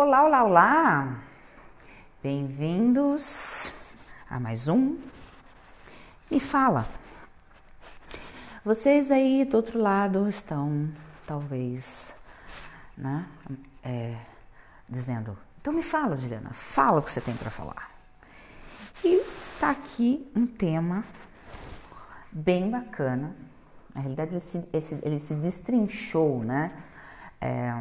Olá, 0.00 0.22
olá, 0.22 0.44
olá! 0.44 1.18
Bem-vindos 2.22 3.72
a 4.30 4.38
mais 4.38 4.68
um 4.68 4.96
Me 6.30 6.38
Fala. 6.38 6.86
Vocês 8.64 9.10
aí 9.10 9.44
do 9.44 9.56
outro 9.56 9.76
lado 9.76 10.28
estão, 10.28 10.88
talvez, 11.26 12.14
né, 12.96 13.26
é, 13.82 14.16
dizendo: 14.88 15.36
então 15.60 15.72
me 15.72 15.82
fala, 15.82 16.16
Juliana, 16.16 16.50
fala 16.52 17.00
o 17.00 17.02
que 17.02 17.10
você 17.10 17.20
tem 17.20 17.34
para 17.34 17.50
falar. 17.50 17.90
E 19.02 19.20
tá 19.58 19.70
aqui 19.70 20.30
um 20.32 20.46
tema 20.46 21.02
bem 22.30 22.70
bacana. 22.70 23.34
Na 23.92 24.02
realidade, 24.02 24.30
ele 24.30 24.40
se, 24.40 24.68
esse, 24.72 24.96
ele 25.02 25.18
se 25.18 25.34
destrinchou, 25.34 26.44
né? 26.44 26.70
É, 27.40 27.72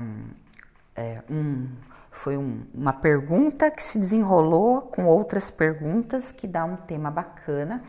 é, 0.96 1.24
um, 1.30 1.70
foi 2.18 2.36
um, 2.36 2.66
uma 2.74 2.94
pergunta 2.94 3.70
que 3.70 3.82
se 3.82 4.00
desenrolou 4.00 4.82
com 4.82 5.06
outras 5.06 5.52
perguntas 5.52 6.32
que 6.32 6.48
dá 6.48 6.66
um 6.66 6.76
tema 6.76 7.12
bacana, 7.12 7.84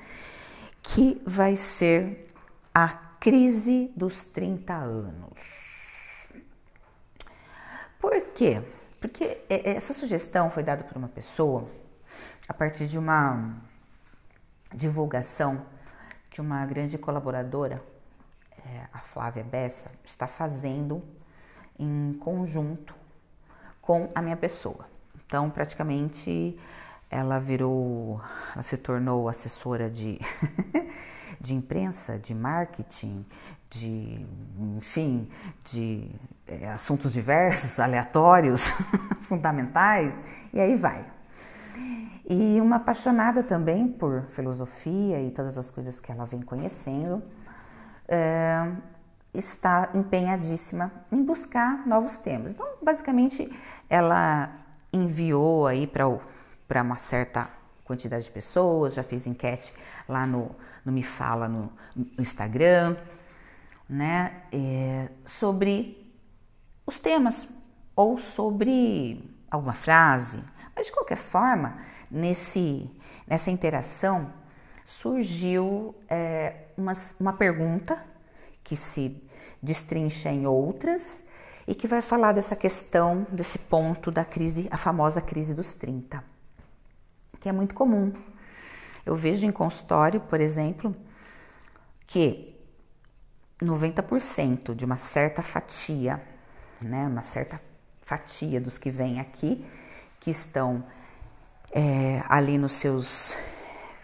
que 0.82 1.20
vai 1.26 1.56
ser 1.56 2.30
a 2.74 2.88
crise 3.18 3.90
dos 3.96 4.24
30 4.24 4.74
anos. 4.74 5.32
Por 7.98 8.20
quê? 8.34 8.62
Porque 9.00 9.40
essa 9.48 9.94
sugestão 9.94 10.50
foi 10.50 10.62
dada 10.62 10.84
por 10.84 10.96
uma 10.96 11.08
pessoa 11.08 11.66
a 12.46 12.52
partir 12.52 12.86
de 12.86 12.98
uma 12.98 13.56
divulgação 14.74 15.64
que 16.28 16.40
uma 16.40 16.64
grande 16.66 16.98
colaboradora, 16.98 17.82
é, 18.58 18.86
a 18.92 18.98
Flávia 18.98 19.42
Bessa, 19.42 19.90
está 20.04 20.26
fazendo 20.26 21.02
em 21.78 22.12
conjunto 22.20 22.97
com 23.88 24.10
a 24.14 24.20
minha 24.20 24.36
pessoa. 24.36 24.84
Então, 25.24 25.48
praticamente, 25.48 26.54
ela 27.10 27.38
virou, 27.38 28.20
ela 28.52 28.62
se 28.62 28.76
tornou 28.76 29.30
assessora 29.30 29.88
de, 29.88 30.20
de 31.40 31.54
imprensa, 31.54 32.18
de 32.18 32.34
marketing, 32.34 33.24
de, 33.70 34.26
enfim, 34.76 35.26
de 35.64 36.06
é, 36.46 36.68
assuntos 36.68 37.14
diversos, 37.14 37.80
aleatórios, 37.80 38.60
fundamentais, 39.26 40.22
e 40.52 40.60
aí 40.60 40.76
vai. 40.76 41.06
E 42.28 42.60
uma 42.60 42.76
apaixonada 42.76 43.42
também 43.42 43.88
por 43.88 44.24
filosofia 44.32 45.22
e 45.22 45.30
todas 45.30 45.56
as 45.56 45.70
coisas 45.70 45.98
que 45.98 46.12
ela 46.12 46.26
vem 46.26 46.42
conhecendo, 46.42 47.22
é, 48.06 48.70
está 49.32 49.90
empenhadíssima 49.94 50.92
em 51.10 51.22
buscar 51.22 51.86
novos 51.86 52.18
temas. 52.18 52.52
Então, 52.52 52.66
basicamente, 52.82 53.50
ela 53.88 54.50
enviou 54.92 55.66
aí 55.66 55.86
para 55.86 56.82
uma 56.82 56.96
certa 56.96 57.48
quantidade 57.84 58.24
de 58.24 58.30
pessoas, 58.30 58.94
já 58.94 59.02
fez 59.02 59.26
enquete 59.26 59.72
lá 60.08 60.26
no, 60.26 60.54
no 60.84 60.92
Me 60.92 61.02
Fala 61.02 61.48
no, 61.48 61.72
no 61.96 62.20
Instagram, 62.22 62.96
né, 63.88 64.42
é, 64.52 65.08
sobre 65.24 66.12
os 66.86 66.98
temas 66.98 67.48
ou 67.96 68.18
sobre 68.18 69.24
alguma 69.50 69.72
frase, 69.72 70.42
mas 70.76 70.86
de 70.86 70.92
qualquer 70.92 71.16
forma, 71.16 71.78
nesse, 72.10 72.90
nessa 73.26 73.50
interação 73.50 74.32
surgiu 74.84 75.94
é, 76.08 76.68
uma, 76.76 76.92
uma 77.18 77.32
pergunta 77.32 78.02
que 78.62 78.76
se 78.76 79.22
destrincha 79.62 80.30
em 80.30 80.46
outras 80.46 81.24
e 81.68 81.74
que 81.74 81.86
vai 81.86 82.00
falar 82.00 82.32
dessa 82.32 82.56
questão, 82.56 83.26
desse 83.30 83.58
ponto 83.58 84.10
da 84.10 84.24
crise, 84.24 84.66
a 84.70 84.78
famosa 84.78 85.20
crise 85.20 85.52
dos 85.52 85.74
30, 85.74 86.24
que 87.38 87.46
é 87.46 87.52
muito 87.52 87.74
comum. 87.74 88.10
Eu 89.04 89.14
vejo 89.14 89.46
em 89.46 89.52
consultório, 89.52 90.18
por 90.18 90.40
exemplo, 90.40 90.96
que 92.06 92.56
90% 93.60 94.74
de 94.74 94.86
uma 94.86 94.96
certa 94.96 95.42
fatia, 95.42 96.22
né, 96.80 97.06
uma 97.06 97.22
certa 97.22 97.60
fatia 98.00 98.58
dos 98.58 98.78
que 98.78 98.90
vêm 98.90 99.20
aqui, 99.20 99.62
que 100.18 100.30
estão 100.30 100.82
é, 101.70 102.22
ali 102.30 102.56
nos 102.56 102.72
seus 102.72 103.36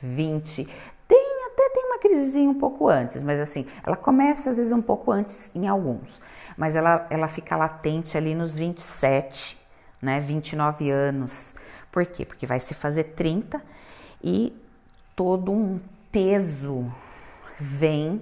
20, 0.03 0.69
tem 1.09 1.47
até 1.47 1.71
tem 1.71 1.85
uma 1.87 1.94
crisezinha 2.05 2.51
um 2.51 2.55
pouco 2.55 2.89
antes, 2.89 3.23
mas 3.23 3.41
assim, 3.41 3.67
ela 3.83 3.97
começa 3.97 4.51
às 4.51 4.59
vezes 4.59 4.73
um 4.73 4.83
pouco 4.83 5.11
antes 5.11 5.51
em 5.55 5.67
alguns, 5.67 6.21
mas 6.57 6.77
ela, 6.77 7.07
ela 7.09 7.29
fica 7.29 7.57
latente 7.57 8.19
ali 8.19 8.35
nos 8.35 8.57
27, 8.57 9.59
né, 10.03 10.21
29 10.21 10.91
anos. 10.91 11.55
Por 11.91 12.05
quê? 12.05 12.27
Porque 12.27 12.47
vai 12.47 12.61
se 12.61 12.75
fazer 12.75 13.05
30 13.15 13.63
e 14.23 14.53
todo 15.17 15.51
um 15.51 15.81
peso 16.13 16.93
vem 17.59 18.21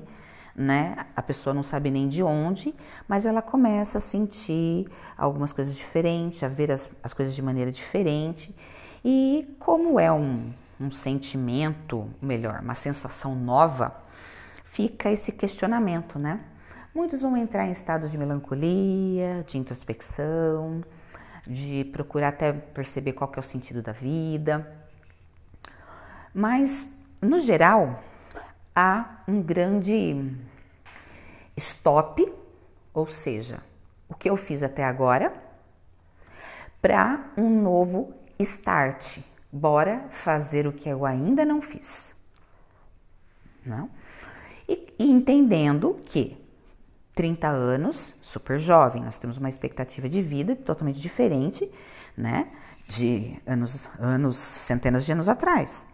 né? 0.55 1.07
A 1.17 1.23
pessoa 1.23 1.55
não 1.55 1.63
sabe 1.63 1.91
nem 1.91 2.09
de 2.09 2.23
onde, 2.23 2.75
mas 3.09 3.25
ela 3.25 3.41
começa 3.41 3.99
a 3.99 4.01
sentir 4.01 4.87
algumas 5.17 5.53
coisas 5.53 5.75
diferentes, 5.75 6.43
a 6.43 6.49
ver 6.49 6.71
as, 6.71 6.89
as 7.03 7.15
coisas 7.15 7.35
de 7.35 7.41
maneira 7.41 7.73
diferente. 7.73 8.55
E 9.05 9.57
como 9.59 9.99
é 9.99 10.13
um, 10.13 10.53
um 10.83 10.91
sentimento, 10.91 12.11
melhor, 12.21 12.61
uma 12.61 12.75
sensação 12.75 13.35
nova, 13.35 13.97
fica 14.65 15.11
esse 15.11 15.31
questionamento, 15.31 16.19
né? 16.19 16.41
Muitos 16.93 17.21
vão 17.21 17.37
entrar 17.37 17.67
em 17.67 17.71
estados 17.71 18.11
de 18.11 18.19
melancolia, 18.19 19.45
de 19.47 19.57
introspecção, 19.57 20.83
de 21.47 21.85
procurar 21.93 22.29
até 22.29 22.53
perceber 22.53 23.13
qual 23.13 23.31
que 23.31 23.39
é 23.39 23.41
o 23.41 23.45
sentido 23.45 23.81
da 23.81 23.93
vida. 23.93 24.77
Mas, 26.35 26.89
no 27.21 27.39
geral, 27.39 28.03
há 28.75 29.23
um 29.29 29.41
grande 29.41 30.37
stop, 31.57 32.31
ou 32.93 33.07
seja, 33.07 33.61
o 34.09 34.15
que 34.15 34.29
eu 34.29 34.37
fiz 34.37 34.63
até 34.63 34.85
agora, 34.85 35.33
para 36.81 37.31
um 37.37 37.49
novo 37.63 38.13
start. 38.39 39.21
Bora 39.53 40.09
fazer 40.11 40.67
o 40.67 40.73
que 40.73 40.89
eu 40.89 41.05
ainda 41.05 41.45
não 41.45 41.61
fiz. 41.61 42.15
Não? 43.65 43.91
E, 44.67 44.95
e 44.99 45.11
entendendo 45.11 46.01
que 46.07 46.43
30 47.15 47.49
anos, 47.49 48.15
super 48.23 48.59
jovem, 48.59 49.03
nós 49.03 49.19
temos 49.19 49.37
uma 49.37 49.51
expectativa 49.51 50.09
de 50.09 50.23
vida 50.23 50.57
totalmente 50.57 50.99
diferente, 50.99 51.71
né? 52.17 52.51
De 52.89 53.41
anos, 53.47 53.91
anos, 53.99 54.37
centenas 54.37 55.05
de 55.05 55.13
anos 55.13 55.29
atrás. 55.29 55.87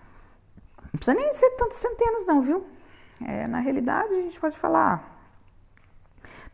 Não 0.92 0.92
precisa 0.92 1.16
nem 1.16 1.34
ser 1.34 1.50
tantas 1.56 1.78
centenas, 1.78 2.26
não, 2.26 2.40
viu? 2.40 2.66
É, 3.26 3.48
na 3.48 3.58
realidade, 3.58 4.12
a 4.12 4.22
gente 4.22 4.38
pode 4.38 4.56
falar. 4.56 5.16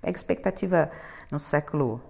Pega 0.00 0.16
expectativa 0.16 0.90
no 1.30 1.38
século 1.38 2.00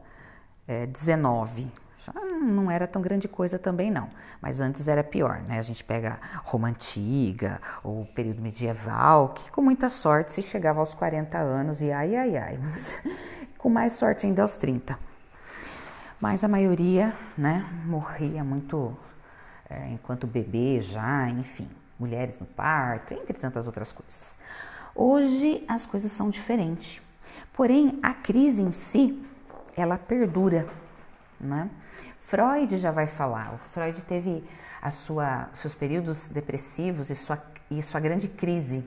XIX. 0.95 1.67
É, 1.67 1.84
já 2.05 2.13
não 2.13 2.71
era 2.71 2.87
tão 2.87 3.01
grande 3.01 3.29
coisa 3.29 3.59
também, 3.59 3.91
não. 3.91 4.09
Mas 4.41 4.61
antes 4.61 4.87
era 4.89 5.03
pior, 5.03 5.41
né? 5.43 5.59
A 5.59 5.63
gente 5.63 5.83
pega 5.83 6.19
Roma 6.45 6.69
Antiga 6.69 7.61
ou 7.83 8.05
período 8.07 8.43
medieval, 8.43 9.31
que 9.31 9.51
com 9.51 9.63
muita 9.63 9.89
sorte 9.89 10.33
se 10.33 10.43
chegava 10.43 10.81
aos 10.81 10.95
40 10.95 11.39
anos 11.39 11.81
e 11.81 11.91
ai, 11.91 12.15
ai, 12.15 12.37
ai. 12.37 12.59
Mas, 12.63 12.97
com 13.59 13.71
mais 13.71 13.95
sorte 13.95 14.27
ainda 14.27 14.43
aos 14.43 14.57
30. 14.57 14.99
Mas 16.21 16.45
a 16.45 16.49
maioria, 16.49 17.15
né, 17.37 17.67
morria 17.85 18.45
muito 18.45 18.97
é, 19.69 19.91
enquanto 19.91 20.27
bebê 20.27 20.81
já, 20.81 21.29
enfim 21.31 21.69
mulheres 21.99 22.39
no 22.39 22.47
parto, 22.47 23.15
entre 23.15 23.35
tantas 23.35 23.67
outras 23.67 23.93
coisas. 23.93 24.37
Hoje 24.95 25.65
as 25.69 25.87
coisas 25.87 26.13
são 26.13 26.31
diferentes. 26.31 27.01
Porém, 27.53 27.99
a 28.03 28.13
crise 28.13 28.63
em 28.63 28.73
si, 28.73 29.23
ela 29.77 29.97
perdura, 29.97 30.69
né? 31.41 31.71
Freud 32.35 32.77
já 32.79 32.91
vai 32.91 33.07
falar. 33.07 33.55
O 33.55 33.59
Freud 33.59 34.03
teve 34.03 34.43
a 34.83 34.91
sua, 34.91 35.49
seus 35.53 35.73
períodos 35.73 36.27
depressivos 36.27 37.09
e 37.09 37.15
sua, 37.15 37.41
e 37.71 37.81
sua 37.81 38.01
grande 38.01 38.27
crise 38.27 38.85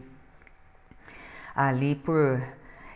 ali 1.56 1.96
por. 1.96 2.44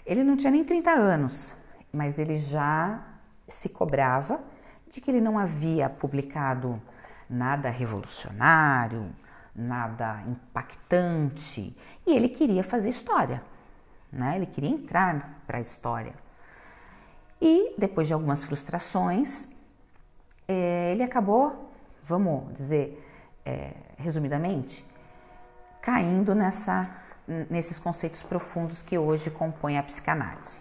Ele 0.06 0.26
não 0.26 0.36
tinha 0.36 0.52
nem 0.52 0.66
30 0.66 0.92
anos, 0.92 1.56
mas 1.94 2.20
ele 2.20 2.38
já 2.38 3.02
se 3.48 3.70
cobrava 3.70 4.42
de 4.90 5.00
que 5.00 5.10
ele 5.10 5.22
não 5.22 5.40
havia 5.40 5.90
publicado 5.90 6.82
nada 7.30 7.70
revolucionário, 7.70 9.10
nada 9.56 10.22
impactante 10.28 11.74
e 12.06 12.12
ele 12.12 12.28
queria 12.28 12.62
fazer 12.62 12.90
história, 12.90 13.42
né? 14.12 14.36
Ele 14.36 14.48
queria 14.48 14.70
entrar 14.70 15.42
para 15.48 15.60
a 15.60 15.62
história. 15.62 16.14
E 17.40 17.74
depois 17.78 18.06
de 18.06 18.14
algumas 18.14 18.44
frustrações, 18.44 19.48
é, 20.52 20.92
ele 20.92 21.04
acabou, 21.04 21.72
vamos 22.04 22.54
dizer, 22.54 23.02
é, 23.46 23.74
resumidamente, 23.98 24.86
caindo 25.82 26.36
nessa, 26.36 26.90
nesses 27.50 27.80
conceitos 27.80 28.22
profundos 28.22 28.82
que 28.82 28.98
hoje 28.98 29.30
compõem 29.30 29.78
a 29.78 29.84
psicanálise. 29.84 30.60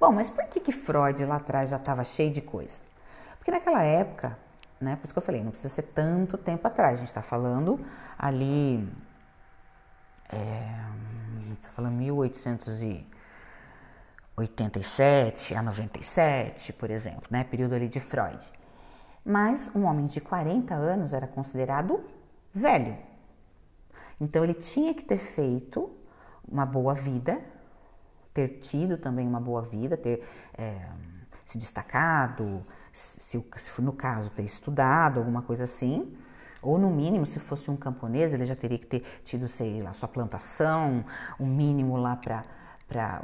Bom, 0.00 0.12
mas 0.12 0.28
por 0.28 0.44
que, 0.46 0.60
que 0.60 0.72
Freud 0.72 1.24
lá 1.24 1.36
atrás 1.36 1.70
já 1.70 1.76
estava 1.76 2.04
cheio 2.04 2.32
de 2.32 2.40
coisa? 2.40 2.80
Porque 3.38 3.50
naquela 3.50 3.82
época, 3.82 4.36
né, 4.80 4.96
por 4.96 5.04
isso 5.04 5.14
que 5.14 5.18
eu 5.18 5.22
falei, 5.22 5.42
não 5.42 5.50
precisa 5.50 5.72
ser 5.72 5.82
tanto 5.82 6.36
tempo 6.36 6.66
atrás, 6.66 6.94
a 6.94 6.96
gente 6.96 7.08
está 7.08 7.22
falando 7.22 7.80
ali, 8.18 8.86
é, 10.30 10.68
está 11.52 11.70
falando 11.70 12.02
1887 14.38 15.54
a 15.54 15.62
97, 15.62 16.72
por 16.72 16.90
exemplo, 16.90 17.24
né, 17.30 17.44
período 17.44 17.74
ali 17.74 17.88
de 17.88 18.00
Freud. 18.00 18.44
Mas 19.24 19.74
um 19.74 19.84
homem 19.84 20.06
de 20.06 20.20
40 20.20 20.74
anos 20.74 21.12
era 21.12 21.26
considerado 21.26 22.04
velho. 22.54 22.96
Então 24.20 24.44
ele 24.44 24.54
tinha 24.54 24.94
que 24.94 25.04
ter 25.04 25.18
feito 25.18 25.90
uma 26.46 26.64
boa 26.64 26.94
vida, 26.94 27.40
ter 28.32 28.60
tido 28.60 28.96
também 28.96 29.26
uma 29.26 29.40
boa 29.40 29.62
vida, 29.62 29.96
ter 29.96 30.22
é, 30.56 30.88
se 31.44 31.58
destacado, 31.58 32.64
se, 32.92 33.20
se 33.20 33.82
no 33.82 33.92
caso 33.92 34.30
ter 34.30 34.42
estudado, 34.42 35.18
alguma 35.18 35.42
coisa 35.42 35.64
assim, 35.64 36.16
ou 36.62 36.78
no 36.78 36.90
mínimo, 36.90 37.26
se 37.26 37.38
fosse 37.38 37.70
um 37.70 37.76
camponês, 37.76 38.34
ele 38.34 38.44
já 38.44 38.56
teria 38.56 38.78
que 38.78 38.86
ter 38.86 39.04
tido, 39.24 39.46
sei 39.46 39.82
lá, 39.82 39.92
sua 39.92 40.08
plantação, 40.08 41.04
um 41.38 41.46
mínimo 41.46 41.96
lá 41.96 42.16
para, 42.16 42.44
para 42.88 43.22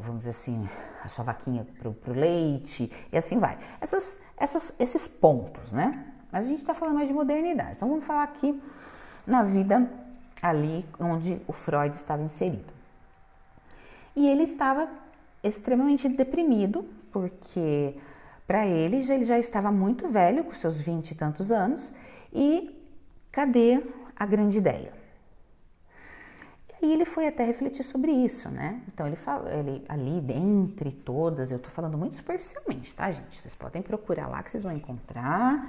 vamos 0.00 0.18
dizer 0.18 0.30
assim, 0.30 0.68
a 1.02 1.08
sua 1.08 1.24
vaquinha 1.24 1.66
para 1.78 1.88
o 1.88 2.14
leite, 2.14 2.92
e 3.12 3.16
assim 3.16 3.38
vai. 3.38 3.58
Essas, 3.80 4.18
essas, 4.36 4.74
esses 4.78 5.06
pontos, 5.06 5.72
né? 5.72 6.12
Mas 6.32 6.46
a 6.46 6.48
gente 6.48 6.60
está 6.60 6.74
falando 6.74 6.96
mais 6.96 7.08
de 7.08 7.14
modernidade. 7.14 7.72
Então 7.76 7.88
vamos 7.88 8.04
falar 8.04 8.24
aqui 8.24 8.60
na 9.26 9.42
vida 9.42 9.88
ali 10.42 10.84
onde 10.98 11.40
o 11.46 11.52
Freud 11.52 11.94
estava 11.94 12.22
inserido. 12.22 12.72
E 14.14 14.28
ele 14.28 14.42
estava 14.42 14.88
extremamente 15.42 16.08
deprimido, 16.08 16.84
porque 17.12 17.96
para 18.46 18.66
ele 18.66 19.02
já, 19.02 19.14
ele 19.14 19.24
já 19.24 19.38
estava 19.38 19.70
muito 19.70 20.08
velho, 20.08 20.44
com 20.44 20.52
seus 20.52 20.80
vinte 20.80 21.12
e 21.12 21.14
tantos 21.14 21.52
anos, 21.52 21.92
e 22.32 22.76
cadê 23.30 23.82
a 24.14 24.26
grande 24.26 24.58
ideia? 24.58 24.92
E 26.80 26.86
aí 26.86 26.92
ele 26.92 27.04
foi 27.04 27.26
até 27.26 27.44
refletir 27.44 27.82
sobre 27.82 28.12
isso, 28.12 28.50
né? 28.50 28.82
Então 28.88 29.06
ele 29.06 29.16
fala, 29.16 29.50
ele 29.52 29.84
ali 29.88 30.20
dentre 30.20 30.92
todas, 30.92 31.50
eu 31.50 31.58
tô 31.58 31.70
falando 31.70 31.96
muito 31.96 32.16
superficialmente, 32.16 32.94
tá, 32.94 33.10
gente? 33.10 33.40
Vocês 33.40 33.54
podem 33.54 33.82
procurar 33.82 34.28
lá 34.28 34.42
que 34.42 34.50
vocês 34.50 34.62
vão 34.62 34.72
encontrar 34.72 35.68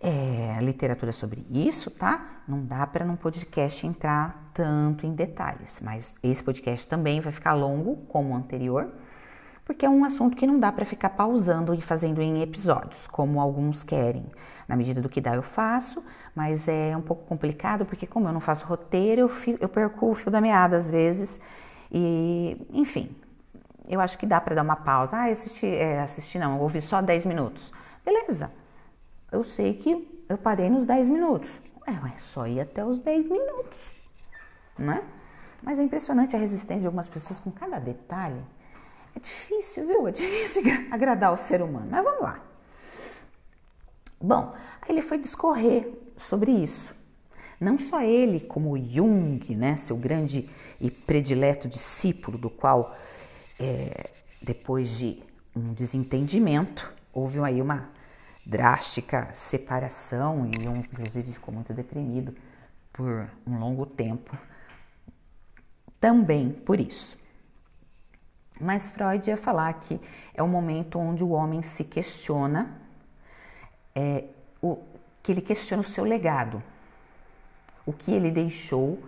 é, 0.00 0.58
literatura 0.62 1.12
sobre 1.12 1.46
isso, 1.50 1.90
tá? 1.90 2.42
Não 2.46 2.64
dá 2.64 2.86
para 2.86 3.04
num 3.04 3.16
podcast 3.16 3.86
entrar 3.86 4.50
tanto 4.54 5.06
em 5.06 5.14
detalhes, 5.14 5.80
mas 5.82 6.14
esse 6.22 6.42
podcast 6.42 6.86
também 6.86 7.20
vai 7.20 7.32
ficar 7.32 7.54
longo, 7.54 7.96
como 8.08 8.32
o 8.32 8.36
anterior, 8.36 8.90
porque 9.66 9.84
é 9.84 9.90
um 9.90 10.04
assunto 10.04 10.36
que 10.36 10.46
não 10.46 10.60
dá 10.60 10.70
para 10.70 10.84
ficar 10.86 11.10
pausando 11.10 11.74
e 11.74 11.80
fazendo 11.82 12.22
em 12.22 12.40
episódios, 12.40 13.06
como 13.08 13.40
alguns 13.40 13.82
querem. 13.82 14.24
Na 14.68 14.76
medida 14.76 15.02
do 15.02 15.08
que 15.08 15.20
dá, 15.20 15.34
eu 15.34 15.42
faço, 15.42 16.02
mas 16.34 16.68
é 16.68 16.96
um 16.96 17.02
pouco 17.02 17.26
complicado, 17.26 17.84
porque 17.84 18.06
como 18.06 18.28
eu 18.28 18.32
não 18.32 18.40
faço 18.40 18.64
roteiro, 18.64 19.22
eu, 19.22 19.28
fio, 19.28 19.58
eu 19.60 19.68
perco 19.68 20.08
o 20.08 20.14
fio 20.14 20.30
da 20.30 20.40
meada 20.40 20.76
às 20.76 20.88
vezes, 20.88 21.40
e 21.90 22.64
enfim, 22.72 23.14
eu 23.88 24.00
acho 24.00 24.16
que 24.16 24.24
dá 24.24 24.40
para 24.40 24.54
dar 24.54 24.62
uma 24.62 24.76
pausa. 24.76 25.16
Ah, 25.16 25.24
assisti, 25.24 25.66
é, 25.66 26.00
assisti 26.00 26.38
não, 26.38 26.60
ouvi 26.60 26.80
só 26.80 27.02
10 27.02 27.26
minutos. 27.26 27.72
Beleza, 28.04 28.52
eu 29.32 29.42
sei 29.42 29.74
que 29.74 30.24
eu 30.28 30.38
parei 30.38 30.70
nos 30.70 30.86
10 30.86 31.08
minutos. 31.08 31.50
É, 31.86 31.90
ué, 31.90 32.14
só 32.18 32.46
ir 32.46 32.60
até 32.60 32.84
os 32.84 33.00
10 33.00 33.28
minutos, 33.28 33.78
não 34.78 34.92
é? 34.92 35.02
Mas 35.60 35.80
é 35.80 35.82
impressionante 35.82 36.36
a 36.36 36.38
resistência 36.38 36.82
de 36.82 36.86
algumas 36.86 37.08
pessoas 37.08 37.40
com 37.40 37.50
cada 37.50 37.80
detalhe. 37.80 38.40
É 39.16 39.18
difícil, 39.18 39.86
viu? 39.86 40.06
É 40.06 40.12
difícil 40.12 40.62
agradar 40.92 41.32
o 41.32 41.36
ser 41.36 41.62
humano. 41.62 41.88
Mas 41.90 42.04
vamos 42.04 42.20
lá. 42.20 42.44
Bom, 44.20 44.54
aí 44.82 44.90
ele 44.90 45.02
foi 45.02 45.18
discorrer 45.18 45.90
sobre 46.16 46.52
isso. 46.52 46.94
Não 47.58 47.78
só 47.78 48.02
ele, 48.02 48.40
como 48.40 48.76
Jung, 48.76 49.54
né, 49.54 49.78
seu 49.78 49.96
grande 49.96 50.48
e 50.78 50.90
predileto 50.90 51.66
discípulo, 51.66 52.36
do 52.36 52.50
qual, 52.50 52.94
é, 53.58 54.10
depois 54.42 54.90
de 54.98 55.22
um 55.54 55.72
desentendimento, 55.72 56.92
houve 57.12 57.38
aí 57.40 57.62
uma 57.62 57.88
drástica 58.44 59.30
separação 59.32 60.50
e 60.50 60.68
um, 60.68 60.76
inclusive 60.76 61.32
ficou 61.32 61.54
muito 61.54 61.72
deprimido 61.72 62.34
por 62.92 63.28
um 63.46 63.58
longo 63.58 63.86
tempo, 63.86 64.36
também 65.98 66.50
por 66.50 66.78
isso. 66.78 67.16
Mas 68.60 68.88
Freud 68.88 69.28
ia 69.28 69.36
falar 69.36 69.72
que 69.74 70.00
é 70.34 70.42
o 70.42 70.48
momento 70.48 70.98
onde 70.98 71.22
o 71.22 71.30
homem 71.30 71.62
se 71.62 71.84
questiona, 71.84 72.70
é, 73.94 74.24
o, 74.62 74.78
que 75.22 75.32
ele 75.32 75.40
questiona 75.40 75.82
o 75.82 75.84
seu 75.84 76.04
legado, 76.04 76.62
o 77.84 77.92
que 77.92 78.12
ele 78.12 78.30
deixou 78.30 79.02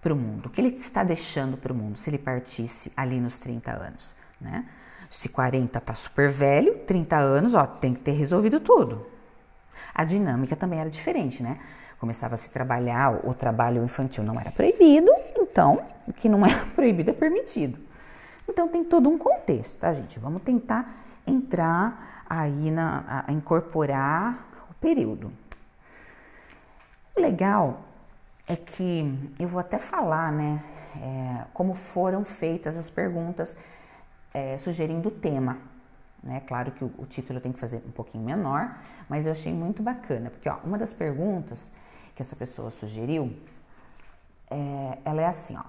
para 0.00 0.12
o 0.12 0.16
mundo, 0.16 0.46
o 0.46 0.50
que 0.50 0.60
ele 0.60 0.76
está 0.76 1.02
deixando 1.02 1.56
para 1.56 1.72
o 1.72 1.76
mundo 1.76 1.98
se 1.98 2.08
ele 2.10 2.18
partisse 2.18 2.92
ali 2.96 3.20
nos 3.20 3.38
30 3.38 3.72
anos, 3.72 4.14
né? 4.40 4.66
Se 5.08 5.28
40 5.28 5.80
tá 5.80 5.94
super 5.94 6.28
velho, 6.30 6.78
30 6.80 7.16
anos, 7.16 7.54
ó, 7.54 7.64
tem 7.66 7.94
que 7.94 8.00
ter 8.00 8.12
resolvido 8.12 8.58
tudo. 8.60 9.06
A 9.94 10.04
dinâmica 10.04 10.56
também 10.56 10.80
era 10.80 10.90
diferente, 10.90 11.42
né? 11.42 11.58
Começava 11.98 12.34
a 12.34 12.36
se 12.36 12.50
trabalhar, 12.50 13.26
o 13.26 13.32
trabalho 13.32 13.82
infantil 13.82 14.22
não 14.22 14.38
era 14.38 14.50
proibido, 14.50 15.10
então 15.36 15.82
o 16.06 16.12
que 16.12 16.28
não 16.28 16.44
é 16.46 16.54
proibido 16.74 17.10
é 17.10 17.14
permitido. 17.14 17.85
Então 18.48 18.68
tem 18.68 18.84
todo 18.84 19.08
um 19.08 19.18
contexto, 19.18 19.78
tá, 19.78 19.92
gente? 19.92 20.18
Vamos 20.18 20.42
tentar 20.42 21.04
entrar 21.26 22.24
aí 22.28 22.70
na 22.70 23.24
a 23.26 23.32
incorporar 23.32 24.66
o 24.70 24.74
período. 24.74 25.32
O 27.16 27.20
legal 27.20 27.80
é 28.46 28.54
que 28.54 29.32
eu 29.38 29.48
vou 29.48 29.58
até 29.58 29.78
falar, 29.78 30.30
né, 30.30 30.62
é, 30.96 31.44
como 31.52 31.74
foram 31.74 32.24
feitas 32.24 32.76
as 32.76 32.88
perguntas 32.88 33.56
é, 34.32 34.56
sugerindo 34.58 35.08
o 35.08 35.10
tema. 35.10 35.58
Né? 36.22 36.42
Claro 36.46 36.72
que 36.72 36.84
o, 36.84 36.92
o, 36.98 37.06
título 37.06 37.40
tem 37.40 37.52
que 37.52 37.58
fazer 37.58 37.82
um 37.86 37.90
pouquinho 37.90 38.24
menor, 38.24 38.76
mas 39.08 39.26
eu 39.26 39.32
achei 39.32 39.52
muito 39.52 39.82
bacana, 39.82 40.30
porque 40.30 40.48
ó, 40.48 40.58
uma 40.64 40.78
das 40.78 40.92
perguntas 40.92 41.70
que 42.14 42.22
essa 42.22 42.36
pessoa 42.36 42.70
sugeriu, 42.70 43.32
é, 44.50 44.98
ela 45.04 45.22
é 45.22 45.26
assim, 45.26 45.56
ó, 45.56 45.62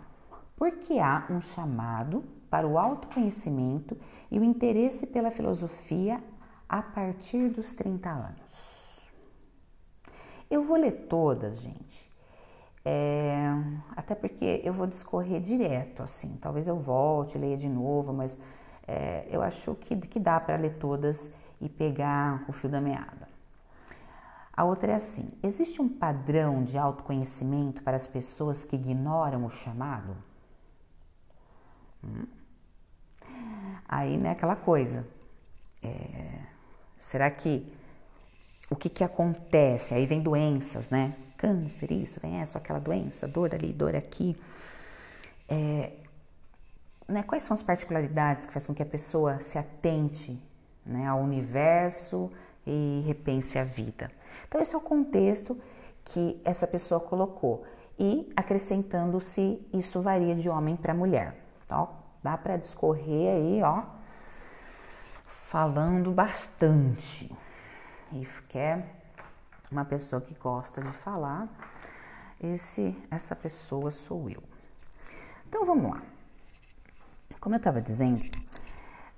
por 0.55 0.71
que 0.71 0.99
há 0.99 1.25
um 1.29 1.41
chamado 1.41 2.23
para 2.49 2.67
o 2.67 2.77
autoconhecimento 2.77 3.97
e 4.31 4.39
o 4.39 4.43
interesse 4.43 5.07
pela 5.07 5.31
filosofia 5.31 6.23
a 6.67 6.81
partir 6.81 7.49
dos 7.49 7.73
30 7.73 8.09
anos? 8.09 9.11
Eu 10.49 10.61
vou 10.61 10.77
ler 10.77 11.07
todas, 11.09 11.61
gente, 11.61 12.09
é, 12.85 13.45
até 13.95 14.15
porque 14.15 14.61
eu 14.63 14.71
vou 14.73 14.87
discorrer 14.87 15.41
direto, 15.41 16.01
assim. 16.01 16.37
Talvez 16.39 16.67
eu 16.67 16.77
volte, 16.77 17.37
leia 17.37 17.57
de 17.57 17.67
novo, 17.67 18.13
mas 18.13 18.39
é, 18.87 19.27
eu 19.29 19.41
acho 19.41 19.75
que, 19.75 19.95
que 19.95 20.19
dá 20.19 20.39
para 20.39 20.55
ler 20.55 20.77
todas 20.77 21.29
e 21.59 21.67
pegar 21.67 22.45
o 22.47 22.53
fio 22.53 22.69
da 22.69 22.79
meada. 22.79 23.27
A 24.57 24.63
outra 24.63 24.93
é 24.93 24.95
assim: 24.95 25.29
existe 25.43 25.81
um 25.81 25.89
padrão 25.89 26.63
de 26.63 26.77
autoconhecimento 26.77 27.83
para 27.83 27.97
as 27.97 28.07
pessoas 28.07 28.63
que 28.63 28.75
ignoram 28.75 29.45
o 29.45 29.49
chamado? 29.49 30.15
Hum? 32.03 32.25
Aí, 33.87 34.17
né, 34.17 34.31
aquela 34.31 34.55
coisa. 34.55 35.07
É, 35.81 36.39
será 36.97 37.29
que 37.29 37.71
o 38.69 38.75
que, 38.75 38.89
que 38.89 39.03
acontece? 39.03 39.93
Aí 39.93 40.05
vem 40.05 40.21
doenças, 40.21 40.89
né? 40.89 41.15
câncer, 41.37 41.91
isso, 41.91 42.19
vem 42.19 42.41
essa, 42.41 42.57
aquela 42.57 42.79
doença, 42.79 43.27
dor 43.27 43.53
ali, 43.53 43.71
dor 43.71 43.95
aqui. 43.95 44.35
É, 45.47 45.91
né, 47.07 47.23
quais 47.23 47.43
são 47.43 47.53
as 47.53 47.63
particularidades 47.63 48.45
que 48.45 48.51
fazem 48.51 48.67
com 48.67 48.73
que 48.73 48.83
a 48.83 48.85
pessoa 48.85 49.39
se 49.39 49.57
atente 49.57 50.37
né, 50.85 51.07
ao 51.07 51.19
universo 51.19 52.29
e 52.65 53.03
repense 53.05 53.57
a 53.57 53.63
vida? 53.63 54.11
Então, 54.47 54.59
esse 54.59 54.73
é 54.73 54.77
o 54.77 54.81
contexto 54.81 55.57
que 56.03 56.41
essa 56.43 56.67
pessoa 56.67 56.99
colocou. 56.99 57.63
E 57.99 58.31
acrescentando 58.35 59.19
se 59.21 59.59
isso 59.73 60.01
varia 60.01 60.35
de 60.35 60.49
homem 60.49 60.75
para 60.75 60.93
mulher. 60.93 61.35
Então, 61.65 61.89
dá 62.27 62.37
para 62.37 62.57
discorrer 62.57 63.35
aí, 63.35 63.63
ó, 63.63 63.83
falando 65.25 66.11
bastante. 66.11 67.33
E 68.11 68.25
quer 68.49 68.85
uma 69.71 69.85
pessoa 69.85 70.21
que 70.21 70.37
gosta 70.37 70.81
de 70.81 70.91
falar, 70.91 71.47
esse, 72.43 72.93
essa 73.09 73.33
pessoa 73.33 73.91
sou 73.91 74.29
eu. 74.29 74.43
Então 75.47 75.65
vamos 75.65 75.89
lá. 75.89 76.01
Como 77.39 77.55
eu 77.55 77.59
estava 77.59 77.81
dizendo, 77.81 78.21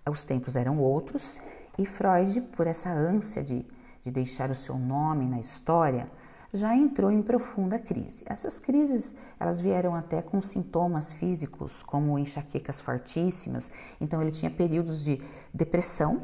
os 0.07 0.23
tempos 0.23 0.55
eram 0.55 0.77
outros 0.77 1.39
e 1.79 1.87
Freud, 1.87 2.41
por 2.55 2.67
essa 2.67 2.91
ânsia 2.91 3.43
de, 3.43 3.65
de 4.03 4.11
deixar 4.11 4.51
o 4.51 4.55
seu 4.55 4.77
nome 4.77 5.25
na 5.25 5.39
história, 5.39 6.07
já 6.53 6.75
entrou 6.75 7.12
em 7.12 7.22
profunda 7.22 7.77
crise. 7.77 8.24
Essas 8.25 8.60
crises, 8.60 9.15
elas 9.39 9.60
vieram 9.60 9.94
até 9.96 10.22
com 10.22 10.41
sintomas 10.41 11.13
físicos, 11.13 11.84
como 11.84 12.18
enxaquecas 12.18 12.82
fortíssimas. 12.82 13.72
Então 14.01 14.22
ele 14.22 14.32
tinha 14.32 14.50
períodos 14.50 15.03
de 15.03 15.22
depressão, 15.53 16.24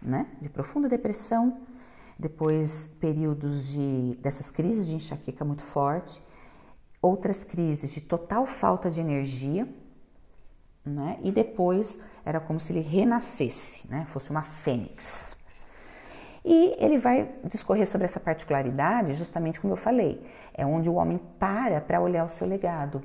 né? 0.00 0.26
De 0.40 0.48
profunda 0.48 0.88
depressão, 0.88 1.60
depois 2.18 2.88
períodos 3.00 3.68
de 3.68 4.18
dessas 4.20 4.50
crises 4.50 4.86
de 4.86 4.96
enxaqueca 4.96 5.44
muito 5.44 5.62
forte, 5.62 6.20
outras 7.00 7.44
crises 7.44 7.92
de 7.92 8.00
total 8.00 8.46
falta 8.46 8.90
de 8.90 9.00
energia, 9.00 9.68
né? 10.84 11.18
E 11.22 11.30
depois 11.30 11.98
era 12.24 12.40
como 12.40 12.58
se 12.58 12.72
ele 12.72 12.80
renascesse, 12.80 13.88
né? 13.88 14.04
Fosse 14.06 14.30
uma 14.30 14.42
fênix. 14.42 15.36
E 16.44 16.74
ele 16.78 16.98
vai 16.98 17.32
discorrer 17.44 17.86
sobre 17.86 18.06
essa 18.06 18.18
particularidade, 18.18 19.14
justamente 19.14 19.60
como 19.60 19.72
eu 19.72 19.76
falei, 19.76 20.26
é 20.52 20.66
onde 20.66 20.90
o 20.90 20.94
homem 20.94 21.18
para 21.38 21.80
para 21.80 22.00
olhar 22.00 22.24
o 22.24 22.28
seu 22.28 22.46
legado. 22.46 23.02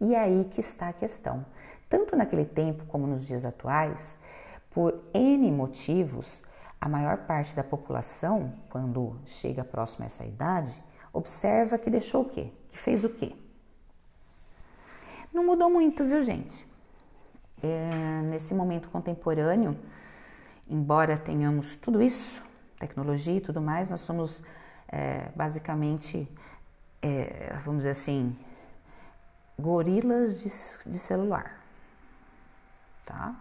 E 0.00 0.14
é 0.14 0.20
aí 0.20 0.44
que 0.50 0.60
está 0.60 0.88
a 0.88 0.92
questão. 0.92 1.44
Tanto 1.88 2.16
naquele 2.16 2.44
tempo 2.44 2.84
como 2.86 3.06
nos 3.06 3.26
dias 3.26 3.44
atuais, 3.44 4.18
por 4.70 5.00
N 5.14 5.50
motivos, 5.52 6.42
a 6.80 6.88
maior 6.88 7.18
parte 7.18 7.56
da 7.56 7.64
população, 7.64 8.52
quando 8.68 9.16
chega 9.24 9.64
próximo 9.64 10.04
a 10.04 10.06
essa 10.06 10.24
idade, 10.24 10.82
observa 11.12 11.78
que 11.78 11.88
deixou 11.88 12.22
o 12.22 12.28
quê? 12.28 12.50
Que 12.68 12.76
fez 12.76 13.04
o 13.04 13.08
quê? 13.08 13.34
Não 15.32 15.44
mudou 15.44 15.70
muito, 15.70 16.04
viu, 16.04 16.22
gente? 16.22 16.66
É, 17.62 18.22
nesse 18.24 18.52
momento 18.52 18.90
contemporâneo, 18.90 19.76
embora 20.68 21.16
tenhamos 21.16 21.76
tudo 21.76 22.02
isso, 22.02 22.42
tecnologia 22.78 23.36
e 23.36 23.40
tudo 23.40 23.60
mais, 23.60 23.88
nós 23.88 24.00
somos 24.00 24.42
é, 24.88 25.28
basicamente, 25.34 26.28
é, 27.02 27.54
vamos 27.64 27.80
dizer 27.80 27.90
assim, 27.90 28.36
gorilas 29.58 30.40
de, 30.40 30.50
de 30.90 30.98
celular, 30.98 31.60
tá? 33.04 33.34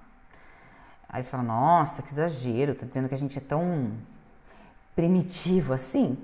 Aí 1.08 1.24
fala, 1.24 1.44
nossa, 1.44 2.02
que 2.02 2.12
exagero, 2.12 2.74
tá 2.74 2.86
dizendo 2.86 3.08
que 3.08 3.16
a 3.16 3.18
gente 3.18 3.38
é 3.38 3.42
tão 3.42 3.94
primitivo 4.96 5.74
assim? 5.74 6.18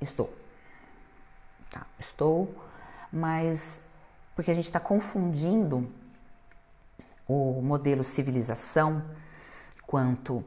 Estou. 0.00 0.32
Tá, 1.70 1.86
estou, 1.98 2.54
mas 3.12 3.82
porque 4.34 4.50
a 4.50 4.54
gente 4.54 4.66
está 4.66 4.80
confundindo 4.80 5.90
o 7.26 7.60
modelo 7.62 8.02
civilização 8.02 9.04
quanto 9.90 10.44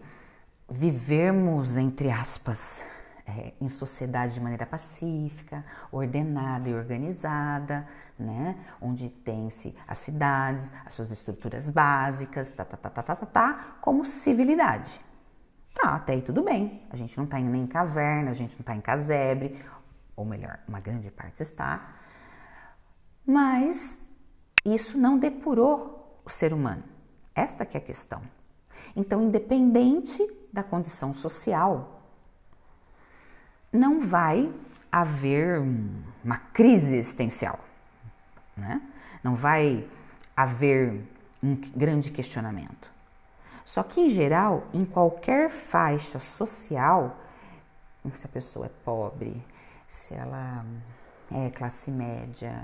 vivermos, 0.70 1.76
entre 1.76 2.10
aspas, 2.10 2.82
é, 3.28 3.52
em 3.60 3.68
sociedade 3.68 4.36
de 4.36 4.40
maneira 4.40 4.66
pacífica, 4.66 5.66
ordenada 5.92 6.70
e 6.70 6.74
organizada, 6.74 7.86
né? 8.18 8.56
Onde 8.82 9.10
tem-se 9.10 9.76
as 9.86 9.98
cidades, 9.98 10.72
as 10.86 10.94
suas 10.94 11.12
estruturas 11.12 11.70
básicas, 11.70 12.52
tá, 12.52 12.64
tá, 12.64 12.78
tá, 12.78 12.90
tá, 12.90 13.04
tá, 13.04 13.16
tá, 13.18 13.26
tá, 13.26 13.78
como 13.82 14.06
civilidade. 14.06 14.98
Tá, 15.76 15.96
até 15.96 16.14
aí 16.14 16.22
tudo 16.22 16.42
bem. 16.42 16.82
A 16.90 16.96
gente 16.96 17.18
não 17.18 17.26
tá 17.26 17.38
indo 17.38 17.52
nem 17.52 17.64
em 17.64 17.68
caverna, 17.68 18.32
a 18.32 18.34
gente 18.34 18.56
não 18.58 18.64
tá 18.64 18.74
em 18.74 18.82
casebre, 18.82 19.62
ou 20.16 20.24
melhor, 20.24 20.58
uma 20.66 20.80
grande 20.80 21.12
parte 21.12 21.44
está. 21.44 21.96
Mas 23.26 24.02
isso 24.64 24.98
não 24.98 25.20
depurou 25.20 26.22
o 26.24 26.30
ser 26.30 26.54
humano. 26.54 26.84
Esta 27.36 27.66
que 27.66 27.76
é 27.76 27.82
a 27.82 27.84
questão. 27.84 28.22
Então, 28.96 29.24
independente 29.24 30.26
da 30.52 30.64
condição 30.64 31.14
social, 31.14 32.02
não 33.72 34.02
vai 34.02 34.54
haver 34.92 35.60
uma 36.24 36.38
crise 36.38 36.96
existencial, 36.96 37.60
né? 38.56 38.82
não 39.24 39.36
vai 39.36 39.88
haver 40.38 41.02
um 41.42 41.56
grande 41.56 42.12
questionamento. 42.12 42.92
Só 43.66 43.82
que, 43.82 44.02
em 44.02 44.10
geral, 44.10 44.68
em 44.74 44.86
qualquer 44.86 45.50
faixa 45.50 46.20
social, 46.20 47.18
se 48.04 48.26
a 48.26 48.30
pessoa 48.30 48.68
é 48.68 48.72
pobre, 48.84 49.44
se 49.88 50.14
ela 50.14 50.64
é 51.32 51.50
classe 51.50 51.90
média, 51.90 52.64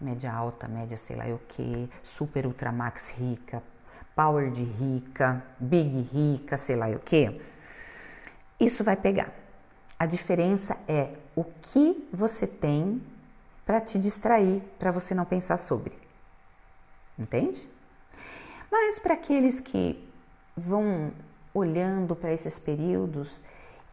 média 0.00 0.32
alta, 0.32 0.68
média 0.68 0.96
sei 0.96 1.16
lá 1.16 1.26
o 1.26 1.38
que, 1.38 1.90
super 2.02 2.46
ultra 2.46 2.72
max 2.72 3.10
rica, 3.10 3.62
power 4.18 4.50
de 4.50 4.64
rica, 4.64 5.44
big 5.60 6.00
rica, 6.12 6.56
sei 6.56 6.74
lá 6.74 6.88
o 6.88 6.98
que, 6.98 7.40
isso 8.58 8.82
vai 8.82 8.96
pegar. 8.96 9.32
A 9.96 10.06
diferença 10.06 10.76
é 10.88 11.14
o 11.36 11.44
que 11.44 12.08
você 12.12 12.44
tem 12.44 13.00
para 13.64 13.80
te 13.80 13.96
distrair, 13.96 14.60
para 14.76 14.90
você 14.90 15.14
não 15.14 15.24
pensar 15.24 15.56
sobre. 15.56 15.92
Entende? 17.16 17.68
Mas 18.68 18.98
para 18.98 19.14
aqueles 19.14 19.60
que 19.60 20.04
vão 20.56 21.12
olhando 21.54 22.16
para 22.16 22.32
esses 22.32 22.58
períodos 22.58 23.40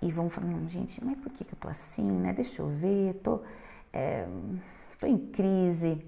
e 0.02 0.12
vão 0.12 0.28
falando, 0.28 0.68
gente, 0.72 1.06
mas 1.06 1.20
por 1.20 1.32
que, 1.34 1.46
que 1.46 1.54
eu 1.54 1.60
tô 1.60 1.68
assim, 1.68 2.02
né? 2.04 2.34
Deixa 2.34 2.64
eu 2.64 2.68
ver, 2.68 3.14
tô, 3.24 3.42
é, 3.94 4.26
tô 4.98 5.06
em 5.06 5.20
crise, 5.20 6.04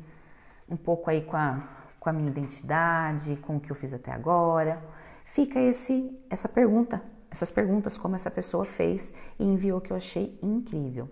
um 0.68 0.76
pouco 0.76 1.08
aí 1.08 1.22
com 1.22 1.38
a, 1.38 1.77
com 2.08 2.12
a 2.12 2.14
minha 2.14 2.30
identidade, 2.30 3.36
com 3.42 3.58
o 3.58 3.60
que 3.60 3.70
eu 3.70 3.76
fiz 3.76 3.94
até 3.94 4.14
agora. 4.14 4.82
Fica 5.26 5.60
esse, 5.60 6.18
essa 6.30 6.48
pergunta 6.48 7.04
essas 7.30 7.52
perguntas 7.52 7.98
como 7.98 8.16
essa 8.16 8.32
pessoa 8.32 8.64
fez 8.64 9.14
e 9.38 9.44
enviou 9.44 9.82
que 9.82 9.92
eu 9.92 9.98
achei 9.98 10.40
incrível. 10.42 11.10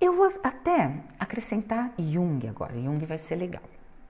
Eu 0.00 0.12
vou 0.14 0.32
até 0.44 1.02
acrescentar 1.18 1.92
Jung 1.98 2.46
agora. 2.48 2.74
Jung 2.74 3.04
vai 3.04 3.18
ser 3.18 3.34
legal, 3.34 3.62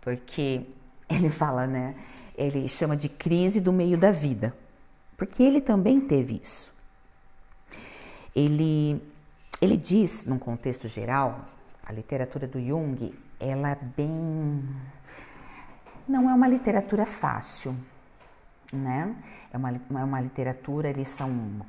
porque 0.02 0.66
ele 1.08 1.30
fala, 1.30 1.66
né? 1.66 1.94
Ele 2.36 2.68
chama 2.68 2.96
de 2.96 3.08
crise 3.08 3.60
do 3.60 3.72
meio 3.72 3.96
da 3.96 4.12
vida, 4.12 4.54
porque 5.16 5.42
ele 5.42 5.60
também 5.60 6.00
teve 6.00 6.40
isso. 6.42 6.70
Ele, 8.36 9.02
ele 9.60 9.76
diz, 9.76 10.26
num 10.26 10.38
contexto 10.38 10.88
geral, 10.88 11.46
a 11.84 11.92
literatura 11.92 12.46
do 12.46 12.60
Jung, 12.60 13.14
ela 13.38 13.70
é 13.70 13.74
bem. 13.74 14.64
Não 16.08 16.28
é 16.28 16.34
uma 16.34 16.48
literatura 16.48 17.06
fácil, 17.06 17.76
né? 18.72 19.14
É 19.52 19.56
uma, 19.56 19.70
é 19.70 20.04
uma 20.04 20.20
literatura, 20.20 20.88
eles 20.88 21.08
são. 21.08 21.64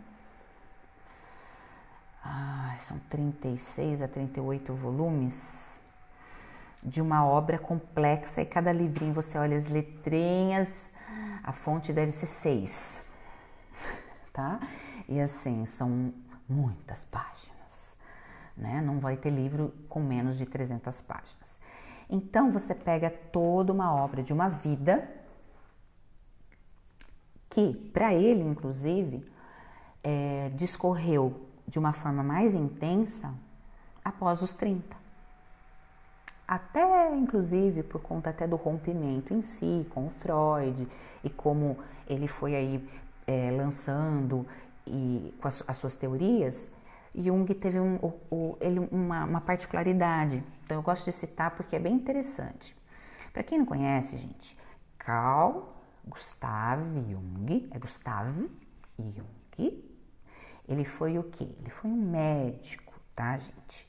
Ah, 2.24 2.75
são 2.88 2.98
36 3.10 4.01
a 4.01 4.08
38 4.08 4.74
volumes 4.74 5.79
de 6.84 7.01
uma 7.01 7.25
obra 7.25 7.58
complexa 7.58 8.41
e 8.41 8.46
cada 8.46 8.72
livrinho 8.72 9.13
você 9.13 9.38
olha 9.38 9.58
as 9.58 9.67
letrinhas, 9.67 10.91
a 11.43 11.51
fonte 11.51 11.93
deve 11.93 12.12
ser 12.12 12.25
seis, 12.25 13.01
tá? 14.34 14.60
E 15.08 15.20
assim, 15.20 15.65
são 15.65 16.13
muitas 16.48 17.05
páginas, 17.05 17.53
né? 18.56 18.82
Não 18.82 19.00
vai 19.00 19.18
ter 19.18 19.30
livro 19.30 19.74
com 19.90 20.00
menos 20.00 20.38
de 20.38 20.46
300 20.46 21.02
páginas. 21.02 21.60
Então 22.10 22.52
você 22.52 22.76
pega 22.76 23.10
toda 23.10 23.72
uma 23.72 23.94
obra 23.94 24.22
de 24.22 24.34
uma 24.34 24.50
vida 24.50 25.10
que 27.50 27.74
para 27.94 28.14
ele, 28.14 28.44
inclusive, 28.44 29.24
é, 30.04 30.52
discorreu 30.56 31.48
de 31.68 31.80
uma 31.80 31.94
forma 31.94 32.24
mais 32.24 32.54
intensa 32.54 33.34
após 34.04 34.42
os 34.42 34.54
30. 34.54 35.04
Até, 36.48 37.16
inclusive, 37.16 37.84
por 37.84 38.02
conta 38.02 38.30
até 38.30 38.46
do 38.46 38.56
rompimento 38.56 39.34
em 39.34 39.42
si 39.42 39.88
com 39.92 40.08
o 40.08 40.10
Freud 40.10 40.88
e 41.24 41.30
como 41.30 41.78
ele 42.08 42.28
foi 42.28 42.56
aí 42.56 42.90
é, 43.26 43.52
lançando 43.52 44.46
e 44.86 45.34
com 45.42 45.48
as, 45.48 45.64
as, 45.68 45.78
suas 45.78 45.96
teorias, 45.96 46.70
Jung 47.15 47.46
teve 47.53 47.79
um, 47.79 48.00
uma, 48.91 49.25
uma 49.25 49.41
particularidade. 49.41 50.43
Então, 50.63 50.77
eu 50.77 50.82
gosto 50.82 51.05
de 51.05 51.12
citar 51.12 51.55
porque 51.55 51.75
é 51.75 51.79
bem 51.79 51.93
interessante. 51.93 52.75
Para 53.32 53.43
quem 53.43 53.58
não 53.58 53.65
conhece, 53.65 54.17
gente, 54.17 54.58
Carl 54.98 55.74
Gustav 56.05 56.82
Jung, 57.10 57.70
é 57.72 57.79
Gustav 57.79 58.27
Jung. 58.98 59.84
Ele 60.67 60.86
foi 60.86 61.17
o 61.17 61.24
quê? 61.24 61.50
Ele 61.60 61.70
foi 61.70 61.89
um 61.89 61.96
médico, 61.96 62.93
tá, 63.15 63.38
gente? 63.38 63.88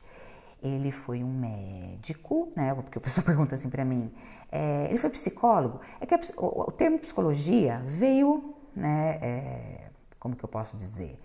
Ele 0.62 0.90
foi 0.90 1.22
um 1.22 1.32
médico, 1.32 2.52
né? 2.56 2.74
Porque 2.74 2.98
o 2.98 3.00
pessoal 3.00 3.24
pergunta 3.26 3.54
assim 3.54 3.68
para 3.68 3.84
mim. 3.84 4.12
É, 4.50 4.86
ele 4.88 4.98
foi 4.98 5.10
psicólogo? 5.10 5.80
É 6.00 6.06
que 6.06 6.14
a, 6.14 6.20
o, 6.36 6.68
o, 6.68 6.72
termo 6.72 6.98
psicologia 6.98 7.82
veio, 7.86 8.54
né? 8.74 9.18
É, 9.20 9.90
como 10.18 10.34
que 10.34 10.44
eu 10.44 10.48
posso 10.48 10.76
dizer? 10.76 11.20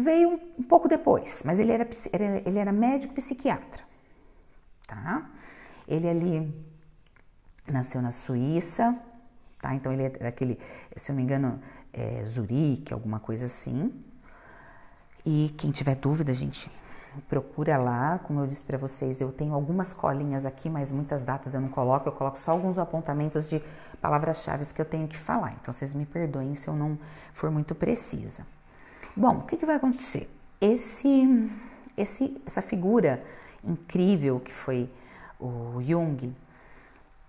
Veio 0.00 0.40
um, 0.56 0.62
pouco 0.62 0.86
depois, 0.86 1.42
mas 1.44 1.58
ele 1.58 1.72
era, 1.72 1.88
ele 2.46 2.56
era 2.56 2.70
médico 2.70 3.14
psiquiatra, 3.14 3.82
tá? 4.86 5.28
Ele 5.88 6.08
ali 6.08 6.64
nasceu 7.66 8.00
na 8.00 8.12
Suíça, 8.12 8.96
tá? 9.60 9.74
Então 9.74 9.92
ele 9.92 10.04
é 10.04 10.10
daquele, 10.10 10.56
se 10.96 11.10
eu 11.10 11.14
não 11.14 11.16
me 11.16 11.24
engano, 11.24 11.60
é 11.92 12.24
Zurique, 12.26 12.92
alguma 12.92 13.18
coisa 13.18 13.46
assim. 13.46 13.92
E 15.26 15.52
quem 15.58 15.72
tiver 15.72 15.96
dúvida, 15.96 16.32
gente, 16.32 16.70
procura 17.28 17.76
lá, 17.76 18.20
como 18.20 18.38
eu 18.38 18.46
disse 18.46 18.62
para 18.62 18.78
vocês, 18.78 19.20
eu 19.20 19.32
tenho 19.32 19.52
algumas 19.52 19.92
colinhas 19.92 20.46
aqui, 20.46 20.70
mas 20.70 20.92
muitas 20.92 21.24
datas 21.24 21.54
eu 21.54 21.60
não 21.60 21.70
coloco, 21.70 22.08
eu 22.08 22.12
coloco 22.12 22.38
só 22.38 22.52
alguns 22.52 22.78
apontamentos 22.78 23.48
de 23.48 23.60
palavras-chave 24.00 24.64
que 24.72 24.80
eu 24.80 24.86
tenho 24.86 25.08
que 25.08 25.16
falar. 25.16 25.56
Então 25.60 25.74
vocês 25.74 25.92
me 25.92 26.06
perdoem 26.06 26.54
se 26.54 26.68
eu 26.68 26.76
não 26.76 26.96
for 27.32 27.50
muito 27.50 27.74
precisa. 27.74 28.46
Bom, 29.16 29.38
o 29.38 29.42
que, 29.42 29.56
que 29.56 29.66
vai 29.66 29.76
acontecer? 29.76 30.28
Esse, 30.60 31.50
esse, 31.96 32.40
essa 32.46 32.62
figura 32.62 33.24
incrível 33.64 34.40
que 34.40 34.52
foi 34.52 34.88
o 35.40 35.80
Jung, 35.82 36.34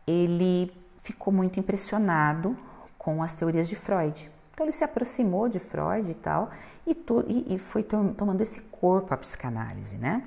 ele 0.06 0.72
ficou 1.02 1.34
muito 1.34 1.60
impressionado 1.60 2.58
com 2.98 3.24
as 3.24 3.34
teorias 3.34 3.68
de 3.68 3.76
Freud. 3.76 4.30
Então 4.54 4.66
ele 4.66 4.72
se 4.72 4.84
aproximou 4.84 5.48
de 5.48 5.60
Freud 5.60 6.10
e 6.10 6.16
tal, 6.16 6.52
e, 6.86 6.94
to, 6.94 7.24
e, 7.28 7.56
e 7.56 7.58
foi 7.58 7.84
tomando 7.84 8.42
esse 8.42 8.62
corpo 8.62 9.14
a 9.14 9.18
psicanálise, 9.18 9.98
né? 9.98 10.24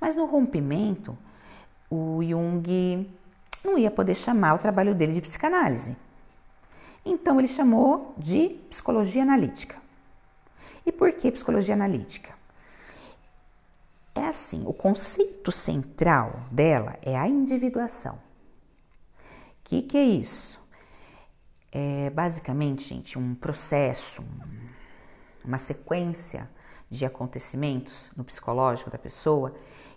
Mas 0.00 0.14
no 0.14 0.26
rompimento, 0.26 1.16
o 1.90 2.20
Jung 2.22 3.10
não 3.64 3.78
ia 3.78 3.90
poder 3.90 4.14
chamar 4.14 4.54
o 4.54 4.58
trabalho 4.58 4.94
dele 4.94 5.12
de 5.12 5.20
psicanálise. 5.20 5.96
Então 7.04 7.38
ele 7.38 7.48
chamou 7.48 8.14
de 8.16 8.60
psicologia 8.70 9.22
analítica. 9.22 9.76
E 10.86 10.92
por 10.92 11.12
que 11.12 11.30
psicologia 11.30 11.74
analítica? 11.74 12.34
É 14.14 14.26
assim, 14.26 14.62
o 14.66 14.72
conceito 14.72 15.50
central 15.50 16.42
dela 16.50 16.96
é 17.02 17.16
a 17.16 17.26
individuação. 17.26 18.14
O 18.14 18.20
que, 19.64 19.82
que 19.82 19.96
é 19.96 20.04
isso? 20.04 20.60
É 21.72 22.10
basicamente, 22.10 22.88
gente, 22.88 23.18
um 23.18 23.34
processo, 23.34 24.24
uma 25.44 25.58
sequência 25.58 26.48
de 26.88 27.04
acontecimentos 27.04 28.08
no 28.16 28.22
psicológico 28.22 28.90
da 28.90 28.98
pessoa 28.98 29.54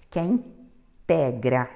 que 0.10 0.17
a 0.17 0.24
integra, 0.24 1.70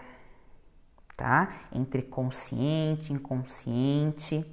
tá? 1.15 1.68
Entre 1.72 2.01
consciente 2.01 3.12
e 3.12 3.15
inconsciente, 3.15 4.44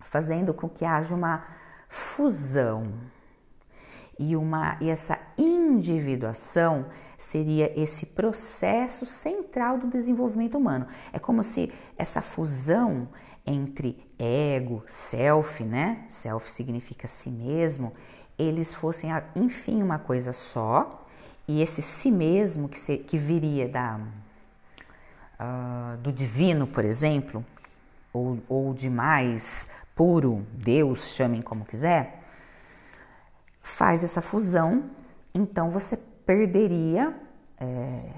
fazendo 0.00 0.52
com 0.52 0.68
que 0.68 0.84
haja 0.84 1.14
uma 1.14 1.46
fusão. 1.88 2.92
E, 4.18 4.34
uma, 4.34 4.76
e 4.80 4.90
essa 4.90 5.18
individuação 5.36 6.86
seria 7.16 7.72
esse 7.80 8.06
processo 8.06 9.06
central 9.06 9.78
do 9.78 9.86
desenvolvimento 9.86 10.58
humano. 10.58 10.86
É 11.12 11.18
como 11.18 11.42
se 11.42 11.72
essa 11.96 12.20
fusão 12.20 13.08
entre 13.46 13.96
ego, 14.18 14.84
self, 14.86 15.64
né? 15.64 16.04
Self 16.08 16.50
significa 16.50 17.06
si 17.06 17.30
mesmo, 17.30 17.92
eles 18.38 18.74
fossem, 18.74 19.10
enfim, 19.34 19.82
uma 19.82 19.98
coisa 19.98 20.32
só, 20.32 21.06
e 21.46 21.62
esse 21.62 21.80
si 21.80 22.10
mesmo 22.10 22.68
que, 22.68 22.78
se, 22.78 22.98
que 22.98 23.16
viria 23.16 23.68
da, 23.68 23.98
uh, 25.40 25.96
do 25.98 26.12
divino, 26.12 26.66
por 26.66 26.84
exemplo, 26.84 27.44
ou, 28.12 28.38
ou 28.48 28.74
de 28.74 28.90
mais 28.90 29.66
puro, 29.96 30.46
Deus, 30.52 31.08
chamem 31.08 31.42
como 31.42 31.64
quiser, 31.64 32.17
faz 33.68 34.02
essa 34.02 34.20
fusão, 34.20 34.84
então 35.34 35.70
você 35.70 35.96
perderia, 35.96 37.14
é, 37.60 38.12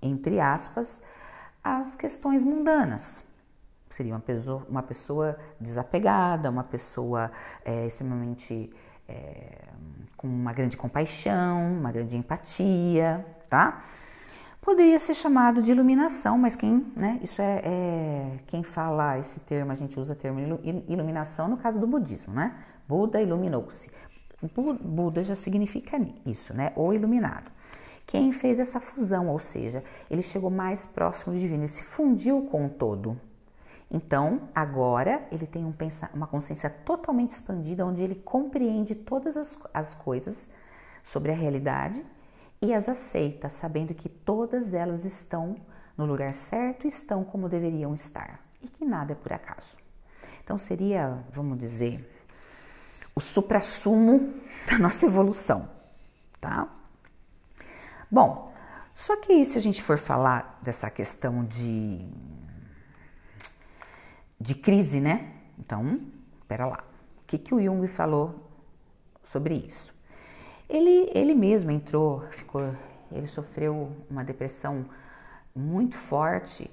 entre 0.00 0.40
aspas, 0.40 1.02
as 1.62 1.94
questões 1.94 2.44
mundanas 2.44 3.22
seria 3.92 4.14
uma 4.14 4.20
pessoa, 4.20 4.66
uma 4.68 4.82
pessoa 4.82 5.38
desapegada, 5.60 6.50
uma 6.50 6.64
pessoa 6.64 7.30
é, 7.64 7.86
extremamente 7.86 8.72
é, 9.08 9.68
com 10.16 10.26
uma 10.26 10.52
grande 10.52 10.76
compaixão, 10.76 11.78
uma 11.78 11.92
grande 11.92 12.16
empatia, 12.16 13.24
tá? 13.48 13.84
Poderia 14.60 14.98
ser 14.98 15.14
chamado 15.14 15.60
de 15.60 15.72
iluminação, 15.72 16.38
mas 16.38 16.54
quem, 16.54 16.86
né? 16.96 17.18
Isso 17.22 17.42
é, 17.42 17.60
é 17.64 18.38
quem 18.46 18.62
fala 18.62 19.18
esse 19.18 19.40
termo, 19.40 19.72
a 19.72 19.74
gente 19.74 19.98
usa 19.98 20.14
o 20.14 20.16
termo 20.16 20.38
iluminação 20.88 21.48
no 21.48 21.56
caso 21.56 21.78
do 21.78 21.86
budismo, 21.86 22.32
né? 22.32 22.56
Buda 22.88 23.20
iluminou-se. 23.20 23.90
Buda 24.48 25.22
já 25.22 25.34
significa 25.34 26.00
isso, 26.26 26.52
né? 26.52 26.72
O 26.74 26.92
iluminado. 26.92 27.50
Quem 28.06 28.32
fez 28.32 28.58
essa 28.58 28.80
fusão, 28.80 29.28
ou 29.28 29.38
seja, 29.38 29.84
ele 30.10 30.22
chegou 30.22 30.50
mais 30.50 30.84
próximo 30.86 31.32
do 31.32 31.38
divino, 31.38 31.62
ele 31.62 31.68
se 31.68 31.82
fundiu 31.82 32.42
com 32.50 32.66
o 32.66 32.68
todo, 32.68 33.16
então, 33.94 34.48
agora 34.54 35.22
ele 35.30 35.46
tem 35.46 35.66
um 35.66 35.74
uma 36.14 36.26
consciência 36.26 36.70
totalmente 36.70 37.32
expandida, 37.32 37.84
onde 37.84 38.02
ele 38.02 38.14
compreende 38.14 38.94
todas 38.94 39.36
as, 39.36 39.58
as 39.74 39.94
coisas 39.94 40.50
sobre 41.04 41.30
a 41.30 41.34
realidade 41.34 42.02
e 42.62 42.72
as 42.72 42.88
aceita, 42.88 43.50
sabendo 43.50 43.92
que 43.92 44.08
todas 44.08 44.72
elas 44.72 45.04
estão 45.04 45.56
no 45.94 46.06
lugar 46.06 46.32
certo 46.32 46.86
estão 46.86 47.22
como 47.22 47.50
deveriam 47.50 47.92
estar 47.92 48.40
e 48.62 48.68
que 48.68 48.82
nada 48.82 49.12
é 49.12 49.14
por 49.14 49.30
acaso. 49.30 49.76
Então, 50.42 50.56
seria, 50.56 51.22
vamos 51.30 51.58
dizer, 51.58 52.11
o 53.14 53.20
suprassumo 53.20 54.34
da 54.66 54.78
nossa 54.78 55.06
evolução, 55.06 55.68
tá? 56.40 56.68
Bom, 58.10 58.52
só 58.94 59.16
que 59.16 59.44
se 59.44 59.58
a 59.58 59.60
gente 59.60 59.82
for 59.82 59.98
falar 59.98 60.58
dessa 60.62 60.90
questão 60.90 61.44
de 61.44 62.06
de 64.42 64.56
crise, 64.56 65.00
né? 65.00 65.32
Então, 65.56 66.00
espera 66.40 66.66
lá. 66.66 66.84
O 67.22 67.26
que, 67.26 67.38
que 67.38 67.54
o 67.54 67.62
Jung 67.62 67.86
falou 67.86 68.50
sobre 69.22 69.54
isso? 69.54 69.94
Ele, 70.68 71.10
ele 71.14 71.34
mesmo 71.34 71.70
entrou, 71.70 72.22
ficou, 72.30 72.74
ele 73.12 73.26
sofreu 73.26 73.96
uma 74.10 74.24
depressão 74.24 74.84
muito 75.54 75.96
forte, 75.96 76.68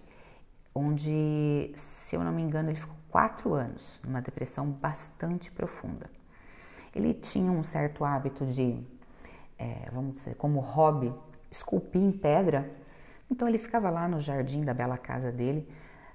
onde, 0.73 1.71
se 1.75 2.15
eu 2.15 2.23
não 2.23 2.31
me 2.31 2.41
engano, 2.41 2.69
ele 2.69 2.79
ficou 2.79 2.95
quatro 3.09 3.53
anos 3.53 3.99
numa 4.03 4.21
depressão 4.21 4.69
bastante 4.69 5.51
profunda. 5.51 6.09
Ele 6.95 7.13
tinha 7.13 7.51
um 7.51 7.63
certo 7.63 8.03
hábito 8.03 8.45
de, 8.45 8.79
é, 9.57 9.89
vamos 9.91 10.15
dizer, 10.15 10.35
como 10.35 10.59
hobby, 10.59 11.13
esculpir 11.51 12.01
em 12.01 12.11
pedra. 12.11 12.69
Então 13.29 13.47
ele 13.47 13.57
ficava 13.57 13.89
lá 13.89 14.07
no 14.07 14.19
jardim 14.19 14.63
da 14.63 14.73
bela 14.73 14.97
casa 14.97 15.31
dele, 15.31 15.67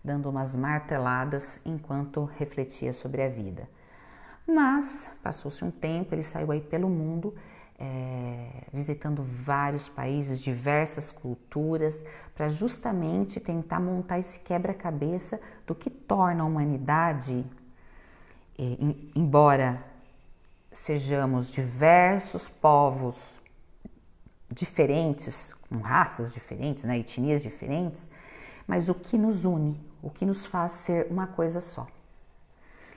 dando 0.02 0.28
umas 0.28 0.54
marteladas 0.54 1.60
enquanto 1.64 2.24
refletia 2.24 2.92
sobre 2.92 3.22
a 3.22 3.28
vida. 3.28 3.68
Mas 4.46 5.08
passou-se 5.22 5.64
um 5.64 5.70
tempo, 5.70 6.14
ele 6.14 6.22
saiu 6.22 6.50
aí 6.52 6.60
pelo 6.60 6.88
mundo, 6.88 7.34
é, 7.78 8.64
visitando 8.72 9.22
vários 9.22 9.88
países, 9.88 10.38
diversas 10.38 11.10
culturas, 11.10 12.04
para 12.34 12.48
justamente 12.48 13.40
tentar 13.40 13.80
montar 13.80 14.18
esse 14.18 14.38
quebra-cabeça 14.40 15.40
do 15.66 15.74
que 15.74 15.88
torna 15.88 16.42
a 16.42 16.46
humanidade, 16.46 17.46
é, 18.58 18.62
em, 18.62 19.10
embora 19.14 19.82
sejamos 20.74 21.50
diversos 21.50 22.48
povos 22.48 23.40
diferentes, 24.52 25.54
com 25.68 25.78
raças 25.78 26.34
diferentes, 26.34 26.84
né, 26.84 26.98
etnias 26.98 27.42
diferentes, 27.42 28.10
mas 28.66 28.88
o 28.88 28.94
que 28.94 29.16
nos 29.16 29.44
une, 29.44 29.80
o 30.02 30.10
que 30.10 30.26
nos 30.26 30.44
faz 30.44 30.72
ser 30.72 31.06
uma 31.10 31.26
coisa 31.26 31.60
só. 31.60 31.86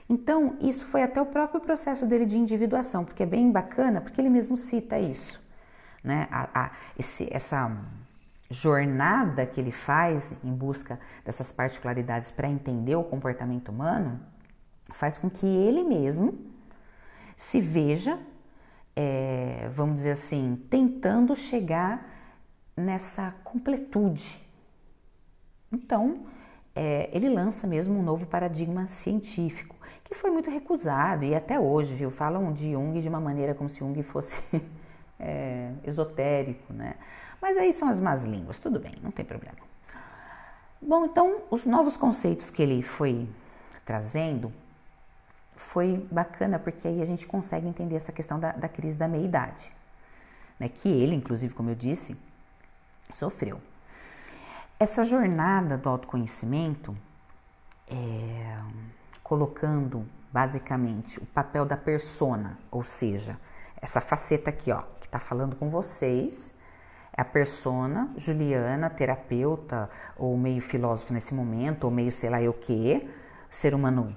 Então, 0.08 0.56
isso 0.60 0.86
foi 0.86 1.02
até 1.02 1.20
o 1.20 1.26
próprio 1.26 1.60
processo 1.60 2.06
dele 2.06 2.26
de 2.26 2.36
individuação, 2.36 3.04
porque 3.04 3.22
é 3.22 3.26
bem 3.26 3.50
bacana, 3.50 4.00
porque 4.00 4.20
ele 4.20 4.30
mesmo 4.30 4.56
cita 4.56 4.98
isso, 4.98 5.40
né? 6.02 6.26
A, 6.30 6.48
a, 6.54 6.70
esse, 6.98 7.28
essa 7.30 7.76
jornada 8.50 9.44
que 9.44 9.60
ele 9.60 9.70
faz 9.70 10.34
em 10.42 10.52
busca 10.52 10.98
dessas 11.24 11.52
particularidades 11.52 12.30
para 12.30 12.48
entender 12.48 12.96
o 12.96 13.04
comportamento 13.04 13.68
humano, 13.68 14.18
faz 14.90 15.18
com 15.18 15.28
que 15.28 15.46
ele 15.46 15.84
mesmo 15.84 16.57
se 17.38 17.58
veja, 17.58 18.18
é, 18.94 19.70
vamos 19.72 19.96
dizer 19.96 20.10
assim, 20.10 20.62
tentando 20.68 21.34
chegar 21.34 22.06
nessa 22.76 23.34
completude 23.42 24.46
então, 25.70 26.20
é, 26.74 27.10
ele 27.12 27.28
lança 27.28 27.66
mesmo 27.66 27.98
um 27.98 28.02
novo 28.02 28.26
paradigma 28.26 28.86
científico, 28.86 29.76
que 30.02 30.14
foi 30.14 30.30
muito 30.30 30.50
recusado 30.50 31.24
e 31.24 31.34
até 31.34 31.60
hoje, 31.60 31.94
viu? 31.94 32.10
Falam 32.10 32.52
de 32.52 32.72
Jung 32.72 33.00
de 33.00 33.08
uma 33.08 33.20
maneira 33.20 33.54
como 33.54 33.68
se 33.68 33.78
Jung 33.78 34.02
fosse 34.02 34.42
é, 35.20 35.72
esotérico, 35.84 36.72
né? 36.72 36.94
Mas 37.40 37.56
aí 37.56 37.72
são 37.72 37.88
as 37.88 38.00
más 38.00 38.24
línguas, 38.24 38.58
tudo 38.58 38.80
bem, 38.80 38.94
não 39.02 39.10
tem 39.10 39.24
problema. 39.24 39.58
Bom, 40.80 41.04
então, 41.04 41.42
os 41.50 41.66
novos 41.66 41.96
conceitos 41.96 42.50
que 42.50 42.62
ele 42.62 42.82
foi 42.82 43.28
trazendo 43.84 44.52
foi 45.58 46.06
bacana 46.10 46.58
porque 46.58 46.88
aí 46.88 47.02
a 47.02 47.04
gente 47.04 47.26
consegue 47.26 47.66
entender 47.66 47.96
essa 47.96 48.12
questão 48.12 48.38
da, 48.38 48.52
da 48.52 48.68
crise 48.68 48.98
da 48.98 49.08
meia-idade, 49.08 49.70
né? 50.58 50.68
Que 50.68 50.88
ele, 50.88 51.14
inclusive, 51.14 51.52
como 51.54 51.70
eu 51.70 51.74
disse, 51.74 52.16
sofreu. 53.12 53.60
Essa 54.78 55.04
jornada 55.04 55.76
do 55.76 55.88
autoconhecimento, 55.88 56.96
é, 57.88 58.56
colocando 59.22 60.06
basicamente 60.32 61.18
o 61.18 61.26
papel 61.26 61.64
da 61.66 61.76
persona, 61.76 62.56
ou 62.70 62.84
seja, 62.84 63.36
essa 63.80 64.00
faceta 64.00 64.50
aqui, 64.50 64.70
ó, 64.70 64.82
que 65.00 65.06
está 65.06 65.18
falando 65.18 65.56
com 65.56 65.68
vocês, 65.68 66.54
É 67.16 67.22
a 67.22 67.24
persona 67.24 68.08
Juliana, 68.16 68.88
terapeuta, 68.88 69.90
ou 70.16 70.36
meio 70.36 70.62
filósofo 70.62 71.12
nesse 71.12 71.34
momento, 71.34 71.82
ou 71.84 71.90
meio 71.90 72.12
sei 72.12 72.30
lá 72.30 72.40
eu 72.40 72.52
que, 72.52 73.10
ser 73.50 73.74
humano 73.74 74.14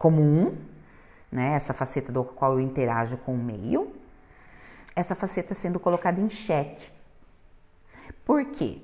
comum, 0.00 0.56
né? 1.30 1.52
Essa 1.52 1.74
faceta 1.74 2.10
do 2.10 2.24
qual 2.24 2.54
eu 2.54 2.60
interajo 2.60 3.18
com 3.18 3.34
o 3.34 3.38
meio, 3.38 3.94
essa 4.96 5.14
faceta 5.14 5.52
sendo 5.52 5.78
colocada 5.78 6.18
em 6.18 6.30
xeque. 6.30 6.90
Por 8.24 8.46
quê? 8.46 8.82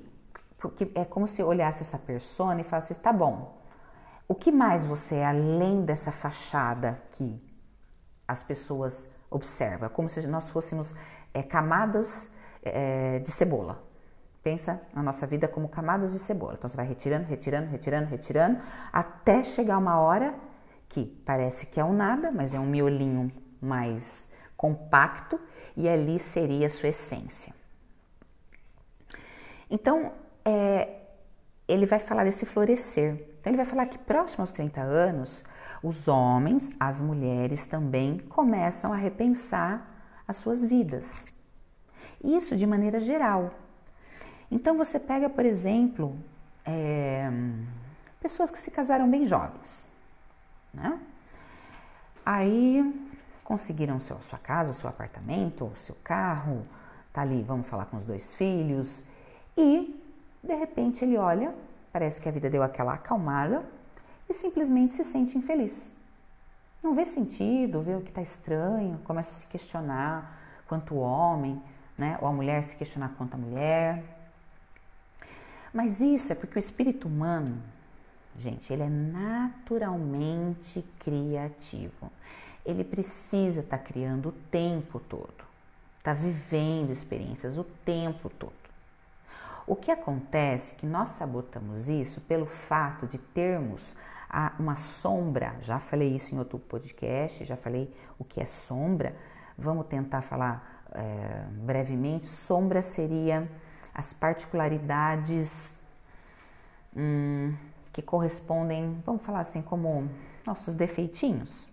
Porque 0.59 0.91
é 0.95 1.07
como 1.07 1.27
se 1.27 1.41
eu 1.41 1.47
olhasse 1.47 1.83
essa 1.83 1.99
persona 1.99 2.61
e 2.61 2.65
falasse, 2.65 2.95
tá 2.97 3.15
bom, 3.15 3.59
o 4.29 4.35
que 4.35 4.53
mais 4.53 4.85
você 4.85 5.17
é 5.17 5.25
além 5.25 5.87
dessa 5.87 6.13
fachada 6.13 7.01
que 7.13 7.43
as 8.29 8.43
pessoas 8.43 9.09
observam? 9.31 9.89
Como 9.89 10.11
se 10.11 10.27
nós 10.27 10.51
fôssemos 10.51 10.95
é, 11.33 11.43
camadas 11.43 12.31
é, 12.63 13.21
de 13.21 13.31
cebola. 13.31 13.83
Pensa 14.43 14.83
na 14.93 15.03
nossa 15.03 15.27
vida 15.27 15.49
como 15.49 15.67
camadas 15.67 16.13
de 16.13 16.19
cebola. 16.19 16.57
Então 16.59 16.69
você 16.69 16.77
vai 16.77 16.87
retirando, 16.87 17.25
retirando, 17.25 17.71
retirando, 17.71 18.07
retirando, 18.07 18.61
até 18.93 19.43
chegar 19.45 19.79
uma 19.79 19.99
hora 19.99 20.35
que 20.89 21.05
parece 21.25 21.67
que 21.67 21.81
é 21.81 21.85
um 21.85 21.93
nada, 21.93 22.31
mas 22.31 22.55
é 22.55 22.61
um 22.61 22.67
miolinho 22.67 23.31
mais 23.61 24.31
compacto 24.57 25.41
e 25.77 25.89
ali 25.89 26.19
seria 26.19 26.67
a 26.67 26.71
sua 26.71 26.89
essência. 26.89 27.55
Então, 29.71 30.13
é, 30.45 31.01
ele 31.69 31.87
vai 31.87 31.99
falar 31.99 32.25
desse 32.25 32.47
florescer. 32.47 33.15
Então, 33.41 33.51
ele 33.51 33.57
vai 33.57 33.67
falar 33.67 33.87
que 33.87 33.99
próximo 33.99 34.43
aos 34.43 34.53
30 34.53 34.81
anos, 34.81 35.45
os 35.83 36.09
homens, 36.09 36.71
as 36.79 37.01
mulheres 37.01 37.67
também 37.67 38.19
começam 38.19 38.93
a 38.93 38.97
repensar 38.97 39.89
as 40.27 40.37
suas 40.37 40.65
vidas. 40.65 41.27
Isso 42.23 42.57
de 42.57 42.67
maneira 42.67 43.01
geral. 43.01 43.53
Então, 44.51 44.77
você 44.77 44.99
pega, 44.99 45.29
por 45.29 45.45
exemplo, 45.45 46.17
é, 46.65 47.29
pessoas 48.21 48.51
que 48.51 48.59
se 48.59 48.71
casaram 48.71 49.11
bem 49.11 49.27
jovens, 49.27 49.89
né? 50.77 51.01
Aí 52.25 53.11
conseguiram 53.43 53.99
seu, 54.01 54.21
sua 54.21 54.39
casa, 54.39 54.73
seu 54.73 54.89
apartamento, 54.89 55.73
seu 55.79 55.97
carro, 56.05 56.67
tá 57.13 57.23
ali, 57.23 57.43
vamos 57.43 57.67
falar 57.67 57.87
com 57.87 57.97
os 57.97 58.05
dois 58.05 58.35
filhos, 58.35 59.05
e 59.57 59.99
de 60.43 60.55
repente 60.55 61.05
ele 61.05 61.17
olha, 61.17 61.55
parece 61.93 62.21
que 62.21 62.29
a 62.29 62.33
vida 62.33 62.51
deu 62.51 62.63
aquela 62.63 62.95
acalmada 62.95 63.65
e 64.29 64.35
simplesmente 64.35 64.95
se 64.95 65.05
sente 65.05 65.39
infeliz. 65.39 65.89
Não 66.83 66.95
vê 66.95 67.07
sentido, 67.07 67.83
vê 67.83 67.95
o 67.95 68.01
que 68.01 68.11
está 68.11 68.21
estranho, 68.21 68.99
começa 69.05 69.31
a 69.31 69.35
se 69.35 69.47
questionar 69.47 70.39
quanto 70.69 70.97
homem, 70.97 71.61
né? 71.97 72.19
Ou 72.21 72.29
a 72.29 72.33
mulher 72.33 72.63
se 72.63 72.77
questionar 72.77 73.15
quanto 73.17 73.35
a 73.35 73.39
mulher. 73.39 74.05
Mas 75.73 76.01
isso 76.01 76.33
é 76.33 76.35
porque 76.35 76.59
o 76.59 76.61
espírito 76.61 77.09
humano, 77.09 77.61
gente, 78.39 78.73
ele 78.73 78.83
é 78.83 78.89
naturalmente 78.89 80.85
criativo. 80.99 82.11
Ele 82.65 82.85
precisa 82.85 83.61
estar 83.61 83.79
tá 83.79 83.85
criando 83.85 84.31
o 84.31 84.33
tempo 84.33 84.99
todo, 84.99 85.45
está 85.99 86.13
vivendo 86.13 86.91
experiências 86.91 87.57
o 87.57 87.65
tempo 87.65 88.29
todo. 88.29 88.53
O 89.67 89.75
que 89.75 89.91
acontece 89.91 90.73
é 90.73 90.75
que 90.77 90.87
nós 90.87 91.11
sabotamos 91.11 91.89
isso 91.89 92.21
pelo 92.21 92.47
fato 92.47 93.07
de 93.07 93.19
termos 93.19 93.97
uma 94.59 94.77
sombra. 94.77 95.57
Já 95.61 95.79
falei 95.79 96.15
isso 96.15 96.35
em 96.35 96.39
outro 96.39 96.59
podcast, 96.59 97.45
já 97.45 97.57
falei 97.57 97.93
o 98.19 98.25
que 98.25 98.41
é 98.41 98.45
sombra. 98.45 99.17
Vamos 99.57 99.87
tentar 99.87 100.23
falar 100.23 100.85
é, 100.93 101.47
brevemente. 101.51 102.27
Sombra 102.27 102.83
seria 102.83 103.49
as 103.95 104.13
particularidades 104.13 105.75
hum, 106.95 107.55
que 107.97 108.03
correspondem, 108.03 109.03
vamos 109.07 109.23
falar 109.25 109.41
assim, 109.41 109.63
como 109.63 110.07
nossos 110.47 110.75
defeitinhos, 110.75 111.67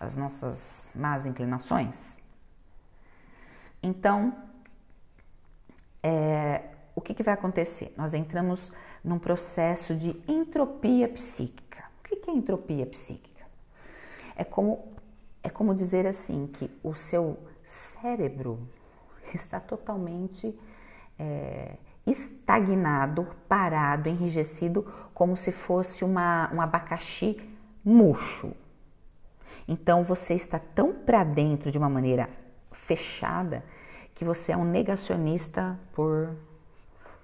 as 0.00 0.16
nossas 0.16 0.90
más 0.92 1.24
inclinações. 1.24 2.16
Então, 3.80 4.36
é, 6.02 6.64
o 6.96 7.00
que, 7.00 7.14
que 7.14 7.22
vai 7.22 7.32
acontecer? 7.32 7.94
Nós 7.96 8.12
entramos 8.12 8.72
num 9.04 9.20
processo 9.20 9.94
de 9.94 10.20
entropia 10.26 11.08
psíquica. 11.08 11.84
O 12.00 12.08
que, 12.08 12.16
que 12.16 12.28
é 12.28 12.34
entropia 12.34 12.84
psíquica? 12.84 13.46
É 14.34 14.42
como, 14.42 14.96
é 15.44 15.48
como 15.48 15.76
dizer 15.76 16.08
assim 16.08 16.48
que 16.48 16.68
o 16.82 16.92
seu 16.92 17.38
cérebro 17.64 18.68
está 19.32 19.60
totalmente 19.60 20.58
é, 21.16 21.76
estagnado, 22.06 23.26
parado, 23.48 24.08
enrijecido, 24.08 24.86
como 25.12 25.36
se 25.36 25.50
fosse 25.50 26.04
uma, 26.04 26.50
um 26.52 26.60
abacaxi 26.60 27.40
murcho. 27.84 28.52
Então 29.66 30.02
você 30.02 30.34
está 30.34 30.58
tão 30.58 30.92
para 30.92 31.24
dentro 31.24 31.70
de 31.70 31.78
uma 31.78 31.88
maneira 31.88 32.28
fechada 32.72 33.64
que 34.14 34.24
você 34.24 34.52
é 34.52 34.56
um 34.56 34.64
negacionista 34.64 35.78
por 35.92 36.36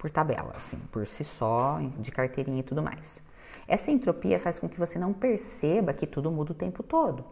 por 0.02 0.10
tabela, 0.10 0.52
assim, 0.56 0.76
por 0.90 1.06
si 1.06 1.22
só, 1.22 1.78
de 1.96 2.10
carteirinha 2.10 2.58
e 2.58 2.62
tudo 2.64 2.82
mais. 2.82 3.22
Essa 3.68 3.92
entropia 3.92 4.40
faz 4.40 4.58
com 4.58 4.68
que 4.68 4.76
você 4.76 4.98
não 4.98 5.12
perceba 5.12 5.94
que 5.94 6.08
tudo 6.08 6.28
muda 6.28 6.50
o 6.50 6.56
tempo 6.56 6.82
todo. 6.82 7.24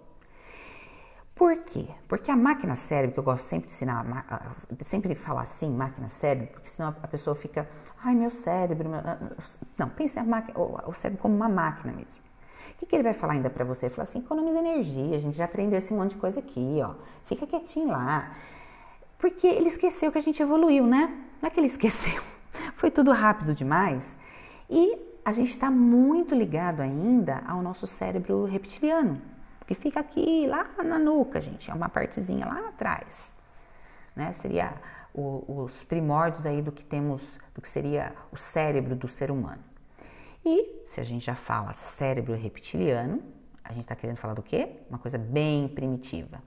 Por 1.40 1.57
quê? 1.57 1.87
Porque 2.07 2.31
a 2.31 2.37
máquina 2.37 2.76
cérebro, 2.76 3.14
que 3.14 3.18
eu 3.18 3.24
gosto 3.24 3.46
sempre 3.46 3.66
de 3.66 3.72
ensinar, 3.72 4.05
sempre 4.83 5.14
falar 5.14 5.40
assim, 5.40 5.70
máquina 5.70 6.07
cérebro, 6.07 6.48
porque 6.53 6.68
senão 6.68 6.94
a 7.03 7.09
pessoa 7.09 7.35
fica, 7.35 7.66
ai 8.05 8.14
meu 8.14 8.31
cérebro, 8.31 8.90
meu... 8.90 9.00
não, 9.79 9.88
pense 9.88 10.18
o 10.85 10.92
cérebro 10.92 11.22
como 11.22 11.35
uma 11.35 11.48
máquina 11.48 11.94
mesmo. 11.94 12.20
O 12.74 12.79
que, 12.79 12.85
que 12.85 12.94
ele 12.94 13.03
vai 13.03 13.14
falar 13.14 13.33
ainda 13.33 13.48
para 13.48 13.64
você? 13.64 13.87
Ele 13.87 13.94
fala 13.94 14.03
assim, 14.03 14.18
economiza 14.18 14.59
energia, 14.59 15.16
a 15.16 15.18
gente 15.18 15.38
já 15.38 15.46
aprendeu 15.46 15.79
esse 15.79 15.94
monte 15.94 16.11
de 16.11 16.18
coisa 16.18 16.40
aqui, 16.40 16.79
ó, 16.85 16.92
fica 17.24 17.46
quietinho 17.46 17.88
lá. 17.88 18.37
Porque 19.16 19.46
ele 19.46 19.68
esqueceu 19.68 20.12
que 20.12 20.18
a 20.18 20.22
gente 20.22 20.42
evoluiu, 20.42 20.87
né? 20.87 21.07
Não 21.40 21.46
é 21.46 21.50
que 21.50 21.59
ele 21.59 21.68
esqueceu, 21.68 22.20
foi 22.76 22.90
tudo 22.90 23.12
rápido 23.12 23.55
demais 23.55 24.14
e 24.68 24.94
a 25.24 25.33
gente 25.33 25.48
está 25.48 25.70
muito 25.70 26.35
ligado 26.35 26.81
ainda 26.81 27.42
ao 27.48 27.62
nosso 27.62 27.87
cérebro 27.87 28.44
reptiliano, 28.44 29.22
que 29.70 29.74
fica 29.76 30.00
aqui 30.00 30.48
lá 30.48 30.68
na 30.83 30.98
nuca, 30.98 31.40
gente, 31.40 31.70
é 31.70 31.74
uma 31.74 31.88
partezinha 31.88 32.44
lá 32.44 32.70
atrás, 32.70 33.33
né? 34.16 34.33
Seria 34.33 34.74
o, 35.14 35.62
os 35.62 35.85
primórdios 35.85 36.44
aí 36.44 36.61
do 36.61 36.72
que 36.72 36.83
temos, 36.83 37.22
do 37.54 37.61
que 37.61 37.68
seria 37.68 38.12
o 38.33 38.37
cérebro 38.37 38.96
do 38.96 39.06
ser 39.06 39.30
humano. 39.30 39.62
E 40.44 40.83
se 40.85 41.00
a 41.00 41.04
gente 41.04 41.24
já 41.24 41.37
fala 41.37 41.72
cérebro 41.72 42.35
reptiliano, 42.35 43.22
a 43.62 43.72
gente 43.72 43.83
está 43.83 43.94
querendo 43.94 44.16
falar 44.16 44.35
do 44.35 44.42
quê? 44.42 44.80
Uma 44.88 44.98
coisa 44.98 45.16
bem 45.16 45.68
primitiva. 45.68 46.42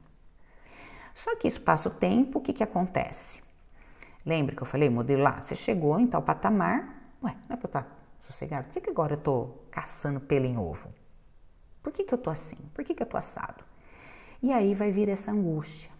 Só 1.13 1.33
que 1.37 1.47
isso 1.47 1.61
passa 1.61 1.87
o 1.87 1.91
tempo, 1.93 2.39
o 2.39 2.41
que, 2.41 2.51
que 2.51 2.63
acontece? 2.63 3.41
Lembra 4.25 4.53
que 4.53 4.61
eu 4.61 4.67
falei, 4.67 4.89
modelo 4.89 5.23
lá, 5.23 5.41
você 5.41 5.55
chegou 5.55 5.97
em 5.97 6.07
tal 6.07 6.21
patamar, 6.21 7.13
ué, 7.23 7.37
não 7.47 7.55
é 7.55 7.57
pra 7.57 7.67
eu 7.67 7.67
estar 7.67 8.05
sossegado? 8.19 8.65
Por 8.65 8.73
que, 8.73 8.81
que 8.81 8.89
agora 8.89 9.13
eu 9.13 9.21
tô 9.21 9.59
caçando 9.71 10.19
pelo 10.19 10.45
em 10.45 10.57
ovo? 10.57 10.93
Por 11.83 11.91
que, 11.91 12.03
que 12.03 12.13
eu 12.13 12.17
tô 12.17 12.29
assim? 12.29 12.57
Por 12.73 12.83
que, 12.83 12.95
que 12.95 13.03
eu 13.03 13.07
tô 13.07 13.17
assado? 13.17 13.63
E 14.41 14.51
aí 14.51 14.73
vai 14.73 14.91
vir 14.91 15.09
essa 15.09 15.31
angústia. 15.31 15.91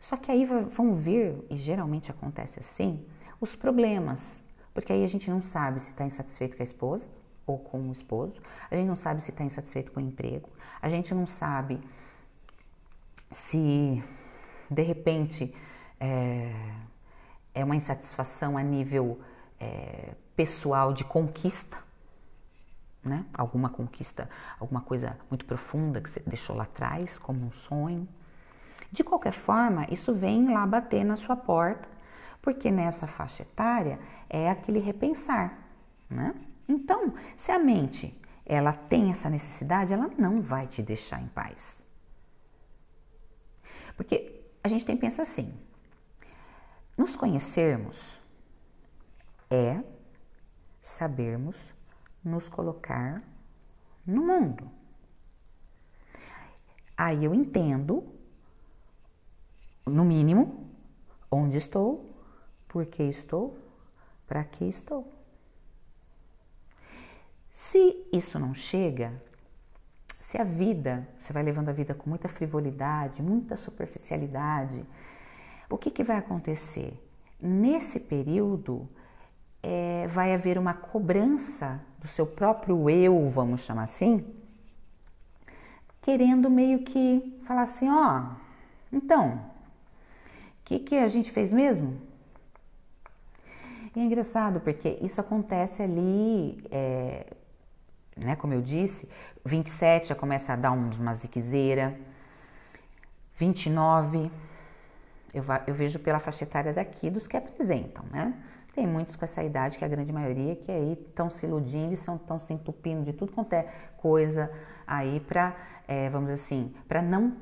Só 0.00 0.16
que 0.16 0.32
aí 0.32 0.46
vão 0.46 0.94
vir, 0.94 1.44
e 1.50 1.56
geralmente 1.56 2.10
acontece 2.10 2.58
assim, 2.58 3.04
os 3.40 3.54
problemas. 3.54 4.42
Porque 4.72 4.92
aí 4.92 5.04
a 5.04 5.06
gente 5.06 5.30
não 5.30 5.42
sabe 5.42 5.78
se 5.80 5.90
está 5.90 6.04
insatisfeito 6.04 6.56
com 6.56 6.62
a 6.62 6.64
esposa 6.64 7.08
ou 7.46 7.58
com 7.58 7.88
o 7.88 7.92
esposo, 7.92 8.40
a 8.70 8.76
gente 8.76 8.86
não 8.86 8.96
sabe 8.96 9.20
se 9.20 9.30
está 9.30 9.44
insatisfeito 9.44 9.90
com 9.92 10.00
o 10.00 10.02
emprego, 10.02 10.48
a 10.80 10.88
gente 10.88 11.12
não 11.12 11.26
sabe 11.26 11.80
se 13.30 14.02
de 14.70 14.82
repente 14.82 15.54
é, 15.98 16.52
é 17.52 17.64
uma 17.64 17.74
insatisfação 17.74 18.56
a 18.56 18.62
nível 18.62 19.20
é, 19.58 20.14
pessoal 20.36 20.92
de 20.92 21.04
conquista, 21.04 21.76
né? 23.02 23.24
Alguma 23.32 23.68
conquista, 23.68 24.28
alguma 24.58 24.80
coisa 24.80 25.18
muito 25.28 25.44
profunda 25.44 26.00
que 26.00 26.10
você 26.10 26.20
deixou 26.20 26.56
lá 26.56 26.64
atrás, 26.64 27.18
como 27.18 27.44
um 27.44 27.50
sonho. 27.50 28.08
De 28.92 29.02
qualquer 29.04 29.32
forma, 29.32 29.86
isso 29.90 30.12
vem 30.14 30.52
lá 30.52 30.66
bater 30.66 31.04
na 31.04 31.16
sua 31.16 31.36
porta, 31.36 31.88
porque 32.42 32.70
nessa 32.70 33.06
faixa 33.06 33.42
etária 33.42 33.98
é 34.28 34.50
aquele 34.50 34.78
repensar, 34.78 35.58
né? 36.08 36.34
Então, 36.68 37.14
se 37.36 37.50
a 37.50 37.58
mente 37.58 38.16
ela 38.44 38.72
tem 38.72 39.10
essa 39.10 39.30
necessidade, 39.30 39.92
ela 39.92 40.10
não 40.18 40.40
vai 40.40 40.66
te 40.66 40.82
deixar 40.82 41.22
em 41.22 41.28
paz. 41.28 41.84
Porque 43.96 44.42
a 44.62 44.68
gente 44.68 44.84
tem 44.84 44.96
que 44.96 45.00
pensar 45.00 45.22
assim, 45.22 45.54
nos 46.96 47.16
conhecermos 47.16 48.20
é 49.48 49.82
sabermos 50.82 51.72
nos 52.24 52.48
colocar 52.48 53.22
no 54.06 54.22
mundo. 54.26 54.70
Aí 56.96 57.24
eu 57.24 57.34
entendo, 57.34 58.04
no 59.86 60.04
mínimo, 60.04 60.70
onde 61.30 61.56
estou, 61.56 62.08
Por 62.68 62.86
que 62.86 63.02
estou? 63.02 63.58
Para 64.28 64.44
que 64.44 64.64
estou? 64.64 65.12
Se 67.52 68.06
isso 68.12 68.38
não 68.38 68.54
chega, 68.54 69.20
se 70.20 70.38
a 70.38 70.44
vida, 70.44 71.08
você 71.18 71.32
vai 71.32 71.42
levando 71.42 71.68
a 71.68 71.72
vida 71.72 71.94
com 71.94 72.08
muita 72.08 72.28
frivolidade, 72.28 73.22
muita 73.22 73.56
superficialidade, 73.56 74.86
o 75.68 75.76
que, 75.76 75.90
que 75.90 76.04
vai 76.04 76.16
acontecer? 76.16 76.94
Nesse 77.40 77.98
período, 77.98 78.88
é, 79.60 80.06
vai 80.06 80.32
haver 80.32 80.58
uma 80.58 80.74
cobrança 80.74 81.84
do 82.00 82.08
seu 82.08 82.26
próprio 82.26 82.88
eu, 82.88 83.28
vamos 83.28 83.60
chamar 83.60 83.84
assim, 83.84 84.24
querendo 86.00 86.48
meio 86.48 86.80
que 86.80 87.38
falar 87.46 87.62
assim: 87.62 87.88
ó, 87.88 88.30
então, 88.92 89.34
o 89.34 90.64
que, 90.64 90.78
que 90.78 90.96
a 90.96 91.08
gente 91.08 91.30
fez 91.30 91.52
mesmo? 91.52 92.00
E 93.94 94.00
é 94.00 94.02
engraçado 94.02 94.60
porque 94.60 94.98
isso 95.02 95.20
acontece 95.20 95.82
ali, 95.82 96.64
é, 96.70 97.26
né, 98.16 98.34
como 98.36 98.54
eu 98.54 98.62
disse, 98.62 99.08
27 99.44 100.08
já 100.08 100.14
começa 100.14 100.52
a 100.54 100.56
dar 100.56 100.72
uma 100.72 101.14
ziquezeira, 101.14 101.98
29 103.36 104.30
eu, 105.32 105.44
eu 105.66 105.74
vejo 105.74 105.98
pela 105.98 106.18
faixa 106.18 106.44
etária 106.44 106.72
daqui 106.72 107.08
dos 107.08 107.26
que 107.26 107.36
apresentam, 107.36 108.04
né? 108.10 108.34
Tem 108.74 108.86
muitos 108.86 109.16
com 109.16 109.24
essa 109.24 109.42
idade, 109.42 109.78
que 109.78 109.84
é 109.84 109.86
a 109.86 109.90
grande 109.90 110.12
maioria, 110.12 110.54
que 110.56 110.70
aí 110.70 110.92
estão 110.92 111.28
se 111.28 111.46
iludindo 111.46 111.90
e 111.90 111.94
estão 111.94 112.38
se 112.38 112.52
entupindo 112.52 113.04
de 113.04 113.12
tudo 113.12 113.32
quanto 113.32 113.52
é 113.52 113.62
coisa 113.96 114.50
aí 114.86 115.20
para, 115.20 115.54
é, 115.88 116.08
vamos 116.08 116.30
assim, 116.30 116.74
para 116.88 117.02
não 117.02 117.36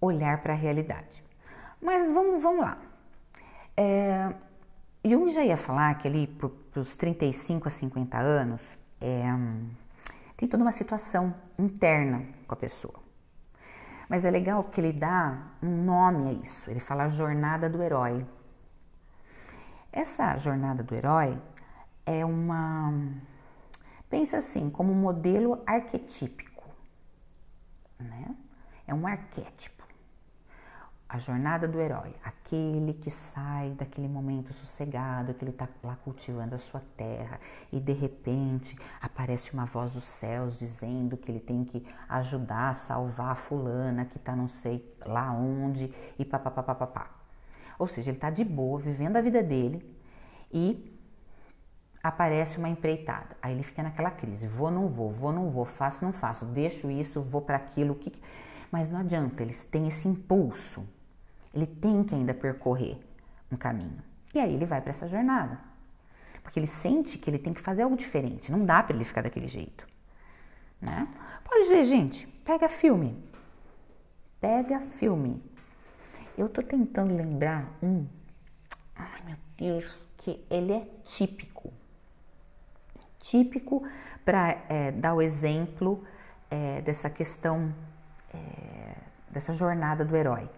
olhar 0.00 0.42
para 0.42 0.52
a 0.52 0.56
realidade. 0.56 1.22
Mas 1.80 2.12
vamos, 2.12 2.42
vamos 2.42 2.60
lá. 2.60 2.78
É, 3.76 4.32
Jung 5.04 5.30
já 5.30 5.42
ia 5.42 5.56
falar 5.56 5.96
que 5.98 6.06
ali 6.06 6.26
para 6.26 6.80
os 6.80 6.96
35 6.96 7.68
a 7.68 7.70
50 7.70 8.18
anos 8.18 8.78
é, 9.00 9.24
tem 10.36 10.48
toda 10.48 10.62
uma 10.62 10.72
situação 10.72 11.34
interna 11.58 12.24
com 12.46 12.54
a 12.54 12.56
pessoa. 12.56 12.94
Mas 14.08 14.24
é 14.24 14.30
legal 14.30 14.64
que 14.64 14.80
ele 14.80 14.92
dá 14.92 15.38
um 15.62 15.84
nome 15.84 16.30
a 16.30 16.32
isso. 16.32 16.70
Ele 16.70 16.80
fala 16.80 17.04
a 17.04 17.08
jornada 17.08 17.70
do 17.70 17.82
herói. 17.82 18.26
Essa 19.92 20.36
jornada 20.36 20.82
do 20.82 20.94
herói 20.94 21.40
é 22.06 22.24
uma. 22.24 22.92
Pensa 24.08 24.38
assim, 24.38 24.70
como 24.70 24.92
um 24.92 24.96
modelo 24.96 25.62
arquetípico. 25.66 26.64
Né? 27.98 28.34
É 28.86 28.94
um 28.94 29.06
arquétipo. 29.06 29.80
A 31.08 31.18
jornada 31.18 31.66
do 31.66 31.80
herói, 31.80 32.14
aquele 32.22 32.94
que 32.94 33.10
sai 33.10 33.70
daquele 33.70 34.06
momento 34.06 34.52
sossegado, 34.52 35.34
que 35.34 35.42
ele 35.42 35.50
está 35.50 35.68
lá 35.82 35.96
cultivando 36.04 36.54
a 36.54 36.58
sua 36.58 36.80
terra 36.96 37.40
e 37.72 37.80
de 37.80 37.92
repente 37.92 38.78
aparece 39.00 39.52
uma 39.52 39.66
voz 39.66 39.94
dos 39.94 40.04
céus 40.04 40.60
dizendo 40.60 41.16
que 41.16 41.32
ele 41.32 41.40
tem 41.40 41.64
que 41.64 41.84
ajudar, 42.08 42.76
salvar 42.76 43.32
a 43.32 43.34
fulana 43.34 44.04
que 44.04 44.18
está 44.18 44.36
não 44.36 44.46
sei 44.46 44.96
lá 45.04 45.32
onde 45.32 45.92
e 46.16 46.24
papapá. 46.24 47.19
Ou 47.80 47.88
seja, 47.88 48.10
ele 48.10 48.18
está 48.18 48.28
de 48.28 48.44
boa, 48.44 48.78
vivendo 48.78 49.16
a 49.16 49.22
vida 49.22 49.42
dele 49.42 49.82
e 50.52 50.94
aparece 52.02 52.58
uma 52.58 52.68
empreitada. 52.68 53.34
Aí 53.40 53.54
ele 53.54 53.62
fica 53.62 53.82
naquela 53.82 54.10
crise: 54.10 54.46
vou, 54.46 54.70
não 54.70 54.86
vou, 54.86 55.10
vou, 55.10 55.32
não 55.32 55.48
vou, 55.50 55.64
faço, 55.64 56.04
não 56.04 56.12
faço, 56.12 56.44
deixo 56.44 56.90
isso, 56.90 57.22
vou 57.22 57.40
para 57.40 57.56
aquilo. 57.56 57.94
Que... 57.94 58.12
Mas 58.70 58.90
não 58.90 59.00
adianta, 59.00 59.42
eles 59.42 59.64
têm 59.64 59.88
esse 59.88 60.06
impulso. 60.06 60.86
Ele 61.54 61.66
tem 61.66 62.04
que 62.04 62.14
ainda 62.14 62.34
percorrer 62.34 62.98
um 63.50 63.56
caminho. 63.56 64.02
E 64.34 64.38
aí 64.38 64.54
ele 64.54 64.66
vai 64.66 64.82
para 64.82 64.90
essa 64.90 65.08
jornada. 65.08 65.58
Porque 66.42 66.58
ele 66.58 66.66
sente 66.66 67.16
que 67.16 67.30
ele 67.30 67.38
tem 67.38 67.54
que 67.54 67.62
fazer 67.62 67.82
algo 67.82 67.96
diferente. 67.96 68.52
Não 68.52 68.64
dá 68.64 68.82
para 68.82 68.94
ele 68.94 69.04
ficar 69.04 69.22
daquele 69.22 69.48
jeito. 69.48 69.86
Né? 70.80 71.08
Pode 71.44 71.66
ver, 71.66 71.86
gente. 71.86 72.26
Pega 72.44 72.68
filme. 72.68 73.18
Pega 74.38 74.80
filme. 74.80 75.42
Eu 76.40 76.48
tô 76.48 76.62
tentando 76.62 77.14
lembrar 77.14 77.68
um. 77.82 78.06
Ai, 78.96 79.20
meu 79.26 79.36
Deus, 79.58 80.06
que 80.16 80.42
ele 80.48 80.72
é 80.72 80.88
típico. 81.04 81.70
Típico 83.18 83.86
para 84.24 84.56
é, 84.70 84.90
dar 84.90 85.12
o 85.12 85.20
exemplo 85.20 86.02
é, 86.50 86.80
dessa 86.80 87.10
questão, 87.10 87.74
é, 88.32 88.94
dessa 89.28 89.52
jornada 89.52 90.02
do 90.02 90.16
herói. 90.16 90.48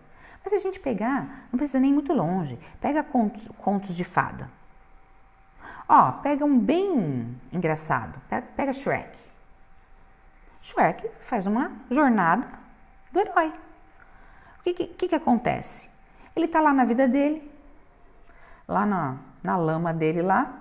Mas 0.45 0.53
se 0.53 0.55
a 0.55 0.61
gente 0.61 0.79
pegar, 0.79 1.49
não 1.51 1.59
precisa 1.59 1.81
nem 1.81 1.93
muito 1.93 2.13
longe, 2.13 2.57
pega 2.81 3.03
contos, 3.03 3.49
contos 3.59 3.97
de 3.97 4.05
fada. 4.05 4.49
Ó, 5.89 6.13
pega 6.13 6.45
um 6.45 6.61
bem 6.61 7.37
engraçado, 7.53 8.21
pega, 8.29 8.47
pega 8.57 8.73
Shrek. 8.73 9.19
Shrek 10.63 11.11
faz 11.23 11.45
uma 11.45 11.73
jornada 11.91 12.47
do 13.11 13.19
herói. 13.19 13.53
O 14.63 14.65
que, 14.65 14.87
que, 14.87 15.09
que 15.09 15.15
acontece? 15.15 15.91
Ele 16.37 16.47
está 16.47 16.61
lá 16.61 16.73
na 16.73 16.85
vida 16.85 17.09
dele, 17.09 17.51
lá 18.69 18.87
na, 18.87 19.19
na 19.43 19.57
lama 19.57 19.93
dele 19.93 20.23
lá, 20.23 20.61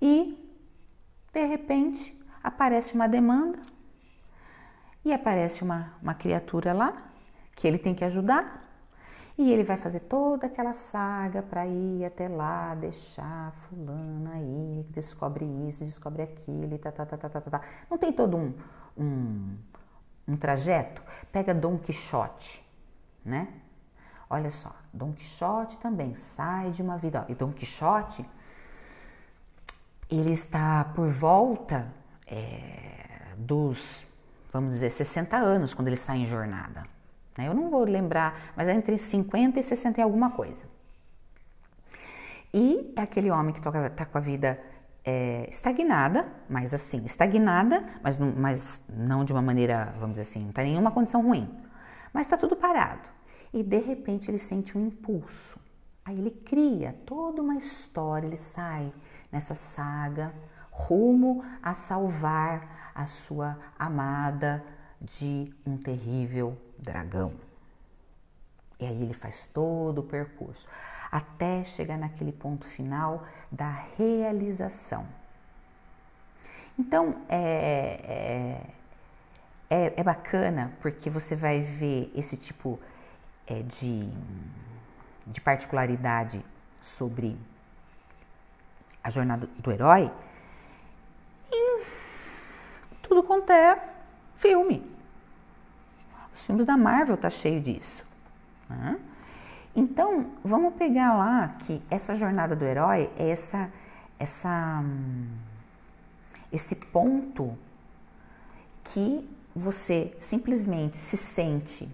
e 0.00 0.38
de 1.32 1.44
repente 1.44 2.16
aparece 2.42 2.94
uma 2.94 3.08
demanda 3.08 3.58
e 5.04 5.12
aparece 5.12 5.62
uma, 5.62 5.94
uma 6.00 6.14
criatura 6.14 6.72
lá 6.72 6.96
que 7.56 7.66
ele 7.66 7.78
tem 7.78 7.94
que 7.94 8.04
ajudar 8.04 8.66
e 9.38 9.52
ele 9.52 9.62
vai 9.62 9.76
fazer 9.76 10.00
toda 10.00 10.46
aquela 10.46 10.72
saga 10.72 11.42
para 11.42 11.66
ir 11.66 12.04
até 12.04 12.28
lá, 12.28 12.74
deixar 12.74 13.52
fulana 13.52 14.32
aí, 14.34 14.86
descobre 14.90 15.44
isso, 15.68 15.84
descobre 15.84 16.22
aquilo 16.22 16.74
e 16.74 16.78
tá, 16.78 16.90
tá, 16.90 17.04
tá, 17.04 17.18
tá, 17.18 17.28
tá, 17.28 17.40
tá. 17.40 17.60
Não 17.90 17.98
tem 17.98 18.12
todo 18.12 18.36
um, 18.36 18.54
um, 18.96 19.56
um 20.26 20.36
trajeto? 20.36 21.02
Pega 21.30 21.52
Dom 21.52 21.76
Quixote, 21.76 22.65
né? 23.26 23.48
Olha 24.30 24.50
só, 24.50 24.74
Dom 24.92 25.12
Quixote 25.12 25.76
também 25.78 26.14
sai 26.14 26.70
de 26.70 26.82
uma 26.82 26.96
vida. 26.96 27.24
E 27.28 27.34
Dom 27.34 27.52
Quixote, 27.52 28.24
ele 30.10 30.32
está 30.32 30.84
por 30.94 31.08
volta 31.08 31.86
é, 32.26 33.34
dos, 33.36 34.06
vamos 34.52 34.72
dizer, 34.72 34.90
60 34.90 35.36
anos 35.36 35.74
quando 35.74 35.88
ele 35.88 35.96
sai 35.96 36.18
em 36.18 36.26
jornada. 36.26 36.84
Né? 37.36 37.48
Eu 37.48 37.54
não 37.54 37.68
vou 37.68 37.84
lembrar, 37.84 38.52
mas 38.56 38.68
é 38.68 38.74
entre 38.74 38.96
50 38.96 39.60
e 39.60 39.62
60 39.62 40.00
e 40.00 40.02
alguma 40.02 40.30
coisa. 40.30 40.64
E 42.52 42.92
é 42.96 43.02
aquele 43.02 43.30
homem 43.30 43.52
que 43.52 43.60
está 43.60 44.06
com 44.06 44.18
a 44.18 44.20
vida 44.20 44.58
é, 45.04 45.48
estagnada, 45.50 46.26
mas 46.48 46.72
assim, 46.72 47.04
estagnada, 47.04 47.84
mas 48.02 48.18
não, 48.18 48.32
mas 48.36 48.82
não 48.88 49.24
de 49.24 49.32
uma 49.32 49.42
maneira, 49.42 49.94
vamos 50.00 50.16
dizer 50.16 50.22
assim, 50.22 50.40
não 50.40 50.50
está 50.50 50.64
nenhuma 50.64 50.90
condição 50.90 51.22
ruim. 51.22 51.48
Mas 52.12 52.26
está 52.26 52.36
tudo 52.36 52.56
parado 52.56 53.15
e 53.56 53.62
de 53.62 53.78
repente 53.78 54.30
ele 54.30 54.38
sente 54.38 54.76
um 54.76 54.86
impulso. 54.86 55.58
Aí 56.04 56.18
ele 56.18 56.30
cria 56.30 56.94
toda 57.06 57.40
uma 57.40 57.56
história, 57.56 58.26
ele 58.26 58.36
sai 58.36 58.92
nessa 59.32 59.54
saga 59.54 60.32
rumo 60.70 61.42
a 61.62 61.72
salvar 61.72 62.92
a 62.94 63.06
sua 63.06 63.58
amada 63.78 64.62
de 65.00 65.50
um 65.66 65.78
terrível 65.78 66.54
dragão. 66.78 67.32
E 68.78 68.84
aí 68.84 69.02
ele 69.02 69.14
faz 69.14 69.46
todo 69.46 70.02
o 70.02 70.04
percurso 70.04 70.68
até 71.10 71.64
chegar 71.64 71.96
naquele 71.96 72.32
ponto 72.32 72.66
final 72.66 73.26
da 73.50 73.70
realização. 73.96 75.06
Então 76.78 77.22
é, 77.26 78.60
é, 79.70 79.74
é, 79.74 79.94
é 79.96 80.04
bacana 80.04 80.74
porque 80.82 81.08
você 81.08 81.34
vai 81.34 81.62
ver 81.62 82.12
esse 82.14 82.36
tipo 82.36 82.78
de 82.78 82.95
é, 83.46 83.62
de, 83.62 84.08
de 85.26 85.40
particularidade 85.40 86.44
sobre 86.82 87.36
a 89.02 89.10
jornada 89.10 89.48
do 89.58 89.70
herói 89.70 90.10
em 91.52 91.80
tudo 93.02 93.22
quanto 93.22 93.50
é 93.50 93.80
filme. 94.36 94.84
Os 96.34 96.44
filmes 96.44 96.66
da 96.66 96.76
Marvel 96.76 97.16
tá 97.16 97.30
cheio 97.30 97.60
disso. 97.60 98.04
Né? 98.68 98.98
Então, 99.74 100.32
vamos 100.44 100.74
pegar 100.74 101.14
lá 101.14 101.48
que 101.60 101.82
essa 101.90 102.14
jornada 102.14 102.56
do 102.56 102.64
herói 102.64 103.10
é 103.16 103.30
essa, 103.30 103.70
essa, 104.18 104.82
esse 106.52 106.74
ponto 106.74 107.56
que 108.84 109.28
você 109.54 110.16
simplesmente 110.20 110.96
se 110.96 111.16
sente 111.16 111.88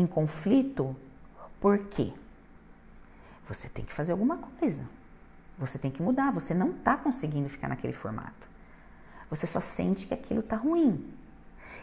em 0.00 0.06
conflito, 0.06 0.94
por 1.60 1.78
quê? 1.78 2.12
Você 3.48 3.68
tem 3.68 3.84
que 3.84 3.92
fazer 3.92 4.12
alguma 4.12 4.36
coisa. 4.36 4.84
Você 5.58 5.78
tem 5.78 5.90
que 5.90 6.02
mudar. 6.02 6.32
Você 6.32 6.54
não 6.54 6.70
está 6.70 6.96
conseguindo 6.96 7.48
ficar 7.48 7.68
naquele 7.68 7.92
formato. 7.92 8.48
Você 9.30 9.46
só 9.46 9.60
sente 9.60 10.06
que 10.06 10.14
aquilo 10.14 10.40
está 10.40 10.56
ruim. 10.56 11.12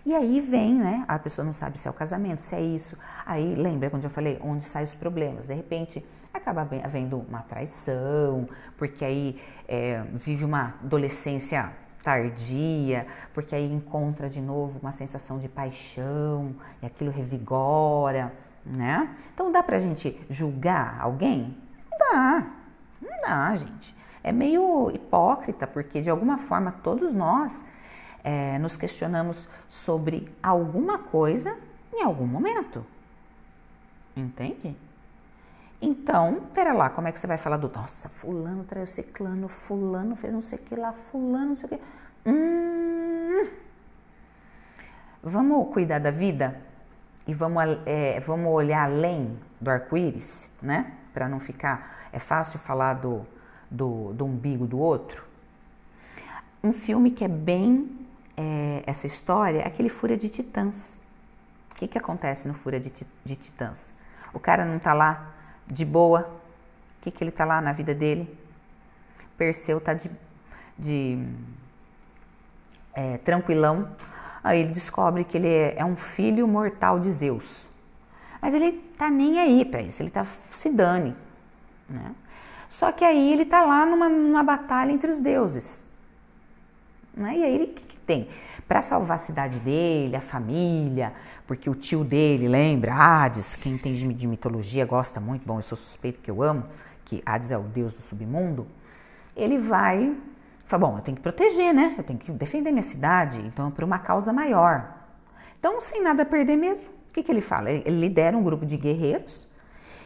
E 0.06 0.14
aí 0.14 0.40
vem, 0.40 0.76
né? 0.76 1.04
A 1.08 1.18
pessoa 1.18 1.44
não 1.44 1.54
sabe 1.54 1.80
se 1.80 1.88
é 1.88 1.92
o 1.92 1.94
casamento, 1.94 2.42
se 2.42 2.54
é 2.56 2.62
isso. 2.62 2.96
Aí 3.26 3.56
lembra 3.56 3.90
quando 3.90 4.04
eu 4.04 4.10
falei 4.10 4.38
onde 4.42 4.64
saem 4.64 4.86
os 4.86 4.94
problemas. 4.94 5.48
De 5.48 5.54
repente, 5.54 6.06
acaba 6.32 6.62
havendo 6.84 7.18
uma 7.18 7.42
traição, 7.42 8.48
porque 8.78 9.04
aí 9.04 9.42
é, 9.68 10.04
vive 10.14 10.46
uma 10.46 10.76
adolescência 10.84 11.72
tardia, 12.06 13.08
porque 13.34 13.56
aí 13.56 13.66
encontra 13.66 14.30
de 14.30 14.40
novo 14.40 14.80
uma 14.80 14.92
sensação 14.92 15.40
de 15.40 15.50
paixão 15.50 16.56
e 16.80 16.86
aquilo 16.86 17.10
revigora, 17.10 18.32
né? 18.64 19.18
Então 19.34 19.52
dá 19.52 19.64
pra 19.64 19.80
gente 19.80 20.24
julgar 20.30 21.00
alguém? 21.02 21.58
Não 21.90 21.98
dá, 21.98 22.48
não 23.02 23.22
dá, 23.22 23.56
gente. 23.56 23.96
É 24.22 24.32
meio 24.32 24.92
hipócrita, 24.92 25.66
porque 25.66 26.00
de 26.00 26.10
alguma 26.12 26.38
forma 26.38 26.72
todos 26.84 27.12
nós 27.12 27.66
é, 28.24 28.60
nos 28.60 28.78
questionamos 28.78 29.48
sobre 29.68 30.32
alguma 30.44 31.00
coisa 31.00 31.58
em 31.92 32.04
algum 32.04 32.28
momento. 32.28 32.86
Entende? 34.16 34.78
Então, 35.82 36.48
pera 36.54 36.74
lá, 36.74 36.90
como 36.90 37.08
é 37.08 37.12
que 37.12 37.20
você 37.20 37.28
vai 37.28 37.38
falar 37.38 37.58
do 37.58 37.70
nossa, 37.70 38.10
fulano 38.10 38.64
traiu 38.64 38.88
ciclano, 38.88 39.48
fulano 39.48 40.16
fez 40.16 40.34
não 40.34 40.42
sei 40.42 40.58
o 40.58 40.62
que 40.62 40.76
lá, 40.76 40.94
fulano 40.94 41.48
não 41.50 41.56
sei 41.56 41.66
o 41.66 41.70
que. 41.70 41.82
Hum, 42.26 43.48
vamos 45.22 45.74
cuidar 45.74 46.00
da 46.00 46.12
vida 46.12 46.60
e 47.28 47.34
vamos, 47.34 47.64
é, 47.86 48.20
vamos 48.22 48.52
olhar 48.52 48.86
além 48.86 49.38
do 49.60 49.70
arco-íris, 49.70 50.50
né? 50.62 50.94
Para 51.14 51.28
não 51.28 51.40
ficar. 51.40 52.08
É 52.14 52.20
fácil 52.20 52.58
falar 52.60 52.94
do, 52.94 53.26
do, 53.70 54.14
do, 54.14 54.26
umbigo 54.26 54.66
do 54.66 54.80
outro. 54.80 55.24
Um 56.64 56.72
filme 56.72 57.12
que 57.12 57.24
é 57.24 57.28
bem 57.28 58.08
é, 58.38 58.84
essa 58.86 59.08
história 59.08 59.60
é 59.60 59.68
aquele 59.68 59.90
Fúria 59.90 60.18
de 60.18 60.30
Titãs. 60.30 60.98
O 61.72 61.76
que, 61.76 61.88
que 61.88 61.98
acontece 61.98 62.48
no 62.48 62.54
Fúria 62.54 62.80
de, 62.80 62.92
de 63.24 63.36
Titãs? 63.36 63.92
O 64.34 64.40
cara 64.40 64.64
não 64.64 64.80
tá 64.80 64.94
lá 64.94 65.35
de 65.68 65.86
boa. 65.86 66.22
O 67.00 67.04
que, 67.04 67.12
que 67.12 67.24
ele 67.24 67.32
tá 67.32 67.46
lá 67.46 67.62
na 67.62 67.72
vida 67.72 67.94
dele? 67.94 68.28
Perseu 69.38 69.80
tá 69.80 69.94
de, 69.94 70.10
de 70.78 71.28
é, 72.94 73.18
tranquilão. 73.18 73.90
Aí 74.44 74.62
ele 74.62 74.74
descobre 74.74 75.24
que 75.24 75.38
ele 75.38 75.48
é, 75.48 75.76
é, 75.78 75.86
um 75.86 75.96
filho 75.96 76.48
mortal 76.48 77.00
de 77.00 77.12
Zeus. 77.12 77.66
Mas 78.42 78.54
ele 78.54 78.74
tá 78.98 79.10
nem 79.10 79.40
aí 79.40 79.66
para 79.66 79.82
isso, 79.82 80.02
ele 80.02 80.12
tá 80.12 80.26
se 80.52 80.70
dane. 80.70 81.16
Né? 81.90 82.14
Só 82.70 82.92
que 82.92 83.04
aí 83.04 83.34
ele 83.34 83.46
tá 83.46 83.62
lá 83.62 83.86
numa, 83.86 84.08
numa 84.08 84.44
batalha 84.44 84.92
entre 84.92 85.10
os 85.10 85.20
deuses. 85.20 85.84
Né? 87.14 87.38
E 87.38 87.44
aí 87.44 87.56
ele 87.56 87.68
que, 87.68 87.86
que 87.86 87.98
tem? 87.98 88.30
Para 88.68 88.82
salvar 88.82 89.16
a 89.16 89.20
cidade 89.20 89.60
dele, 89.60 90.16
a 90.16 90.22
família, 90.22 91.14
porque 91.46 91.70
o 91.70 91.76
tio 91.76 92.04
dele, 92.04 92.48
lembra? 92.48 92.94
Hades, 92.94 93.56
quem 93.56 93.74
entende 93.74 94.12
de 94.14 94.28
mitologia 94.28 94.86
gosta 94.86 95.20
muito, 95.20 95.46
bom, 95.46 95.60
eu 95.60 95.64
sou 95.64 95.78
suspeito 95.78 96.20
que 96.22 96.32
eu 96.32 96.42
amo, 96.42 96.66
que 97.06 97.22
Hades 97.26 97.52
é 97.52 97.58
o 97.58 97.64
deus 97.64 97.94
do 97.94 98.02
submundo. 98.02 98.68
Ele 99.36 99.60
vai, 99.60 100.18
fala, 100.66 100.88
bom, 100.88 100.98
eu 100.98 101.02
tenho 101.04 101.18
que 101.18 101.22
proteger, 101.22 101.74
né? 101.74 101.94
Eu 101.98 102.04
tenho 102.04 102.18
que 102.18 102.32
defender 102.32 102.72
minha 102.72 102.84
cidade, 102.84 103.40
então 103.42 103.70
por 103.70 103.84
uma 103.84 104.00
causa 104.00 104.34
maior. 104.34 104.96
Então, 105.60 105.80
sem 105.82 106.02
nada 106.02 106.24
a 106.24 106.26
perder 106.26 106.56
mesmo, 106.56 106.88
o 107.10 107.14
que, 107.14 107.22
que 107.22 107.32
ele 107.32 107.42
fala? 107.42 107.70
Ele 107.70 108.00
lidera 108.00 108.36
um 108.36 108.44
grupo 108.44 108.66
de 108.66 108.78
guerreiros 108.78 109.48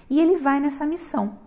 e 0.10 0.20
ele 0.20 0.38
vai 0.38 0.60
nessa 0.60 0.86
missão 0.86 1.38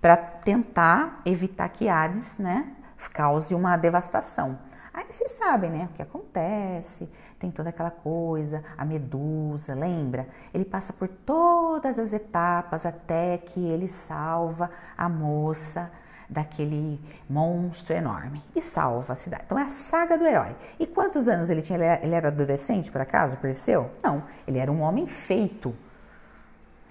para 0.00 0.16
tentar 0.16 1.22
evitar 1.24 1.68
que 1.68 1.88
Hades, 1.88 2.36
né, 2.38 2.72
cause 3.12 3.54
uma 3.54 3.76
devastação. 3.76 4.58
Aí 4.94 5.04
vocês 5.08 5.32
sabem, 5.32 5.70
né, 5.70 5.88
o 5.90 5.96
que 5.96 6.00
acontece, 6.00 7.10
tem 7.40 7.50
toda 7.50 7.70
aquela 7.70 7.90
coisa, 7.90 8.62
a 8.78 8.84
medusa, 8.84 9.74
lembra? 9.74 10.28
Ele 10.54 10.64
passa 10.64 10.92
por 10.92 11.08
todas 11.08 11.98
as 11.98 12.12
etapas 12.12 12.86
até 12.86 13.38
que 13.38 13.58
ele 13.58 13.88
salva 13.88 14.70
a 14.96 15.08
moça 15.08 15.90
daquele 16.30 17.00
monstro 17.28 17.92
enorme 17.94 18.40
e 18.54 18.60
salva 18.60 19.14
a 19.14 19.16
cidade. 19.16 19.42
Então 19.46 19.58
é 19.58 19.64
a 19.64 19.68
saga 19.68 20.16
do 20.16 20.24
herói. 20.24 20.54
E 20.78 20.86
quantos 20.86 21.26
anos 21.26 21.50
ele 21.50 21.60
tinha? 21.60 21.98
Ele 22.00 22.14
era 22.14 22.28
adolescente, 22.28 22.88
por 22.90 23.00
acaso, 23.00 23.36
Perseu? 23.38 23.90
Não, 24.02 24.22
ele 24.46 24.58
era 24.58 24.70
um 24.70 24.80
homem 24.80 25.08
feito, 25.08 25.74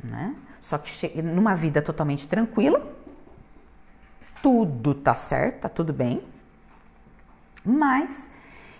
né? 0.03 0.35
Só 0.59 0.77
que 0.77 1.21
numa 1.21 1.55
vida 1.55 1.81
totalmente 1.81 2.27
tranquila, 2.27 2.85
tudo 4.41 4.93
tá 4.93 5.15
certo, 5.15 5.61
tá 5.61 5.69
tudo 5.69 5.93
bem, 5.93 6.21
mas 7.65 8.29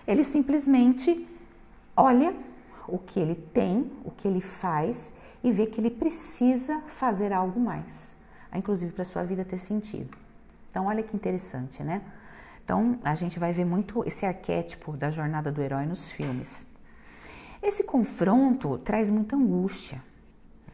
ele 0.06 0.24
simplesmente 0.24 1.28
olha 1.96 2.34
o 2.86 2.98
que 2.98 3.18
ele 3.18 3.34
tem, 3.34 3.90
o 4.04 4.10
que 4.10 4.28
ele 4.28 4.40
faz 4.40 5.12
e 5.42 5.50
vê 5.50 5.66
que 5.66 5.80
ele 5.80 5.90
precisa 5.90 6.80
fazer 6.86 7.32
algo 7.32 7.60
mais, 7.60 8.14
inclusive 8.54 8.92
para 8.92 9.04
sua 9.04 9.22
vida 9.22 9.44
ter 9.44 9.58
sentido. 9.58 10.16
Então, 10.70 10.86
olha 10.86 11.02
que 11.02 11.14
interessante, 11.14 11.82
né? 11.82 12.02
Então, 12.64 12.98
a 13.04 13.14
gente 13.14 13.38
vai 13.38 13.52
ver 13.52 13.64
muito 13.64 14.02
esse 14.06 14.24
arquétipo 14.24 14.96
da 14.96 15.10
jornada 15.10 15.52
do 15.52 15.62
herói 15.62 15.86
nos 15.86 16.10
filmes. 16.10 16.66
Esse 17.62 17.84
confronto 17.84 18.78
traz 18.78 19.10
muita 19.10 19.36
angústia, 19.36 20.02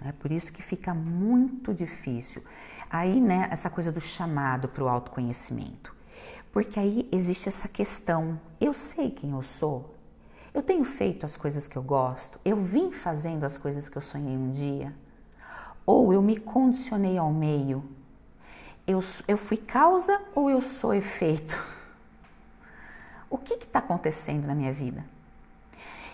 é 0.05 0.13
por 0.13 0.33
isso 0.33 0.53
que 0.53 0.63
fica 0.63 0.95
muito 0.95 1.75
difícil. 1.75 2.43
Aí, 2.89 3.21
né, 3.21 3.49
essa 3.51 3.69
coisa 3.69 3.93
do 3.93 4.01
chamado 4.01 4.69
para 4.69 4.83
o 4.83 4.89
autoconhecimento. 4.89 5.95
Porque 6.53 6.79
aí 6.79 7.09
existe 7.13 7.49
essa 7.49 7.69
questão: 7.69 8.41
eu 8.61 8.75
sei 8.75 9.11
quem 9.11 9.31
eu 9.31 9.43
sou, 9.43 9.95
eu 10.53 10.63
tenho 10.63 10.85
feito 10.85 11.25
as 11.25 11.37
coisas 11.37 11.69
que 11.69 11.77
eu 11.77 11.83
gosto, 11.83 12.39
eu 12.45 12.57
vim 12.57 12.91
fazendo 12.91 13.45
as 13.45 13.57
coisas 13.57 13.89
que 13.89 13.97
eu 13.97 14.03
sonhei 14.03 14.37
um 14.37 14.53
dia, 14.53 14.93
ou 15.87 16.13
eu 16.13 16.21
me 16.21 16.37
condicionei 16.37 17.17
ao 17.17 17.33
meio, 17.33 17.85
eu, 18.87 19.03
eu 19.29 19.39
fui 19.39 19.57
causa 19.57 20.21
ou 20.35 20.51
eu 20.51 20.61
sou 20.61 20.93
efeito? 20.95 21.59
O 23.29 23.39
que 23.39 23.55
está 23.55 23.79
acontecendo 23.79 24.47
na 24.47 24.55
minha 24.55 24.73
vida? 24.73 25.05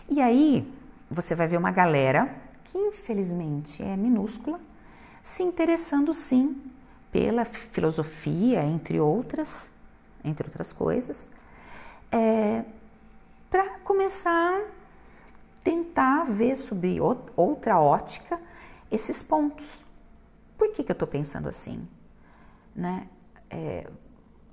E 0.09 0.21
aí 0.21 0.71
você 1.11 1.35
vai 1.35 1.49
ver 1.49 1.57
uma 1.57 1.71
galera 1.71 2.31
que 2.65 2.77
infelizmente 2.77 3.83
é 3.83 3.97
minúscula 3.97 4.61
se 5.23 5.43
interessando 5.43 6.13
sim 6.13 6.63
pela 7.11 7.45
filosofia, 7.45 8.63
entre 8.63 9.01
outras, 9.01 9.69
entre 10.27 10.47
outras 10.47 10.73
coisas, 10.73 11.29
é, 12.11 12.65
para 13.51 13.79
começar 13.81 14.61
a 14.61 14.65
tentar 15.63 16.25
ver 16.25 16.57
sob 16.57 17.01
outra 17.37 17.81
ótica 17.81 18.39
esses 18.91 19.23
pontos. 19.23 19.85
Por 20.59 20.73
que, 20.73 20.83
que 20.83 20.91
eu 20.91 20.95
estou 20.95 21.09
pensando 21.09 21.49
assim? 21.49 21.87
Né? 22.75 23.09
É, 23.51 23.87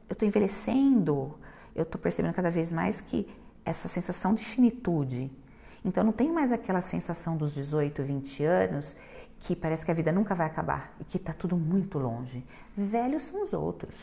eu 0.09 0.13
estou 0.13 0.27
envelhecendo, 0.27 1.37
eu 1.75 1.83
estou 1.83 1.99
percebendo 1.99 2.33
cada 2.33 2.49
vez 2.49 2.71
mais 2.71 3.01
que 3.01 3.27
essa 3.65 3.87
sensação 3.87 4.33
de 4.33 4.43
finitude. 4.43 5.31
Então, 5.83 6.03
não 6.03 6.11
tenho 6.11 6.33
mais 6.33 6.51
aquela 6.51 6.81
sensação 6.81 7.35
dos 7.35 7.53
18, 7.53 8.03
20 8.03 8.43
anos 8.43 8.95
que 9.39 9.55
parece 9.55 9.85
que 9.85 9.91
a 9.91 9.93
vida 9.93 10.11
nunca 10.11 10.33
vai 10.33 10.47
acabar 10.47 10.95
e 10.99 11.03
que 11.03 11.17
está 11.17 11.33
tudo 11.33 11.57
muito 11.57 11.99
longe. 11.99 12.45
Velhos 12.75 13.23
são 13.23 13.43
os 13.43 13.51
outros. 13.51 13.93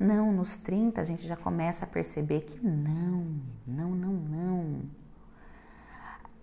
Não, 0.00 0.32
nos 0.32 0.56
30 0.56 0.98
a 0.98 1.04
gente 1.04 1.26
já 1.26 1.36
começa 1.36 1.84
a 1.84 1.88
perceber 1.88 2.40
que 2.40 2.58
não, 2.66 3.26
não, 3.66 3.90
não, 3.90 4.12
não. 4.14 4.80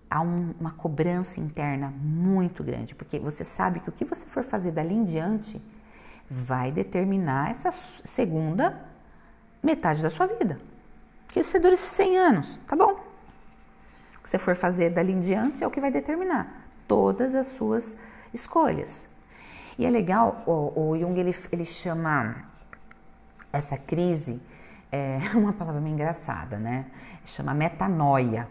Há 0.08 0.20
um, 0.20 0.54
uma 0.60 0.70
cobrança 0.70 1.40
interna 1.40 1.92
muito 2.00 2.62
grande, 2.62 2.94
porque 2.94 3.18
você 3.18 3.42
sabe 3.42 3.80
que 3.80 3.88
o 3.88 3.92
que 3.92 4.04
você 4.04 4.28
for 4.28 4.44
fazer 4.44 4.70
dali 4.70 4.94
em 4.94 5.04
diante 5.04 5.60
vai 6.30 6.70
determinar 6.70 7.50
essa 7.50 7.72
segunda 8.04 8.80
metade 9.60 10.02
da 10.02 10.08
sua 10.08 10.26
vida. 10.26 10.60
Que 11.26 11.42
você 11.42 11.58
dure 11.58 11.76
100 11.76 12.16
anos, 12.16 12.60
tá 12.64 12.76
bom? 12.76 12.92
O 12.92 14.22
que 14.22 14.30
você 14.30 14.38
for 14.38 14.54
fazer 14.54 14.90
dali 14.90 15.12
em 15.12 15.20
diante 15.20 15.64
é 15.64 15.66
o 15.66 15.70
que 15.70 15.80
vai 15.80 15.90
determinar 15.90 16.64
todas 16.86 17.34
as 17.34 17.48
suas 17.48 17.96
escolhas. 18.32 19.08
E 19.76 19.84
é 19.84 19.90
legal, 19.90 20.44
o, 20.46 20.90
o 20.90 20.98
Jung 20.98 21.18
ele, 21.18 21.34
ele 21.50 21.64
chama 21.64 22.46
essa 23.52 23.76
crise 23.76 24.40
é 24.90 25.18
uma 25.36 25.52
palavra 25.52 25.80
meio 25.80 25.94
engraçada, 25.94 26.58
né? 26.58 26.86
Chama 27.24 27.54
metanoia. 27.54 28.48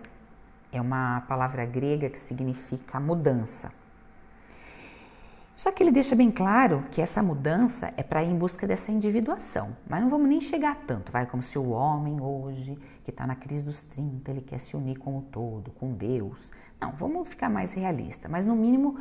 É 0.71 0.81
uma 0.81 1.21
palavra 1.21 1.65
grega 1.65 2.09
que 2.09 2.19
significa 2.19 2.99
mudança. 2.99 3.71
Só 5.55 5.71
que 5.71 5.81
ele 5.81 5.91
deixa 5.91 6.15
bem 6.15 6.29
claro 6.29 6.83
que 6.91 7.01
essa 7.01 7.23
mudança 7.23 7.91
é 7.97 8.03
para 8.03 8.23
ir 8.23 8.29
em 8.29 8.37
busca 8.37 8.67
dessa 8.67 8.91
individuação. 8.91 9.75
Mas 9.89 10.01
não 10.01 10.07
vamos 10.07 10.29
nem 10.29 10.39
chegar 10.39 10.75
tanto, 10.85 11.11
vai 11.11 11.25
como 11.25 11.41
se 11.41 11.57
o 11.57 11.69
homem 11.69 12.21
hoje, 12.21 12.77
que 13.03 13.09
está 13.09 13.25
na 13.25 13.35
crise 13.35 13.63
dos 13.63 13.83
30, 13.83 14.29
ele 14.29 14.41
quer 14.41 14.59
se 14.59 14.77
unir 14.77 14.99
com 14.99 15.17
o 15.17 15.21
todo, 15.23 15.71
com 15.71 15.93
Deus. 15.93 16.51
Não, 16.79 16.91
vamos 16.91 17.27
ficar 17.27 17.49
mais 17.49 17.73
realista. 17.73 18.29
Mas 18.29 18.45
no 18.45 18.55
mínimo 18.55 18.99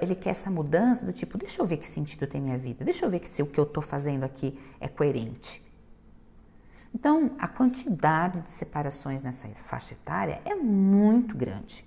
ele 0.00 0.14
quer 0.14 0.30
essa 0.30 0.50
mudança 0.50 1.04
do 1.04 1.12
tipo, 1.12 1.38
deixa 1.38 1.62
eu 1.62 1.66
ver 1.66 1.76
que 1.78 1.86
sentido 1.86 2.26
tem 2.26 2.40
minha 2.40 2.58
vida, 2.58 2.84
deixa 2.84 3.06
eu 3.06 3.10
ver 3.10 3.26
se 3.26 3.42
o 3.42 3.46
que 3.46 3.58
eu 3.58 3.64
estou 3.64 3.82
fazendo 3.82 4.24
aqui 4.24 4.58
é 4.80 4.88
coerente. 4.88 5.62
Então, 6.92 7.30
a 7.38 7.46
quantidade 7.46 8.40
de 8.40 8.50
separações 8.50 9.22
nessa 9.22 9.48
faixa 9.62 9.94
etária 9.94 10.42
é 10.44 10.54
muito 10.54 11.36
grande. 11.36 11.84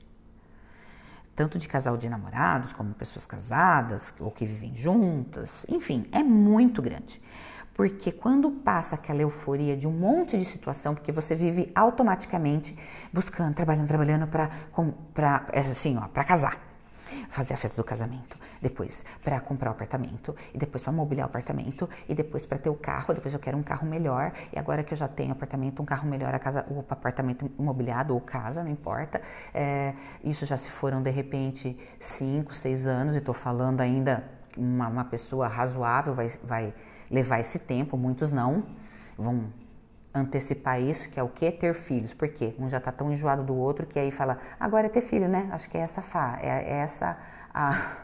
tanto 1.36 1.58
de 1.58 1.68
casal 1.68 1.98
de 1.98 2.08
namorados, 2.08 2.74
como 2.74 2.94
pessoas 2.94 3.26
casadas 3.26 4.14
ou 4.20 4.30
que 4.32 4.46
vivem 4.46 4.76
juntas, 4.76 5.66
enfim, 5.68 6.06
é 6.12 6.22
muito 6.24 6.82
grande. 6.82 7.22
Porque 7.74 8.12
quando 8.12 8.52
passa 8.52 8.96
aquela 8.96 9.22
euforia 9.22 9.76
de 9.76 9.88
um 9.88 9.92
monte 9.92 10.38
de 10.38 10.46
situação, 10.46 10.94
porque 10.94 11.12
você 11.12 11.34
vive 11.34 11.72
automaticamente 11.74 12.78
buscando, 13.12 13.56
trabalhando, 13.56 13.88
trabalhando 13.88 14.28
para 14.28 15.48
assim, 15.72 15.98
ó, 15.98 16.08
para 16.08 16.24
casar, 16.24 16.60
fazer 17.34 17.54
a 17.54 17.58
festa 17.58 17.82
do 17.82 17.86
casamento, 17.86 18.38
depois 18.62 19.04
para 19.24 19.40
comprar 19.40 19.72
o 19.72 19.74
apartamento, 19.74 20.36
e 20.54 20.58
depois 20.58 20.84
para 20.84 20.94
mobiliar 20.94 21.28
o 21.28 21.30
apartamento, 21.30 21.90
e 22.08 22.14
depois 22.14 22.46
para 22.46 22.58
ter 22.58 22.70
o 22.70 22.76
carro, 22.76 23.14
depois 23.14 23.34
eu 23.34 23.40
quero 23.40 23.58
um 23.58 23.64
carro 23.64 23.88
melhor, 23.88 24.32
e 24.52 24.60
agora 24.60 24.84
que 24.84 24.94
eu 24.94 24.98
já 24.98 25.08
tenho 25.08 25.32
apartamento, 25.32 25.82
um 25.82 25.86
carro 25.86 26.08
melhor, 26.08 26.34
a 26.34 26.40
casa, 26.40 26.66
o 26.70 26.80
apartamento 26.80 27.50
imobiliado 27.58 28.14
ou 28.14 28.22
casa, 28.22 28.64
não 28.64 28.72
importa. 28.72 29.22
É, 29.54 29.94
isso 30.24 30.46
já 30.46 30.58
se 30.58 30.70
foram 30.70 31.02
de 31.02 31.10
repente 31.10 31.78
cinco, 32.00 32.54
seis 32.54 32.88
anos, 32.88 33.16
e 33.16 33.18
estou 33.18 33.34
falando 33.34 33.82
ainda 33.82 34.24
uma, 34.58 34.88
uma 34.88 35.06
pessoa 35.06 35.48
razoável 35.48 36.14
vai, 36.14 36.28
vai 36.44 36.74
levar 37.10 37.40
esse 37.40 37.60
tempo, 37.60 37.98
muitos 37.98 38.32
não 38.32 38.64
vão 39.18 39.52
antecipar 40.14 40.80
isso, 40.80 41.10
que 41.10 41.20
é 41.20 41.24
o 41.24 41.30
que? 41.30 41.52
Ter 41.52 41.74
filhos. 41.74 42.14
Por 42.14 42.28
quê? 42.28 42.54
Um 42.60 42.70
já 42.70 42.78
está 42.78 42.92
tão 42.92 43.12
enjoado 43.12 43.44
do 43.44 43.56
outro 43.56 43.88
que 43.88 43.98
aí 43.98 44.12
fala, 44.12 44.38
agora 44.60 44.86
é 44.86 44.90
ter 44.90 45.02
filho, 45.02 45.28
né? 45.28 45.50
Acho 45.52 45.70
que 45.70 45.78
é 45.78 45.82
essa, 45.82 46.02
fa, 46.02 46.38
é, 46.42 46.50
é 46.50 46.76
essa 46.76 47.18
a, 47.54 47.98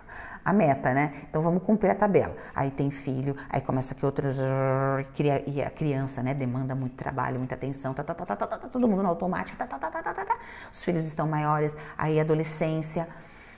a 0.44 0.52
meta, 0.52 0.94
né? 0.94 1.14
Então 1.30 1.42
vamos 1.42 1.62
cumprir 1.64 1.92
a 1.92 1.96
tabela. 1.96 2.36
Aí 2.56 2.72
tem 2.72 2.90
filho, 2.90 3.36
aí 3.50 3.62
começa 3.62 3.94
que 3.94 4.06
outras. 4.06 4.36
E 5.46 5.62
a 5.62 5.70
criança, 5.70 6.24
né? 6.24 6.34
Demanda 6.34 6.74
muito 6.74 6.96
trabalho, 6.96 7.38
muita 7.38 7.56
atenção, 7.56 7.94
tá, 7.94 8.04
tá, 8.04 8.16
tá, 8.16 8.26
tá, 8.26 8.36
tá, 8.36 8.58
tá 8.58 8.68
todo 8.68 8.88
mundo 8.88 9.04
no 9.04 9.10
automático, 9.10 9.58
tá, 9.58 9.68
tá, 9.68 9.78
tá, 9.78 9.90
tá, 9.90 10.02
tá, 10.02 10.26
tá, 10.26 10.38
os 10.74 10.84
filhos 10.84 11.06
estão 11.06 11.28
maiores, 11.28 11.76
aí 11.98 12.20
adolescência. 12.20 13.08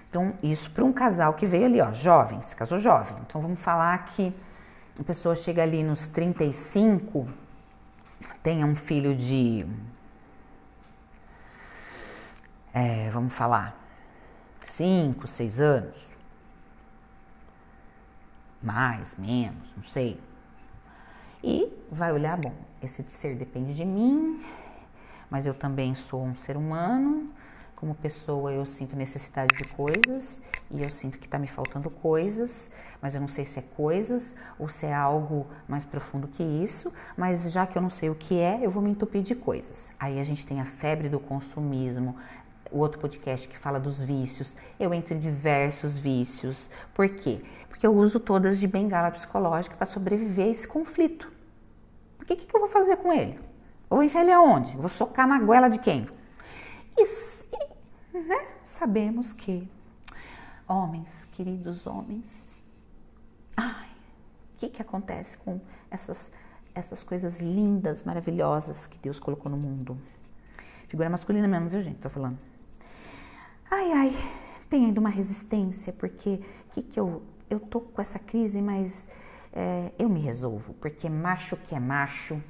Então, 0.09 0.33
isso 0.43 0.69
para 0.71 0.83
um 0.83 0.91
casal 0.91 1.35
que 1.35 1.45
veio 1.45 1.65
ali, 1.65 1.79
ó, 1.79 1.91
jovem, 1.93 2.41
se 2.41 2.53
casou 2.53 2.79
jovem. 2.79 3.15
Então 3.25 3.39
vamos 3.39 3.61
falar 3.61 3.97
que 4.07 4.35
a 4.99 5.03
pessoa 5.03 5.35
chega 5.35 5.63
ali 5.63 5.83
nos 5.83 6.07
35, 6.07 7.29
tenha 8.43 8.65
um 8.65 8.75
filho 8.75 9.15
de. 9.15 9.65
É, 12.73 13.09
vamos 13.09 13.33
falar, 13.33 13.75
5, 14.65 15.27
6 15.27 15.59
anos. 15.59 16.07
Mais, 18.61 19.15
menos, 19.17 19.75
não 19.75 19.83
sei. 19.83 20.19
E 21.43 21.71
vai 21.91 22.11
olhar, 22.11 22.37
bom, 22.37 22.53
esse 22.81 23.03
ser 23.03 23.35
depende 23.35 23.73
de 23.73 23.83
mim, 23.83 24.43
mas 25.29 25.45
eu 25.45 25.53
também 25.53 25.95
sou 25.95 26.23
um 26.23 26.35
ser 26.35 26.55
humano 26.55 27.31
como 27.81 27.95
pessoa, 27.95 28.51
eu 28.53 28.63
sinto 28.63 28.95
necessidade 28.95 29.57
de 29.57 29.63
coisas 29.69 30.39
e 30.69 30.83
eu 30.83 30.89
sinto 30.91 31.17
que 31.17 31.25
está 31.25 31.39
me 31.39 31.47
faltando 31.47 31.89
coisas, 31.89 32.69
mas 33.01 33.15
eu 33.15 33.19
não 33.19 33.27
sei 33.27 33.43
se 33.43 33.57
é 33.57 33.63
coisas 33.75 34.35
ou 34.59 34.69
se 34.69 34.85
é 34.85 34.93
algo 34.93 35.47
mais 35.67 35.83
profundo 35.83 36.27
que 36.27 36.43
isso. 36.43 36.93
Mas 37.17 37.51
já 37.51 37.65
que 37.65 37.75
eu 37.75 37.81
não 37.81 37.89
sei 37.89 38.11
o 38.11 38.13
que 38.13 38.37
é, 38.37 38.59
eu 38.63 38.69
vou 38.69 38.83
me 38.83 38.91
entupir 38.91 39.23
de 39.23 39.33
coisas. 39.33 39.89
Aí 39.99 40.19
a 40.19 40.23
gente 40.23 40.45
tem 40.45 40.61
a 40.61 40.65
febre 40.65 41.09
do 41.09 41.19
consumismo, 41.19 42.15
o 42.71 42.77
outro 42.77 42.99
podcast 42.99 43.47
que 43.47 43.57
fala 43.57 43.79
dos 43.79 43.99
vícios. 43.99 44.55
Eu 44.79 44.93
entro 44.93 45.15
em 45.15 45.19
diversos 45.19 45.97
vícios. 45.97 46.69
Por 46.93 47.09
quê? 47.09 47.41
Porque 47.67 47.87
eu 47.87 47.95
uso 47.95 48.19
todas 48.19 48.59
de 48.59 48.67
bengala 48.67 49.09
psicológica 49.09 49.75
para 49.75 49.87
sobreviver 49.87 50.45
a 50.45 50.49
esse 50.49 50.67
conflito. 50.67 51.31
O 52.21 52.25
que, 52.25 52.35
que 52.35 52.55
eu 52.55 52.59
vou 52.59 52.69
fazer 52.69 52.97
com 52.97 53.11
ele? 53.11 53.39
Eu 53.89 53.97
vou 53.97 54.03
enfiar 54.03 54.21
ele 54.21 54.31
aonde? 54.31 54.71
Eu 54.75 54.81
vou 54.81 54.89
socar 54.89 55.27
na 55.27 55.39
goela 55.39 55.67
de 55.67 55.79
quem? 55.79 56.07
Isso 56.95 57.41
né? 58.13 58.47
Sabemos 58.63 59.33
que 59.33 59.69
homens, 60.67 61.07
queridos 61.31 61.85
homens, 61.85 62.63
ai, 63.55 63.89
o 64.55 64.57
que, 64.57 64.69
que 64.69 64.81
acontece 64.81 65.37
com 65.37 65.59
essas, 65.89 66.31
essas 66.73 67.03
coisas 67.03 67.39
lindas, 67.39 68.03
maravilhosas 68.03 68.87
que 68.87 68.97
Deus 68.97 69.19
colocou 69.19 69.51
no 69.51 69.57
mundo? 69.57 69.97
Figura 70.87 71.09
masculina 71.09 71.47
mesmo, 71.47 71.69
viu, 71.69 71.81
gente? 71.81 71.99
Tô 71.99 72.09
falando. 72.09 72.37
Ai, 73.69 73.91
ai, 73.93 74.33
tem 74.69 74.85
ainda 74.85 74.99
uma 74.99 75.09
resistência, 75.09 75.93
porque 75.93 76.41
que 76.73 76.81
que 76.81 76.99
eu, 76.99 77.23
eu 77.49 77.59
tô 77.59 77.79
com 77.79 78.01
essa 78.01 78.19
crise, 78.19 78.61
mas 78.61 79.07
é, 79.53 79.91
eu 79.97 80.09
me 80.09 80.19
resolvo, 80.19 80.73
porque 80.75 81.09
macho 81.09 81.55
que 81.57 81.75
é 81.75 81.79
macho 81.79 82.41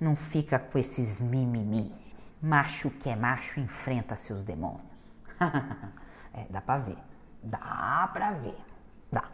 não 0.00 0.14
fica 0.14 0.58
com 0.58 0.78
esses 0.78 1.20
mimimi. 1.20 1.92
Macho 2.40 2.90
que 2.90 3.08
é 3.08 3.16
macho 3.16 3.60
enfrenta 3.60 4.14
seus 4.16 4.44
demônios. 4.44 4.82
é, 6.32 6.46
dá 6.50 6.60
pra 6.60 6.78
ver. 6.78 6.98
Dá 7.42 8.10
pra 8.12 8.32
ver. 8.32 8.58
Dá. 9.10 9.24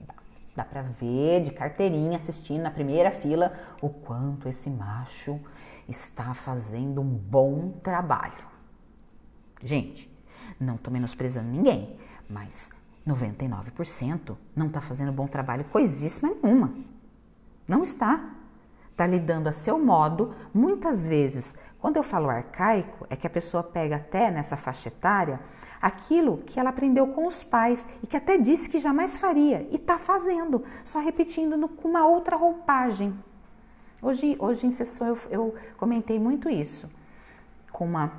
Dá, 0.00 0.14
dá 0.56 0.64
pra 0.64 0.82
ver 0.82 1.42
de 1.42 1.52
carteirinha 1.52 2.16
assistindo 2.16 2.62
na 2.62 2.70
primeira 2.70 3.10
fila 3.10 3.52
o 3.80 3.88
quanto 3.88 4.48
esse 4.48 4.70
macho 4.70 5.40
está 5.88 6.34
fazendo 6.34 7.00
um 7.00 7.08
bom 7.08 7.72
trabalho. 7.82 8.46
Gente, 9.62 10.10
não 10.58 10.76
tô 10.76 10.90
menosprezando 10.90 11.48
ninguém, 11.48 11.98
mas 12.28 12.70
99% 13.06 14.36
não 14.54 14.66
está 14.68 14.80
fazendo 14.80 15.12
bom 15.12 15.26
trabalho 15.26 15.64
coisíssima 15.64 16.34
nenhuma. 16.42 16.74
Não 17.66 17.82
está. 17.82 18.36
Está 19.02 19.10
lidando 19.10 19.48
a 19.48 19.52
seu 19.52 19.80
modo, 19.80 20.32
muitas 20.54 21.04
vezes 21.04 21.56
quando 21.80 21.96
eu 21.96 22.04
falo 22.04 22.30
arcaico, 22.30 23.04
é 23.10 23.16
que 23.16 23.26
a 23.26 23.30
pessoa 23.30 23.60
pega 23.60 23.96
até 23.96 24.30
nessa 24.30 24.56
faixa 24.56 24.86
etária 24.86 25.40
aquilo 25.80 26.38
que 26.46 26.60
ela 26.60 26.70
aprendeu 26.70 27.08
com 27.08 27.26
os 27.26 27.42
pais 27.42 27.88
e 28.00 28.06
que 28.06 28.16
até 28.16 28.38
disse 28.38 28.70
que 28.70 28.78
jamais 28.78 29.16
faria 29.16 29.66
e 29.72 29.74
está 29.74 29.98
fazendo, 29.98 30.62
só 30.84 31.00
repetindo 31.00 31.56
no, 31.56 31.68
com 31.68 31.88
uma 31.88 32.06
outra 32.06 32.36
roupagem. 32.36 33.12
Hoje, 34.00 34.36
hoje 34.38 34.68
em 34.68 34.70
sessão 34.70 35.08
eu, 35.08 35.18
eu 35.28 35.54
comentei 35.76 36.20
muito 36.20 36.48
isso 36.48 36.88
com 37.72 37.84
uma 37.84 38.12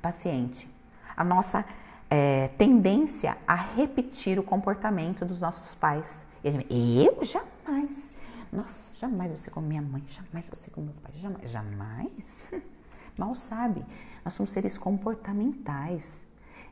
paciente. 0.00 0.66
A 1.14 1.22
nossa 1.22 1.66
é, 2.08 2.48
tendência 2.56 3.36
a 3.46 3.54
repetir 3.54 4.38
o 4.38 4.42
comportamento 4.42 5.26
dos 5.26 5.42
nossos 5.42 5.74
pais. 5.74 6.24
Gente, 6.42 6.66
eu 6.72 7.22
jamais. 7.22 8.16
Nossa, 8.56 8.90
jamais 8.96 9.30
você 9.30 9.50
como 9.50 9.66
minha 9.66 9.82
mãe, 9.82 10.02
jamais 10.08 10.48
você 10.48 10.70
como 10.70 10.86
meu 10.86 10.94
pai, 11.02 11.12
jamais. 11.16 11.50
Jamais? 11.50 12.44
Mal 13.18 13.34
sabe. 13.34 13.84
Nós 14.24 14.32
somos 14.32 14.50
seres 14.50 14.78
comportamentais, 14.78 16.24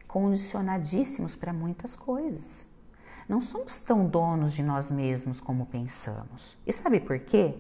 condicionadíssimos 0.09 1.37
para 1.37 1.53
muitas 1.53 1.95
coisas. 1.95 2.65
Não 3.29 3.43
somos 3.43 3.81
tão 3.81 4.07
donos 4.07 4.55
de 4.55 4.63
nós 4.63 4.91
mesmos 4.91 5.41
como 5.41 5.67
pensamos. 5.67 6.57
E 6.67 6.73
sabe 6.73 7.01
por 7.01 7.19
quê? 7.19 7.55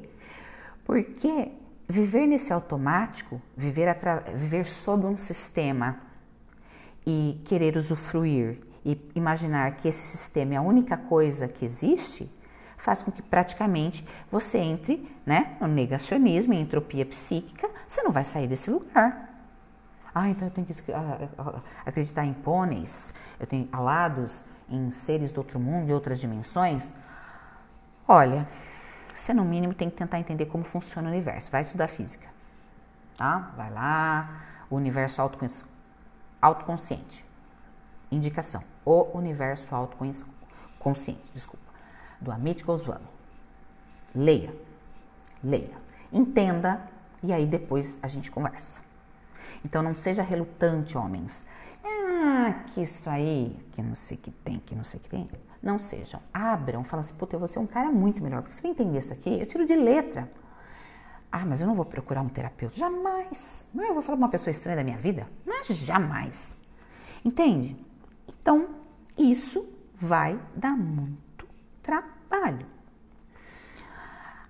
Porque 0.87 1.53
viver 1.87 2.27
nesse 2.27 2.51
automático, 2.51 3.43
viver, 3.55 3.95
viver 4.35 4.65
sob 4.65 5.05
um 5.05 5.19
sistema 5.19 6.01
e 7.07 7.43
querer 7.45 7.77
usufruir 7.77 8.59
e 8.87 8.99
imaginar 9.15 9.77
que 9.77 9.87
esse 9.87 10.17
sistema 10.17 10.55
é 10.55 10.57
a 10.57 10.63
única 10.63 10.97
coisa 10.97 11.47
que 11.47 11.65
existe, 11.67 12.31
faz 12.85 13.03
com 13.03 13.11
que 13.11 13.23
praticamente 13.23 14.07
você 14.31 14.59
entre 14.59 15.11
né, 15.25 15.57
no 15.59 15.67
negacionismo, 15.67 16.53
em 16.53 16.61
entropia 16.61 17.07
psíquica, 17.07 17.71
você 17.89 18.03
não 18.03 18.13
vai 18.13 18.25
sair 18.25 18.47
desse 18.47 18.71
lugar. 18.71 19.31
Ah, 20.15 20.29
então 20.29 20.47
eu 20.47 20.53
tenho 20.53 20.67
que 20.67 20.93
ah, 20.93 21.63
acreditar 21.87 22.27
em 22.27 22.35
pôneis, 22.35 23.13
eu 23.41 23.47
tenho 23.47 23.67
alados, 23.73 24.45
em 24.69 24.91
seres 24.91 25.33
do 25.33 25.39
outro 25.39 25.59
mundo, 25.59 25.87
de 25.87 25.95
outras 25.95 26.21
dimensões. 26.21 26.93
Olha, 28.07 28.47
você 29.15 29.33
no 29.33 29.47
mínimo 29.47 29.73
tem 29.73 29.89
que 29.89 29.97
tentar 29.97 30.21
entender 30.21 30.45
como 30.47 30.63
funciona 30.63 31.09
o 31.09 31.11
universo. 31.11 31.51
Vai 31.51 31.63
estudar 31.63 31.89
física, 31.89 32.29
tá? 33.17 33.51
Vai 33.57 33.71
lá, 33.71 34.43
o 34.69 34.77
universo 34.77 35.23
autoconsciente. 36.41 37.25
Indicação, 38.11 38.63
o 38.85 39.17
universo 39.17 39.75
autoconsciente, 39.75 41.25
desculpa 41.33 41.64
do 42.21 42.31
Amit 42.33 42.63
Goswami. 42.65 43.07
Leia, 44.15 44.55
leia, 45.43 45.77
entenda 46.13 46.89
e 47.23 47.33
aí 47.33 47.47
depois 47.47 47.99
a 48.03 48.09
gente 48.09 48.31
conversa. 48.31 48.83
Então 49.65 49.83
não 49.83 49.95
seja 49.95 50.23
relutante, 50.23 50.97
homens. 50.97 51.47
Ah, 51.83 52.65
que 52.67 52.83
isso 52.83 53.09
aí, 53.09 53.57
que 53.73 53.83
não 53.83 53.95
sei 53.95 54.17
que 54.17 54.31
tem, 54.31 54.59
que 54.59 54.75
não 54.75 54.85
sei 54.85 55.01
que 55.01 55.09
tem. 55.09 55.29
Não 55.63 55.79
sejam. 55.79 56.21
Abram, 56.33 56.85
falam 56.85 57.01
assim, 57.01 57.15
puta, 57.15 57.35
eu 57.35 57.39
vou 57.39 57.49
ser 57.49 57.59
um 57.59 57.67
cara 57.67 57.91
muito 57.91 58.23
melhor. 58.23 58.43
Porque 58.43 58.55
você 58.55 58.63
vai 58.63 58.71
entender 58.73 58.99
isso 58.99 59.13
aqui, 59.13 59.41
eu 59.41 59.47
tiro 59.47 59.65
de 59.65 59.75
letra. 59.75 60.31
Ah, 61.33 61.45
mas 61.45 61.61
eu 61.61 61.67
não 61.67 61.75
vou 61.75 61.85
procurar 61.85 62.21
um 62.21 62.29
terapeuta. 62.29 62.77
Jamais. 62.77 63.65
Não, 63.73 63.85
eu 63.85 63.95
vou 63.95 64.03
falar 64.03 64.19
com 64.19 64.25
uma 64.25 64.31
pessoa 64.31 64.51
estranha 64.51 64.77
da 64.77 64.85
minha 64.85 64.99
vida? 64.99 65.27
Mas 65.45 65.69
jamais. 65.69 66.57
Entende? 67.25 67.77
Então, 68.29 68.69
isso 69.17 69.67
vai 69.95 70.39
dar 70.55 70.77
muito 70.77 71.24
trabalho. 71.85 72.67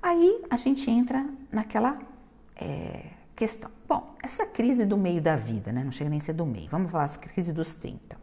Aí 0.00 0.42
a 0.48 0.56
gente 0.56 0.90
entra 0.90 1.26
naquela 1.50 1.98
é, 2.56 3.10
questão. 3.34 3.70
Bom, 3.86 4.14
essa 4.22 4.46
crise 4.46 4.86
do 4.86 4.96
meio 4.96 5.20
da 5.20 5.36
vida, 5.36 5.72
né? 5.72 5.82
Não 5.84 5.92
chega 5.92 6.08
nem 6.08 6.18
a 6.18 6.22
ser 6.22 6.32
do 6.32 6.46
meio. 6.46 6.70
Vamos 6.70 6.90
falar 6.90 7.04
essa 7.04 7.18
crise 7.18 7.52
dos 7.52 7.74
30. 7.74 8.16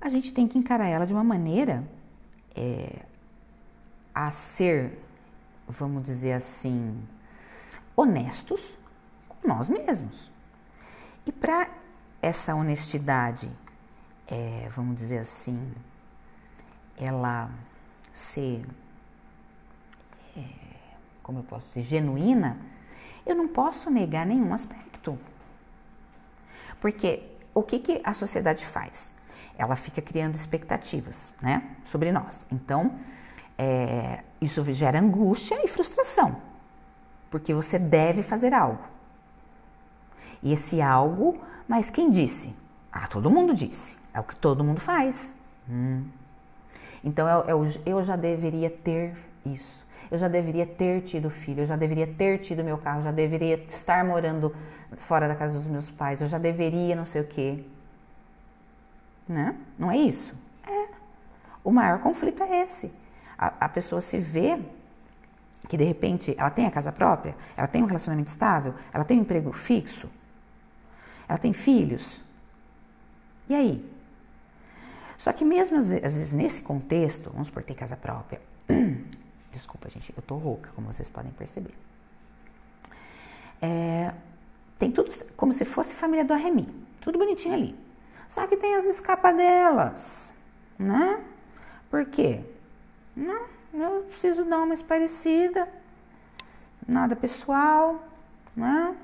A 0.00 0.08
gente 0.08 0.32
tem 0.32 0.46
que 0.46 0.58
encarar 0.58 0.86
ela 0.86 1.06
de 1.06 1.12
uma 1.12 1.24
maneira 1.24 1.88
é, 2.54 3.04
a 4.14 4.30
ser, 4.30 4.98
vamos 5.68 6.02
dizer 6.02 6.32
assim, 6.32 7.00
honestos 7.96 8.76
com 9.28 9.46
nós 9.46 9.68
mesmos. 9.68 10.30
E 11.26 11.32
para 11.32 11.68
essa 12.22 12.54
honestidade, 12.54 13.50
é, 14.26 14.68
vamos 14.74 14.96
dizer 14.96 15.18
assim, 15.18 15.72
ela 16.98 17.50
ser, 18.12 18.64
é, 20.36 20.42
como 21.22 21.40
eu 21.40 21.42
posso 21.44 21.66
dizer, 21.68 21.82
genuína, 21.82 22.56
eu 23.24 23.34
não 23.34 23.48
posso 23.48 23.90
negar 23.90 24.26
nenhum 24.26 24.52
aspecto. 24.52 25.18
Porque 26.80 27.22
o 27.54 27.62
que, 27.62 27.78
que 27.78 28.00
a 28.04 28.14
sociedade 28.14 28.64
faz? 28.64 29.10
Ela 29.56 29.76
fica 29.76 30.00
criando 30.00 30.34
expectativas 30.34 31.32
né, 31.42 31.76
sobre 31.84 32.12
nós. 32.12 32.46
Então, 32.50 32.98
é, 33.56 34.22
isso 34.40 34.64
gera 34.72 35.00
angústia 35.00 35.64
e 35.64 35.68
frustração, 35.68 36.40
porque 37.30 37.52
você 37.52 37.78
deve 37.78 38.22
fazer 38.22 38.54
algo. 38.54 38.84
E 40.42 40.52
esse 40.52 40.80
algo, 40.80 41.40
mas 41.66 41.90
quem 41.90 42.10
disse? 42.10 42.54
Ah, 42.92 43.08
todo 43.08 43.28
mundo 43.28 43.52
disse. 43.52 43.96
É 44.14 44.20
o 44.20 44.24
que 44.24 44.36
todo 44.36 44.62
mundo 44.62 44.80
faz. 44.80 45.34
Hum. 45.68 46.04
Então 47.02 47.28
eu, 47.28 47.62
eu, 47.62 47.70
eu 47.86 48.04
já 48.04 48.16
deveria 48.16 48.70
ter 48.70 49.16
isso. 49.44 49.86
Eu 50.10 50.16
já 50.16 50.28
deveria 50.28 50.66
ter 50.66 51.02
tido 51.02 51.28
filho, 51.28 51.60
eu 51.60 51.66
já 51.66 51.76
deveria 51.76 52.06
ter 52.06 52.38
tido 52.38 52.64
meu 52.64 52.78
carro, 52.78 53.00
eu 53.00 53.04
já 53.04 53.12
deveria 53.12 53.56
estar 53.66 54.04
morando 54.04 54.54
fora 54.96 55.28
da 55.28 55.34
casa 55.34 55.58
dos 55.58 55.68
meus 55.68 55.90
pais, 55.90 56.20
eu 56.22 56.26
já 56.26 56.38
deveria 56.38 56.96
não 56.96 57.04
sei 57.04 57.20
o 57.20 57.26
quê. 57.26 57.62
Né? 59.28 59.54
Não 59.78 59.90
é 59.90 59.98
isso? 59.98 60.34
É. 60.66 60.88
O 61.62 61.70
maior 61.70 61.98
conflito 62.00 62.42
é 62.42 62.62
esse. 62.62 62.90
A, 63.36 63.52
a 63.60 63.68
pessoa 63.68 64.00
se 64.00 64.18
vê 64.18 64.58
que 65.68 65.76
de 65.76 65.84
repente 65.84 66.34
ela 66.38 66.50
tem 66.50 66.66
a 66.66 66.70
casa 66.70 66.90
própria, 66.90 67.34
ela 67.54 67.66
tem 67.66 67.82
um 67.82 67.86
relacionamento 67.86 68.28
estável, 68.28 68.74
ela 68.92 69.04
tem 69.04 69.18
um 69.18 69.22
emprego 69.22 69.52
fixo, 69.52 70.08
ela 71.28 71.38
tem 71.38 71.52
filhos. 71.52 72.22
E 73.48 73.54
aí? 73.54 73.97
Só 75.18 75.32
que 75.32 75.44
mesmo 75.44 75.76
às 75.76 75.88
vezes 75.90 76.32
nesse 76.32 76.62
contexto, 76.62 77.28
vamos 77.30 77.48
supor, 77.48 77.64
ter 77.64 77.74
casa 77.74 77.96
própria. 77.96 78.40
Desculpa, 79.52 79.90
gente, 79.90 80.14
eu 80.16 80.22
tô 80.22 80.36
rouca, 80.36 80.70
como 80.76 80.90
vocês 80.90 81.10
podem 81.10 81.32
perceber. 81.32 81.74
É, 83.60 84.14
tem 84.78 84.92
tudo 84.92 85.10
como 85.36 85.52
se 85.52 85.64
fosse 85.64 85.94
família 85.94 86.24
do 86.24 86.32
Arremi, 86.32 86.72
tudo 87.00 87.18
bonitinho 87.18 87.54
ali. 87.54 87.76
Só 88.28 88.46
que 88.46 88.56
tem 88.56 88.76
as 88.76 88.86
escapadelas, 88.86 90.30
né? 90.78 91.24
Por 91.90 92.04
quê? 92.06 92.44
Não, 93.16 93.46
eu 93.74 94.04
preciso 94.04 94.44
dar 94.44 94.58
uma 94.58 94.76
parecida, 94.84 95.68
nada 96.86 97.16
pessoal, 97.16 98.06
né? 98.54 98.96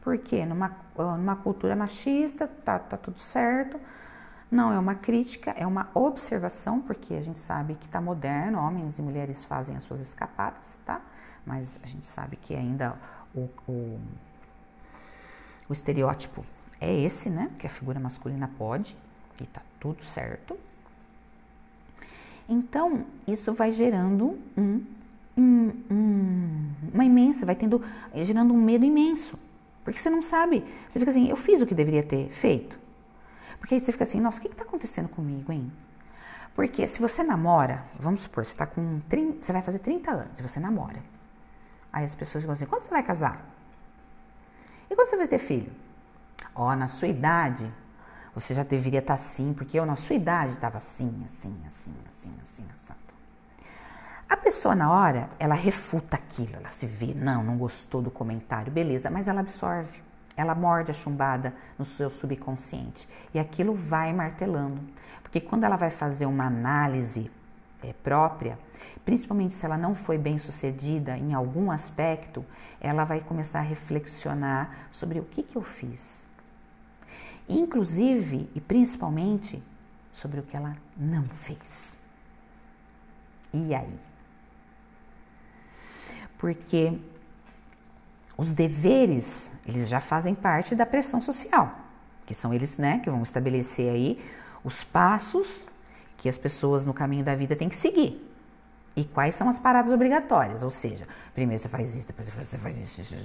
Porque 0.00 0.46
numa, 0.46 0.74
numa 0.96 1.36
cultura 1.36 1.76
machista 1.76 2.46
tá, 2.46 2.78
tá 2.78 2.96
tudo 2.96 3.18
certo. 3.18 3.78
Não 4.50 4.72
é 4.72 4.78
uma 4.78 4.94
crítica, 4.94 5.50
é 5.50 5.66
uma 5.66 5.90
observação, 5.92 6.80
porque 6.80 7.14
a 7.14 7.20
gente 7.20 7.38
sabe 7.38 7.74
que 7.74 7.84
está 7.84 8.00
moderno, 8.00 8.58
homens 8.58 8.98
e 8.98 9.02
mulheres 9.02 9.44
fazem 9.44 9.76
as 9.76 9.82
suas 9.82 10.00
escapadas, 10.00 10.80
tá? 10.86 11.02
Mas 11.44 11.78
a 11.82 11.86
gente 11.86 12.06
sabe 12.06 12.36
que 12.36 12.54
ainda 12.54 12.96
o, 13.34 13.48
o, 13.68 14.00
o 15.68 15.72
estereótipo 15.72 16.44
é 16.80 16.94
esse, 16.94 17.28
né? 17.28 17.50
Que 17.58 17.66
a 17.66 17.70
figura 17.70 18.00
masculina 18.00 18.50
pode, 18.56 18.96
e 19.40 19.46
tá 19.46 19.60
tudo 19.78 20.02
certo. 20.02 20.58
Então, 22.48 23.04
isso 23.26 23.52
vai 23.52 23.70
gerando 23.70 24.38
um, 24.56 24.82
um, 25.36 25.72
um, 25.90 26.70
uma 26.94 27.04
imensa, 27.04 27.44
vai 27.44 27.54
tendo, 27.54 27.84
gerando 28.14 28.54
um 28.54 28.62
medo 28.62 28.84
imenso. 28.86 29.38
Porque 29.84 29.98
você 29.98 30.08
não 30.08 30.22
sabe, 30.22 30.64
você 30.88 30.98
fica 30.98 31.10
assim, 31.10 31.28
eu 31.28 31.36
fiz 31.36 31.60
o 31.60 31.66
que 31.66 31.74
deveria 31.74 32.02
ter 32.02 32.30
feito. 32.30 32.78
Porque 33.58 33.74
aí 33.74 33.80
você 33.80 33.92
fica 33.92 34.04
assim, 34.04 34.20
nossa, 34.20 34.38
o 34.38 34.40
que 34.40 34.48
está 34.48 34.62
acontecendo 34.62 35.08
comigo, 35.08 35.52
hein? 35.52 35.70
Porque 36.54 36.86
se 36.86 37.00
você 37.00 37.22
namora, 37.22 37.84
vamos 37.98 38.22
supor, 38.22 38.44
você 38.44 38.54
tá 38.54 38.66
com 38.66 39.00
30, 39.08 39.44
você 39.44 39.52
vai 39.52 39.62
fazer 39.62 39.78
30 39.78 40.10
anos 40.10 40.38
e 40.38 40.42
você 40.42 40.58
namora. 40.58 41.02
Aí 41.92 42.04
as 42.04 42.14
pessoas 42.14 42.42
ficam 42.42 42.54
assim, 42.54 42.66
quando 42.66 42.82
você 42.82 42.90
vai 42.90 43.02
casar? 43.02 43.44
E 44.90 44.94
quando 44.94 45.08
você 45.08 45.16
vai 45.16 45.28
ter 45.28 45.38
filho? 45.38 45.70
Ó, 46.54 46.68
oh, 46.68 46.76
na 46.76 46.88
sua 46.88 47.08
idade, 47.08 47.72
você 48.34 48.54
já 48.54 48.62
deveria 48.62 49.00
estar 49.00 49.16
tá 49.16 49.22
assim, 49.22 49.52
porque 49.52 49.78
eu 49.78 49.86
na 49.86 49.96
sua 49.96 50.16
idade 50.16 50.52
estava 50.52 50.78
assim, 50.78 51.22
assim, 51.24 51.56
assim, 51.66 51.94
assim, 52.06 52.34
assim, 52.42 52.66
assim. 52.72 52.94
A 54.28 54.36
pessoa 54.36 54.74
na 54.74 54.90
hora, 54.90 55.30
ela 55.38 55.54
refuta 55.54 56.16
aquilo, 56.16 56.56
ela 56.56 56.68
se 56.68 56.86
vê, 56.86 57.14
não, 57.14 57.42
não 57.42 57.56
gostou 57.56 58.02
do 58.02 58.10
comentário, 58.10 58.70
beleza, 58.70 59.10
mas 59.10 59.26
ela 59.26 59.40
absorve 59.40 60.02
ela 60.38 60.54
morde 60.54 60.92
a 60.92 60.94
chumbada 60.94 61.52
no 61.76 61.84
seu 61.84 62.08
subconsciente 62.08 63.08
e 63.34 63.40
aquilo 63.40 63.74
vai 63.74 64.12
martelando. 64.12 64.80
Porque 65.20 65.40
quando 65.40 65.64
ela 65.64 65.74
vai 65.74 65.90
fazer 65.90 66.26
uma 66.26 66.46
análise 66.46 67.28
é, 67.82 67.92
própria, 67.92 68.56
principalmente 69.04 69.56
se 69.56 69.66
ela 69.66 69.76
não 69.76 69.96
foi 69.96 70.16
bem 70.16 70.38
sucedida 70.38 71.18
em 71.18 71.34
algum 71.34 71.72
aspecto, 71.72 72.46
ela 72.80 73.02
vai 73.02 73.20
começar 73.20 73.58
a 73.58 73.62
reflexionar 73.62 74.88
sobre 74.92 75.18
o 75.18 75.24
que, 75.24 75.42
que 75.42 75.56
eu 75.56 75.62
fiz. 75.62 76.24
Inclusive 77.48 78.48
e 78.54 78.60
principalmente 78.60 79.60
sobre 80.12 80.38
o 80.38 80.44
que 80.44 80.56
ela 80.56 80.76
não 80.96 81.24
fez. 81.24 81.96
E 83.52 83.74
aí? 83.74 83.98
Porque 86.38 86.96
os 88.38 88.52
deveres, 88.52 89.50
eles 89.66 89.88
já 89.88 90.00
fazem 90.00 90.32
parte 90.32 90.76
da 90.76 90.86
pressão 90.86 91.20
social, 91.20 91.76
que 92.24 92.32
são 92.32 92.54
eles, 92.54 92.78
né, 92.78 93.00
que 93.00 93.10
vão 93.10 93.24
estabelecer 93.24 93.90
aí 93.90 94.24
os 94.62 94.84
passos 94.84 95.46
que 96.16 96.28
as 96.28 96.38
pessoas 96.38 96.86
no 96.86 96.94
caminho 96.94 97.24
da 97.24 97.34
vida 97.34 97.56
têm 97.56 97.68
que 97.68 97.76
seguir. 97.76 98.24
E 98.94 99.04
quais 99.04 99.34
são 99.34 99.48
as 99.48 99.58
paradas 99.58 99.92
obrigatórias, 99.92 100.62
ou 100.62 100.70
seja, 100.70 101.06
primeiro 101.34 101.60
você 101.60 101.68
faz 101.68 101.96
isso, 101.96 102.06
depois 102.06 102.30
você 102.30 102.58
faz 102.58 102.78
isso. 102.78 103.16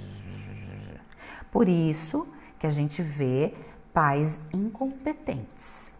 Por 1.50 1.68
isso 1.68 2.26
que 2.58 2.66
a 2.66 2.70
gente 2.70 3.00
vê 3.00 3.54
pais 3.92 4.40
incompetentes, 4.52 5.92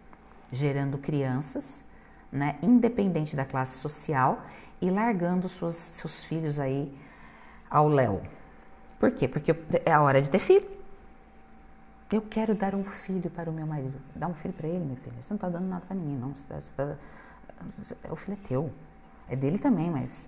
gerando 0.51 0.99
crianças, 0.99 1.83
né, 2.33 2.57
independente 2.61 3.37
da 3.37 3.45
classe 3.45 3.79
social 3.79 4.45
e 4.81 4.91
largando 4.91 5.49
suas, 5.49 5.77
seus 5.77 6.25
filhos 6.25 6.59
aí 6.59 6.93
ao 7.71 7.89
léu. 7.89 8.23
Por 9.05 9.11
quê? 9.11 9.29
Porque 9.29 9.55
é 9.85 9.93
a 9.93 10.01
hora 10.01 10.23
de 10.23 10.31
ter 10.31 10.39
filho. 10.39 10.67
Eu 12.11 12.23
quero 12.23 12.55
dar 12.55 12.75
um 12.75 12.85
filho 12.85 13.29
para 13.29 13.51
o 13.51 13.53
meu 13.53 13.67
marido. 13.67 14.01
Dá 14.17 14.27
um 14.27 14.33
filho 14.33 14.55
para 14.55 14.67
ele, 14.67 14.83
meu 14.83 14.97
filho. 14.97 15.15
Você 15.17 15.27
não 15.29 15.35
está 15.35 15.51
dando 15.51 15.69
nada 15.69 15.85
para 15.87 15.95
ninguém, 15.95 16.17
não. 16.17 16.33
Tá, 16.49 16.59
você 16.59 16.75
tá, 16.75 18.11
o 18.11 18.17
filho 18.17 18.39
é 18.43 18.49
teu. 18.49 18.71
É 19.29 19.37
dele 19.37 19.59
também, 19.59 19.91
mas. 19.91 20.27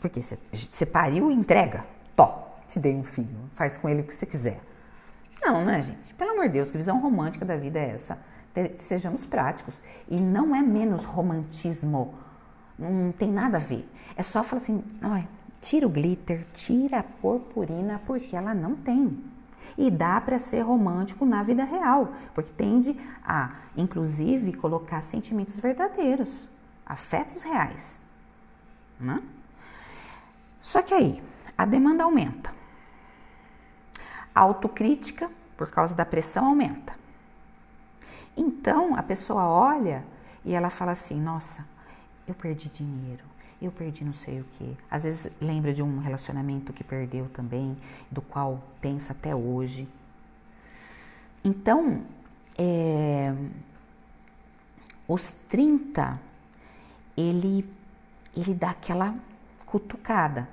Porque 0.00 0.20
você, 0.20 0.36
você 0.52 0.84
pariu 0.84 1.30
e 1.30 1.34
entrega. 1.34 1.84
Tó, 2.16 2.56
te 2.66 2.80
dei 2.80 2.92
um 2.92 3.04
filho. 3.04 3.48
Faz 3.54 3.78
com 3.78 3.88
ele 3.88 4.00
o 4.00 4.04
que 4.04 4.14
você 4.16 4.26
quiser. 4.26 4.60
Não, 5.40 5.64
né, 5.64 5.80
gente? 5.82 6.12
Pelo 6.14 6.32
amor 6.32 6.46
de 6.46 6.54
Deus, 6.54 6.72
que 6.72 6.76
visão 6.76 7.00
romântica 7.00 7.44
da 7.44 7.56
vida 7.56 7.78
é 7.78 7.90
essa? 7.90 8.18
Sejamos 8.78 9.24
práticos. 9.24 9.80
E 10.08 10.20
não 10.20 10.56
é 10.56 10.60
menos 10.60 11.04
romantismo. 11.04 12.14
Não 12.76 13.12
tem 13.12 13.30
nada 13.30 13.58
a 13.58 13.60
ver. 13.60 13.88
É 14.16 14.24
só 14.24 14.42
falar 14.42 14.60
assim, 14.60 14.82
ai, 15.00 15.22
Tira 15.62 15.86
o 15.86 15.88
glitter, 15.88 16.44
tira 16.52 16.98
a 16.98 17.02
purpurina, 17.04 18.00
porque 18.04 18.34
ela 18.34 18.52
não 18.52 18.74
tem. 18.74 19.24
E 19.78 19.92
dá 19.92 20.20
para 20.20 20.36
ser 20.36 20.62
romântico 20.62 21.24
na 21.24 21.44
vida 21.44 21.62
real, 21.62 22.12
porque 22.34 22.52
tende 22.52 23.00
a, 23.24 23.54
inclusive, 23.76 24.52
colocar 24.54 25.00
sentimentos 25.02 25.60
verdadeiros, 25.60 26.48
afetos 26.84 27.42
reais. 27.42 28.02
Né? 28.98 29.22
Só 30.60 30.82
que 30.82 30.92
aí, 30.92 31.22
a 31.56 31.64
demanda 31.64 32.02
aumenta. 32.02 32.52
A 34.34 34.40
autocrítica, 34.40 35.30
por 35.56 35.70
causa 35.70 35.94
da 35.94 36.04
pressão, 36.04 36.46
aumenta. 36.46 36.92
Então, 38.36 38.96
a 38.96 39.02
pessoa 39.02 39.46
olha 39.46 40.04
e 40.44 40.54
ela 40.54 40.70
fala 40.70 40.90
assim: 40.90 41.20
nossa, 41.20 41.64
eu 42.26 42.34
perdi 42.34 42.68
dinheiro, 42.68 43.24
eu 43.64 43.72
perdi 43.72 44.04
não 44.04 44.12
sei 44.12 44.40
o 44.40 44.44
que. 44.58 44.76
Às 44.90 45.04
vezes 45.04 45.32
lembra 45.40 45.72
de 45.72 45.82
um 45.82 45.98
relacionamento 45.98 46.72
que 46.72 46.82
perdeu 46.82 47.28
também, 47.30 47.76
do 48.10 48.20
qual 48.20 48.62
pensa 48.80 49.12
até 49.12 49.34
hoje. 49.34 49.88
Então, 51.44 52.02
é, 52.58 53.34
os 55.08 55.30
30, 55.48 56.12
ele, 57.16 57.68
ele 58.36 58.54
dá 58.54 58.70
aquela 58.70 59.14
cutucada. 59.66 60.48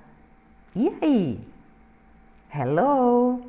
E 0.76 0.88
aí? 1.02 1.48
Hello? 2.54 3.42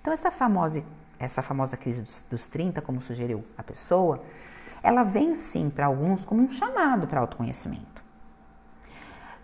Então, 0.00 0.12
essa 0.12 0.30
famosa, 0.30 0.82
essa 1.18 1.42
famosa 1.42 1.76
crise 1.76 2.02
dos, 2.02 2.24
dos 2.30 2.46
30, 2.48 2.80
como 2.80 3.00
sugeriu 3.00 3.44
a 3.56 3.62
pessoa, 3.62 4.22
ela 4.82 5.02
vem 5.02 5.34
sim 5.34 5.68
para 5.68 5.86
alguns 5.86 6.24
como 6.24 6.42
um 6.42 6.50
chamado 6.50 7.06
para 7.06 7.20
autoconhecimento. 7.20 7.95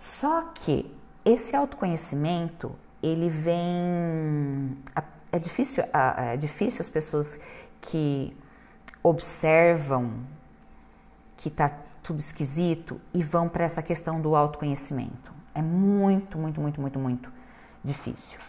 Só 0.02 0.42
que 0.52 0.92
esse 1.24 1.54
autoconhecimento, 1.54 2.74
ele 3.00 3.28
vem. 3.28 4.76
É 5.30 5.38
difícil, 5.38 5.84
é 5.92 6.36
difícil 6.36 6.80
as 6.80 6.88
pessoas 6.88 7.38
que 7.80 8.36
observam 9.00 10.14
que 11.36 11.46
está 11.48 11.70
tudo 12.02 12.18
esquisito 12.18 13.00
e 13.14 13.22
vão 13.22 13.48
para 13.48 13.62
essa 13.62 13.80
questão 13.80 14.20
do 14.20 14.34
autoconhecimento. 14.34 15.32
É 15.54 15.62
muito, 15.62 16.36
muito, 16.36 16.60
muito, 16.60 16.80
muito, 16.80 16.98
muito 16.98 17.32
difícil. 17.84 18.40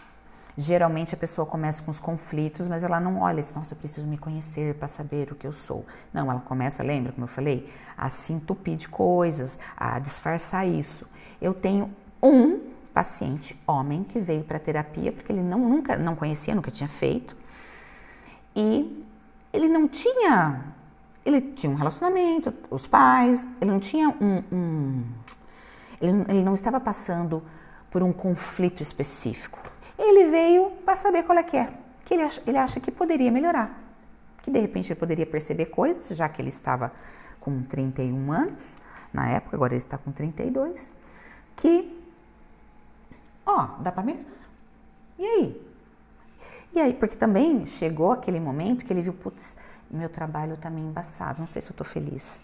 Geralmente 0.56 1.14
a 1.14 1.16
pessoa 1.16 1.44
começa 1.44 1.82
com 1.82 1.90
os 1.90 1.98
conflitos, 1.98 2.68
mas 2.68 2.84
ela 2.84 3.00
não 3.00 3.20
olha, 3.20 3.42
diz, 3.42 3.52
nossa, 3.52 3.74
eu 3.74 3.78
preciso 3.78 4.06
me 4.06 4.16
conhecer 4.16 4.74
para 4.74 4.86
saber 4.86 5.32
o 5.32 5.34
que 5.34 5.46
eu 5.46 5.52
sou. 5.52 5.84
Não, 6.12 6.30
ela 6.30 6.40
começa, 6.40 6.82
lembra 6.82 7.12
como 7.12 7.24
eu 7.24 7.28
falei, 7.28 7.68
a 7.98 8.08
se 8.08 8.32
entupir 8.32 8.76
de 8.76 8.88
coisas, 8.88 9.58
a 9.76 9.98
disfarçar 9.98 10.66
isso. 10.66 11.06
Eu 11.42 11.52
tenho 11.52 11.90
um 12.22 12.60
paciente 12.94 13.60
homem 13.66 14.04
que 14.04 14.20
veio 14.20 14.44
para 14.44 14.60
terapia 14.60 15.10
porque 15.10 15.32
ele 15.32 15.42
não 15.42 15.58
nunca 15.58 15.96
não 15.96 16.14
conhecia, 16.14 16.54
nunca 16.54 16.70
tinha 16.70 16.88
feito. 16.88 17.36
E 18.54 19.04
ele 19.52 19.66
não 19.66 19.88
tinha 19.88 20.72
ele 21.26 21.40
tinha 21.40 21.72
um 21.72 21.74
relacionamento, 21.74 22.54
os 22.70 22.86
pais, 22.86 23.44
ele 23.60 23.70
não 23.70 23.80
tinha 23.80 24.08
um, 24.08 24.42
um 24.52 25.04
ele, 26.00 26.24
ele 26.28 26.42
não 26.44 26.54
estava 26.54 26.78
passando 26.78 27.42
por 27.90 28.02
um 28.02 28.12
conflito 28.12 28.82
específico. 28.82 29.58
Ele 29.98 30.30
veio 30.30 30.70
para 30.84 30.96
saber 30.96 31.22
qual 31.24 31.38
é 31.38 31.42
que 31.42 31.56
é, 31.56 31.72
que 32.04 32.14
ele 32.14 32.22
acha, 32.22 32.42
ele 32.46 32.58
acha 32.58 32.80
que 32.80 32.90
poderia 32.90 33.30
melhorar, 33.30 33.78
que 34.42 34.50
de 34.50 34.58
repente 34.58 34.92
ele 34.92 34.98
poderia 34.98 35.26
perceber 35.26 35.66
coisas, 35.66 36.08
já 36.16 36.28
que 36.28 36.42
ele 36.42 36.48
estava 36.48 36.92
com 37.40 37.62
31 37.62 38.32
anos 38.32 38.62
na 39.12 39.28
época, 39.28 39.56
agora 39.56 39.72
ele 39.72 39.78
está 39.78 39.96
com 39.96 40.10
32, 40.10 40.90
que 41.56 42.02
ó, 43.46 43.76
dá 43.80 43.92
para 43.92 44.02
melhorar. 44.02 44.24
E 45.18 45.24
aí? 45.24 45.74
E 46.74 46.80
aí, 46.80 46.92
porque 46.92 47.14
também 47.16 47.64
chegou 47.66 48.10
aquele 48.10 48.40
momento 48.40 48.84
que 48.84 48.92
ele 48.92 49.02
viu, 49.02 49.12
putz, 49.12 49.54
meu 49.90 50.08
trabalho 50.08 50.56
tá 50.56 50.68
meio 50.68 50.88
embaçado, 50.88 51.40
não 51.40 51.46
sei 51.46 51.62
se 51.62 51.70
eu 51.70 51.76
tô 51.76 51.84
feliz. 51.84 52.42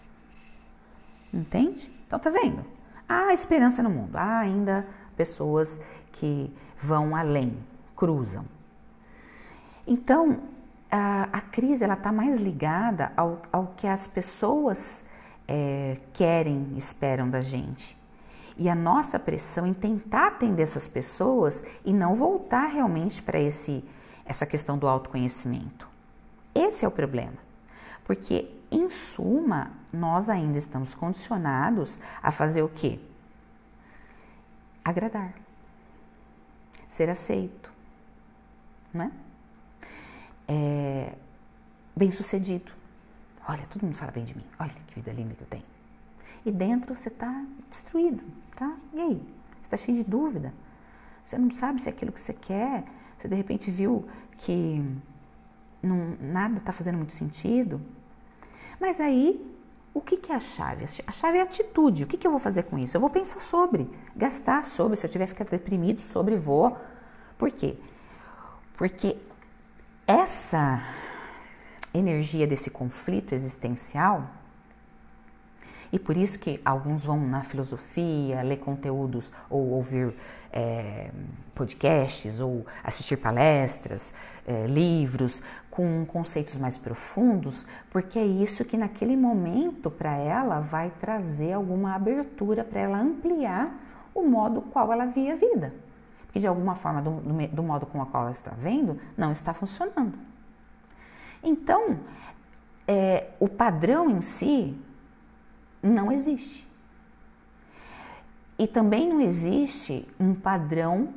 Entende? 1.33 1.91
Então 2.07 2.17
tá 2.17 2.29
vendo? 2.29 2.63
Há 3.07 3.33
esperança 3.33 3.83
no 3.83 3.89
mundo, 3.89 4.15
há 4.15 4.39
ainda 4.39 4.87
pessoas 5.17 5.79
que 6.13 6.49
vão 6.81 7.15
além, 7.15 7.57
cruzam. 7.95 8.45
Então, 9.85 10.39
a, 10.89 11.29
a 11.31 11.41
crise 11.41 11.83
ela 11.83 11.93
está 11.93 12.11
mais 12.11 12.39
ligada 12.39 13.11
ao, 13.15 13.41
ao 13.51 13.67
que 13.77 13.87
as 13.87 14.07
pessoas 14.07 15.03
é, 15.47 15.97
querem, 16.13 16.73
esperam 16.77 17.29
da 17.29 17.41
gente. 17.41 17.97
E 18.57 18.69
a 18.69 18.75
nossa 18.75 19.17
pressão 19.17 19.65
em 19.65 19.73
tentar 19.73 20.27
atender 20.27 20.63
essas 20.63 20.87
pessoas 20.87 21.63
e 21.85 21.93
não 21.93 22.15
voltar 22.15 22.67
realmente 22.67 23.21
para 23.21 23.39
esse 23.39 23.83
essa 24.25 24.45
questão 24.45 24.77
do 24.77 24.87
autoconhecimento. 24.87 25.87
Esse 26.53 26.85
é 26.85 26.87
o 26.87 26.91
problema. 26.91 27.37
Porque, 28.05 28.49
em 28.71 28.89
suma, 28.89 29.71
nós 29.91 30.29
ainda 30.29 30.57
estamos 30.57 30.93
condicionados 30.93 31.97
a 32.21 32.31
fazer 32.31 32.61
o 32.61 32.69
quê? 32.69 32.99
Agradar. 34.83 35.33
Ser 36.91 37.09
aceito. 37.09 37.71
Né? 38.93 39.11
É, 40.47 41.13
bem 41.95 42.11
sucedido. 42.11 42.71
Olha, 43.47 43.65
todo 43.69 43.83
mundo 43.83 43.95
fala 43.95 44.11
bem 44.11 44.25
de 44.25 44.37
mim. 44.37 44.45
Olha 44.59 44.71
que 44.87 44.95
vida 44.95 45.11
linda 45.11 45.33
que 45.33 45.41
eu 45.41 45.47
tenho. 45.47 45.63
E 46.45 46.51
dentro 46.51 46.93
você 46.93 47.07
está 47.07 47.43
destruído, 47.69 48.23
tá? 48.55 48.75
E 48.93 48.99
aí? 48.99 49.15
Você 49.15 49.63
está 49.63 49.77
cheio 49.77 49.97
de 49.97 50.03
dúvida. 50.03 50.53
Você 51.25 51.37
não 51.37 51.49
sabe 51.51 51.81
se 51.81 51.87
é 51.87 51.91
aquilo 51.91 52.11
que 52.11 52.19
você 52.19 52.33
quer. 52.33 52.83
Você 53.17 53.27
de 53.27 53.35
repente 53.35 53.71
viu 53.71 54.07
que 54.37 54.83
não, 55.81 56.17
nada 56.19 56.57
está 56.57 56.73
fazendo 56.73 56.97
muito 56.97 57.13
sentido. 57.13 57.81
Mas 58.79 58.99
aí, 58.99 59.39
o 59.93 59.99
que, 59.99 60.17
que 60.17 60.31
é 60.31 60.35
a 60.35 60.39
chave? 60.39 60.85
A 61.05 61.11
chave 61.11 61.37
é 61.37 61.41
a 61.41 61.43
atitude. 61.43 62.03
O 62.03 62.07
que, 62.07 62.17
que 62.17 62.25
eu 62.25 62.31
vou 62.31 62.39
fazer 62.39 62.63
com 62.63 62.77
isso? 62.79 62.95
Eu 62.95 63.01
vou 63.01 63.09
pensar 63.09 63.39
sobre, 63.39 63.89
gastar 64.15 64.65
sobre. 64.65 64.95
Se 64.95 65.05
eu 65.05 65.09
tiver 65.09 65.27
ficar 65.27 65.45
deprimido, 65.45 65.99
sobre, 65.99 66.35
vou. 66.37 66.77
Por 67.37 67.51
quê? 67.51 67.77
Porque 68.77 69.17
essa 70.07 70.81
energia 71.93 72.47
desse 72.47 72.69
conflito 72.69 73.33
existencial, 73.33 74.29
e 75.91 75.99
por 75.99 76.15
isso 76.15 76.39
que 76.39 76.61
alguns 76.63 77.03
vão 77.03 77.19
na 77.19 77.43
filosofia, 77.43 78.41
ler 78.41 78.57
conteúdos 78.57 79.31
ou 79.49 79.71
ouvir 79.71 80.13
é, 80.51 81.11
podcasts 81.53 82.39
ou 82.39 82.65
assistir 82.83 83.17
palestras, 83.17 84.13
é, 84.47 84.65
livros 84.67 85.41
com 85.69 86.05
conceitos 86.05 86.57
mais 86.57 86.77
profundos, 86.77 87.65
porque 87.89 88.19
é 88.19 88.25
isso 88.25 88.65
que 88.65 88.77
naquele 88.77 89.15
momento 89.15 89.89
para 89.91 90.15
ela 90.15 90.59
vai 90.59 90.91
trazer 90.99 91.53
alguma 91.53 91.95
abertura 91.95 92.63
para 92.63 92.79
ela 92.79 92.99
ampliar 92.99 93.73
o 94.13 94.23
modo 94.23 94.61
qual 94.61 94.91
ela 94.91 95.05
via 95.05 95.33
a 95.33 95.35
vida. 95.35 95.73
Porque 96.25 96.39
de 96.39 96.47
alguma 96.47 96.75
forma, 96.75 97.01
do, 97.01 97.11
do, 97.11 97.47
do 97.47 97.63
modo 97.63 97.85
com 97.85 97.99
o 97.99 98.05
qual 98.05 98.23
ela 98.23 98.31
está 98.31 98.51
vendo, 98.51 98.99
não 99.17 99.31
está 99.31 99.53
funcionando. 99.53 100.17
Então, 101.43 101.99
é, 102.87 103.27
o 103.39 103.47
padrão 103.47 104.09
em 104.09 104.21
si 104.21 104.77
não 105.81 106.11
existe. 106.11 106.67
E 108.57 108.67
também 108.67 109.09
não 109.09 109.19
existe 109.19 110.07
um 110.19 110.35
padrão 110.35 111.13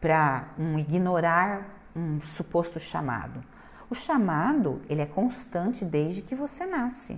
para 0.00 0.48
um 0.58 0.78
ignorar 0.78 1.68
um 1.94 2.20
suposto 2.20 2.80
chamado. 2.80 3.42
O 3.88 3.94
chamado, 3.94 4.82
ele 4.88 5.02
é 5.02 5.06
constante 5.06 5.84
desde 5.84 6.22
que 6.22 6.34
você 6.34 6.64
nasce. 6.64 7.16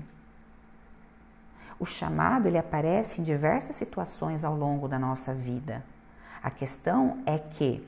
O 1.79 1.87
chamado, 1.87 2.47
ele 2.47 2.59
aparece 2.59 3.21
em 3.21 3.25
diversas 3.25 3.77
situações 3.77 4.45
ao 4.45 4.57
longo 4.57 4.89
da 4.89 4.99
nossa 4.99 5.33
vida. 5.33 5.85
A 6.43 6.51
questão 6.51 7.23
é 7.25 7.39
que, 7.39 7.87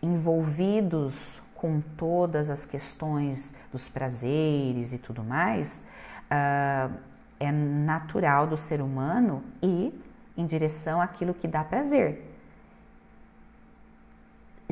envolvidos 0.00 1.40
com 1.54 1.80
todas 1.96 2.48
as 2.48 2.64
questões 2.64 3.52
dos 3.70 3.88
prazeres 3.88 4.92
e 4.92 4.98
tudo 4.98 5.22
mais, 5.22 5.82
uh, 6.30 7.11
é 7.42 7.52
natural 7.52 8.46
do 8.46 8.56
ser 8.56 8.80
humano 8.80 9.42
ir 9.62 9.92
em 10.36 10.46
direção 10.46 11.00
àquilo 11.00 11.34
que 11.34 11.48
dá 11.48 11.64
prazer 11.64 12.32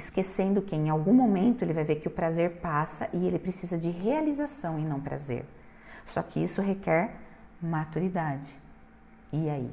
esquecendo 0.00 0.62
que 0.62 0.74
em 0.74 0.88
algum 0.88 1.12
momento 1.12 1.62
ele 1.62 1.74
vai 1.74 1.84
ver 1.84 1.96
que 1.96 2.08
o 2.08 2.10
prazer 2.10 2.60
passa 2.60 3.08
e 3.12 3.26
ele 3.26 3.38
precisa 3.38 3.78
de 3.78 3.90
realização 3.90 4.78
e 4.78 4.82
não 4.82 5.00
prazer. 5.00 5.44
Só 6.04 6.22
que 6.22 6.42
isso 6.42 6.62
requer 6.62 7.14
maturidade. 7.60 8.50
E 9.32 9.48
aí? 9.48 9.70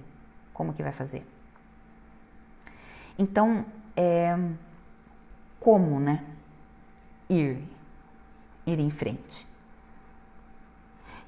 Como 0.53 0.73
que 0.73 0.83
vai 0.83 0.91
fazer? 0.91 1.25
Então, 3.17 3.65
é, 3.95 4.37
como, 5.59 5.99
né? 5.99 6.23
Ir, 7.29 7.63
ir 8.65 8.79
em 8.79 8.89
frente. 8.89 9.47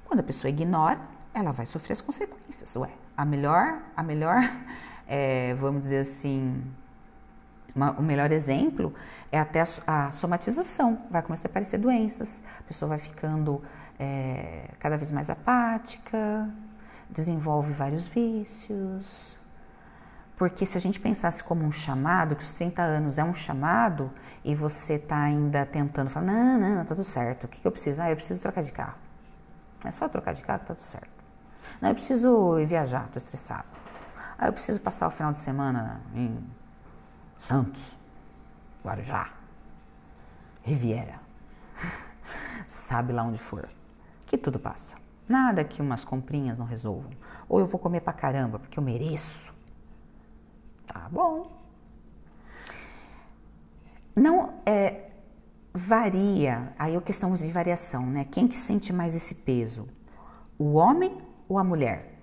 Quando 0.05 0.19
a 0.19 0.23
pessoa 0.23 0.49
ignora, 0.49 0.99
ela 1.39 1.51
vai 1.51 1.65
sofrer 1.65 1.93
as 1.93 2.01
consequências. 2.01 2.75
Ué, 2.75 2.89
a 3.15 3.25
melhor, 3.25 3.79
a 3.95 4.03
melhor, 4.03 4.37
é, 5.07 5.53
vamos 5.55 5.83
dizer 5.83 5.99
assim, 5.99 6.63
uma, 7.75 7.91
o 7.91 8.01
melhor 8.01 8.31
exemplo 8.31 8.93
é 9.31 9.39
até 9.39 9.61
a, 9.61 10.07
a, 10.07 10.11
somatização. 10.11 11.01
Vai 11.09 11.21
começar 11.21 11.47
a 11.47 11.51
aparecer 11.51 11.77
doenças, 11.77 12.43
a 12.59 12.63
pessoa 12.63 12.89
vai 12.89 12.99
ficando 12.99 13.61
é, 13.99 14.69
cada 14.79 14.97
vez 14.97 15.11
mais 15.11 15.29
apática, 15.29 16.49
desenvolve 17.09 17.71
vários 17.73 18.07
vícios. 18.07 19.37
Porque 20.35 20.65
se 20.65 20.77
a 20.77 20.81
gente 20.81 20.99
pensasse 20.99 21.43
como 21.43 21.65
um 21.65 21.71
chamado, 21.71 22.35
que 22.35 22.43
os 22.43 22.53
30 22.53 22.81
anos 22.81 23.17
é 23.17 23.23
um 23.23 23.35
chamado, 23.35 24.09
e 24.43 24.55
você 24.55 24.93
está 24.93 25.21
ainda 25.21 25.65
tentando 25.65 26.09
falar, 26.09 26.27
não, 26.27 26.57
não, 26.57 26.85
tá 26.85 26.95
tudo 26.95 27.03
certo, 27.03 27.43
o 27.43 27.47
que, 27.47 27.59
que 27.59 27.67
eu 27.67 27.71
preciso? 27.71 28.01
Ah, 28.01 28.09
eu 28.09 28.15
preciso 28.15 28.39
trocar 28.39 28.63
de 28.63 28.71
carro. 28.71 28.95
É 29.83 29.91
só 29.91 30.07
trocar 30.07 30.33
de 30.33 30.41
carro, 30.41 30.59
tá 30.59 30.75
tudo 30.75 30.85
certo. 30.85 31.18
Não, 31.81 31.89
eu 31.89 31.95
preciso 31.95 32.59
ir 32.59 32.65
viajar, 32.65 33.09
tô 33.11 33.17
estressado. 33.17 33.67
Ah, 34.37 34.47
eu 34.47 34.53
preciso 34.53 34.79
passar 34.79 35.07
o 35.07 35.11
final 35.11 35.31
de 35.31 35.39
semana 35.39 36.01
em 36.13 36.43
Santos, 37.37 37.97
Guarujá, 38.83 39.33
Riviera, 40.61 41.19
sabe 42.67 43.13
lá 43.13 43.23
onde 43.23 43.37
for, 43.37 43.69
que 44.25 44.37
tudo 44.37 44.59
passa. 44.59 44.97
Nada 45.27 45.63
que 45.63 45.81
umas 45.81 46.03
comprinhas 46.03 46.57
não 46.57 46.65
resolvam. 46.65 47.11
Ou 47.47 47.59
eu 47.59 47.67
vou 47.67 47.79
comer 47.79 48.01
pra 48.01 48.11
caramba 48.11 48.57
porque 48.57 48.79
eu 48.79 48.83
mereço. 48.83 49.53
Tá 50.87 51.07
bom. 51.11 51.51
Não 54.15 54.55
é 54.65 55.11
varia, 55.71 56.73
aí 56.79 56.95
é 56.95 57.01
questão 57.01 57.33
de 57.35 57.47
variação, 57.51 58.05
né? 58.05 58.25
Quem 58.25 58.47
que 58.47 58.57
sente 58.57 58.91
mais 58.91 59.15
esse 59.15 59.35
peso? 59.35 59.87
O 60.57 60.73
homem 60.73 61.15
ou 61.49 61.57
a 61.57 61.63
mulher? 61.63 62.13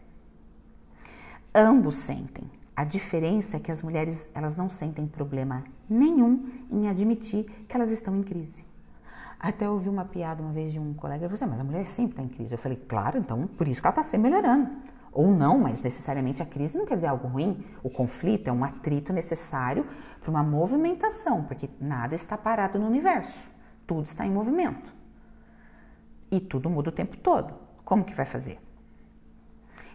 Ambos 1.52 1.96
sentem. 1.96 2.44
A 2.76 2.84
diferença 2.84 3.56
é 3.56 3.60
que 3.60 3.72
as 3.72 3.82
mulheres 3.82 4.28
elas 4.34 4.56
não 4.56 4.68
sentem 4.68 5.06
problema 5.06 5.64
nenhum 5.88 6.48
em 6.70 6.88
admitir 6.88 7.44
que 7.66 7.74
elas 7.74 7.90
estão 7.90 8.14
em 8.14 8.22
crise. 8.22 8.64
Até 9.40 9.68
ouvi 9.68 9.88
uma 9.88 10.04
piada 10.04 10.42
uma 10.42 10.52
vez 10.52 10.72
de 10.72 10.78
um 10.78 10.94
colega, 10.94 11.28
falou 11.28 11.34
assim, 11.34 11.46
mas 11.46 11.60
a 11.60 11.64
mulher 11.64 11.86
sempre 11.86 12.12
está 12.12 12.22
em 12.22 12.28
crise. 12.28 12.54
Eu 12.54 12.58
falei, 12.58 12.76
claro, 12.76 13.18
então 13.18 13.46
por 13.46 13.66
isso 13.66 13.80
que 13.80 13.86
ela 13.86 13.92
está 13.92 14.02
sempre 14.02 14.30
melhorando. 14.30 14.70
Ou 15.10 15.30
não, 15.30 15.58
mas 15.58 15.80
necessariamente 15.80 16.42
a 16.42 16.46
crise 16.46 16.76
não 16.76 16.84
quer 16.84 16.96
dizer 16.96 17.06
algo 17.06 17.26
ruim. 17.26 17.64
O 17.82 17.88
conflito 17.88 18.48
é 18.48 18.52
um 18.52 18.62
atrito 18.62 19.12
necessário 19.12 19.86
para 20.20 20.30
uma 20.30 20.42
movimentação, 20.42 21.42
porque 21.44 21.70
nada 21.80 22.14
está 22.14 22.36
parado 22.36 22.78
no 22.78 22.86
universo. 22.86 23.48
Tudo 23.86 24.04
está 24.04 24.26
em 24.26 24.30
movimento. 24.30 24.92
E 26.30 26.38
tudo 26.38 26.68
muda 26.68 26.90
o 26.90 26.92
tempo 26.92 27.16
todo. 27.16 27.54
Como 27.82 28.04
que 28.04 28.14
vai 28.14 28.26
fazer? 28.26 28.65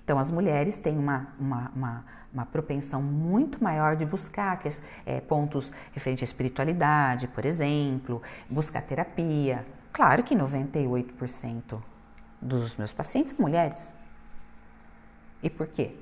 Então, 0.04 0.20
as 0.20 0.32
mulheres 0.32 0.80
têm 0.80 0.98
uma, 0.98 1.28
uma, 1.40 1.72
uma, 1.76 2.06
uma 2.34 2.46
propensão 2.46 3.02
muito 3.02 3.64
maior 3.64 3.96
de 3.96 4.06
buscar 4.06 4.60
é, 5.06 5.22
pontos 5.22 5.72
referentes 5.94 6.24
à 6.24 6.26
espiritualidade, 6.26 7.28
por 7.28 7.46
exemplo, 7.46 8.22
buscar 8.50 8.82
terapia. 8.82 9.66
Claro 9.94 10.24
que 10.24 10.36
98% 10.36 11.82
dos 12.42 12.76
meus 12.76 12.92
pacientes 12.92 13.34
são 13.34 13.46
mulheres. 13.46 13.94
E 15.44 15.50
por 15.50 15.68
quê? 15.68 15.96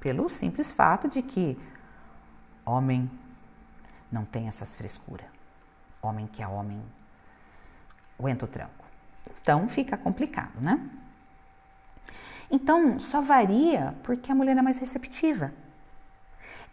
Pelo 0.00 0.28
simples 0.28 0.72
fato 0.72 1.08
de 1.08 1.22
que 1.22 1.58
homem 2.64 3.10
não 4.10 4.24
tem 4.24 4.48
essas 4.48 4.74
frescuras. 4.74 5.26
Homem 6.00 6.26
que 6.26 6.42
é 6.42 6.46
homem 6.46 6.82
aguenta 8.18 8.44
o 8.44 8.48
tranco. 8.48 8.84
Então 9.40 9.68
fica 9.68 9.96
complicado, 9.96 10.60
né? 10.60 10.88
Então, 12.52 12.98
só 12.98 13.22
varia 13.22 13.94
porque 14.02 14.30
a 14.30 14.34
mulher 14.34 14.54
é 14.58 14.60
mais 14.60 14.76
receptiva. 14.76 15.50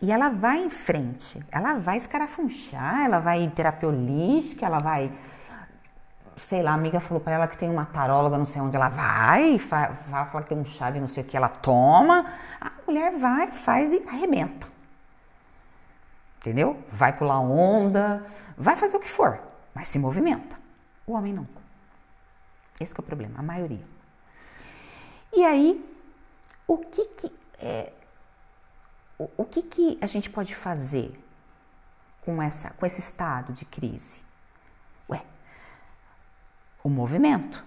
E 0.02 0.12
ela 0.12 0.30
vai 0.30 0.60
em 0.62 0.70
frente, 0.70 1.42
ela 1.50 1.76
vai 1.76 1.98
escarafunchar, 1.98 3.06
ela 3.06 3.20
vai 3.20 3.42
em 3.42 3.50
terapia 3.50 3.88
holística, 3.88 4.66
ela 4.66 4.80
vai. 4.80 5.10
Sei 6.36 6.62
lá, 6.62 6.72
a 6.72 6.74
amiga 6.74 7.00
falou 7.00 7.22
para 7.22 7.34
ela 7.34 7.48
que 7.48 7.58
tem 7.58 7.70
uma 7.70 7.86
taróloga, 7.86 8.38
não 8.38 8.46
sei 8.46 8.62
onde 8.62 8.76
ela 8.76 8.88
vai, 8.88 9.58
fala, 9.60 9.96
fala 9.96 10.44
que 10.44 10.50
tem 10.50 10.58
um 10.58 10.66
chá 10.66 10.90
de 10.90 11.00
não 11.00 11.08
sei 11.08 11.24
o 11.24 11.26
que 11.26 11.36
ela 11.36 11.50
toma. 11.50 12.34
A 12.60 12.72
mulher 12.86 13.18
vai, 13.18 13.52
faz 13.52 13.92
e 13.92 14.04
arrebenta. 14.08 14.68
Entendeu? 16.38 16.82
Vai 16.92 17.12
pular 17.12 17.40
onda, 17.40 18.26
vai 18.58 18.78
fazer 18.78 18.96
o 18.96 19.00
que 19.02 19.10
for, 19.10 19.40
mas 19.74 19.90
se 19.90 20.00
movimenta. 20.00 20.58
O 21.06 21.14
homem 21.14 21.34
não. 21.34 21.48
Esse 22.80 22.94
é 22.94 23.00
o 23.00 23.04
problema, 23.04 23.40
a 23.40 23.44
maioria. 23.44 23.99
E 25.34 25.46
aí, 25.46 25.86
o 26.68 26.78
que 26.78 27.06
que, 27.06 27.32
é, 27.60 27.94
o, 29.18 29.30
o 29.38 29.46
que 29.46 29.62
que 29.62 29.98
a 30.02 30.08
gente 30.08 30.30
pode 30.30 30.56
fazer 30.56 31.12
com, 32.22 32.42
essa, 32.42 32.72
com 32.72 32.86
esse 32.86 33.00
estado 33.00 33.54
de 33.54 33.66
crise? 33.66 34.22
Ué, 35.10 35.24
o 36.84 36.90
movimento. 36.90 37.64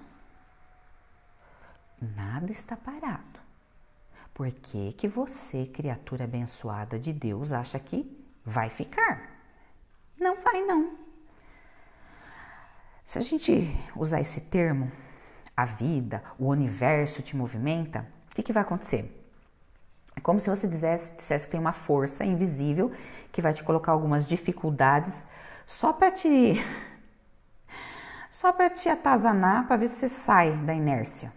Nada 2.00 2.50
está 2.50 2.76
parado. 2.76 3.40
Por 4.34 4.50
que, 4.50 4.92
que 4.94 5.06
você, 5.06 5.66
criatura 5.66 6.24
abençoada 6.24 6.98
de 6.98 7.12
Deus, 7.12 7.52
acha 7.52 7.78
que 7.78 8.10
vai 8.44 8.70
ficar? 8.70 9.30
Não 10.18 10.40
vai, 10.40 10.62
não. 10.62 10.96
Se 13.04 13.18
a 13.18 13.20
gente 13.20 13.76
usar 13.94 14.20
esse 14.20 14.40
termo, 14.40 14.90
a 15.56 15.64
vida, 15.64 16.22
o 16.38 16.48
universo 16.48 17.22
te 17.22 17.36
movimenta, 17.36 18.06
o 18.30 18.34
que, 18.34 18.42
que 18.42 18.52
vai 18.52 18.62
acontecer? 18.62 19.18
É 20.16 20.20
como 20.20 20.40
se 20.40 20.48
você 20.48 20.66
dissesse, 20.66 21.14
dissesse 21.16 21.46
que 21.46 21.52
tem 21.52 21.60
uma 21.60 21.72
força 21.72 22.24
invisível 22.24 22.92
que 23.30 23.40
vai 23.40 23.52
te 23.52 23.62
colocar 23.62 23.92
algumas 23.92 24.26
dificuldades 24.26 25.26
só 25.66 25.92
para 25.92 26.10
te 26.10 26.62
só 28.30 28.52
para 28.52 28.70
te 28.70 28.88
atazanar 28.88 29.66
para 29.66 29.76
ver 29.76 29.88
se 29.88 29.96
você 29.96 30.08
sai 30.08 30.56
da 30.56 30.74
inércia. 30.74 31.32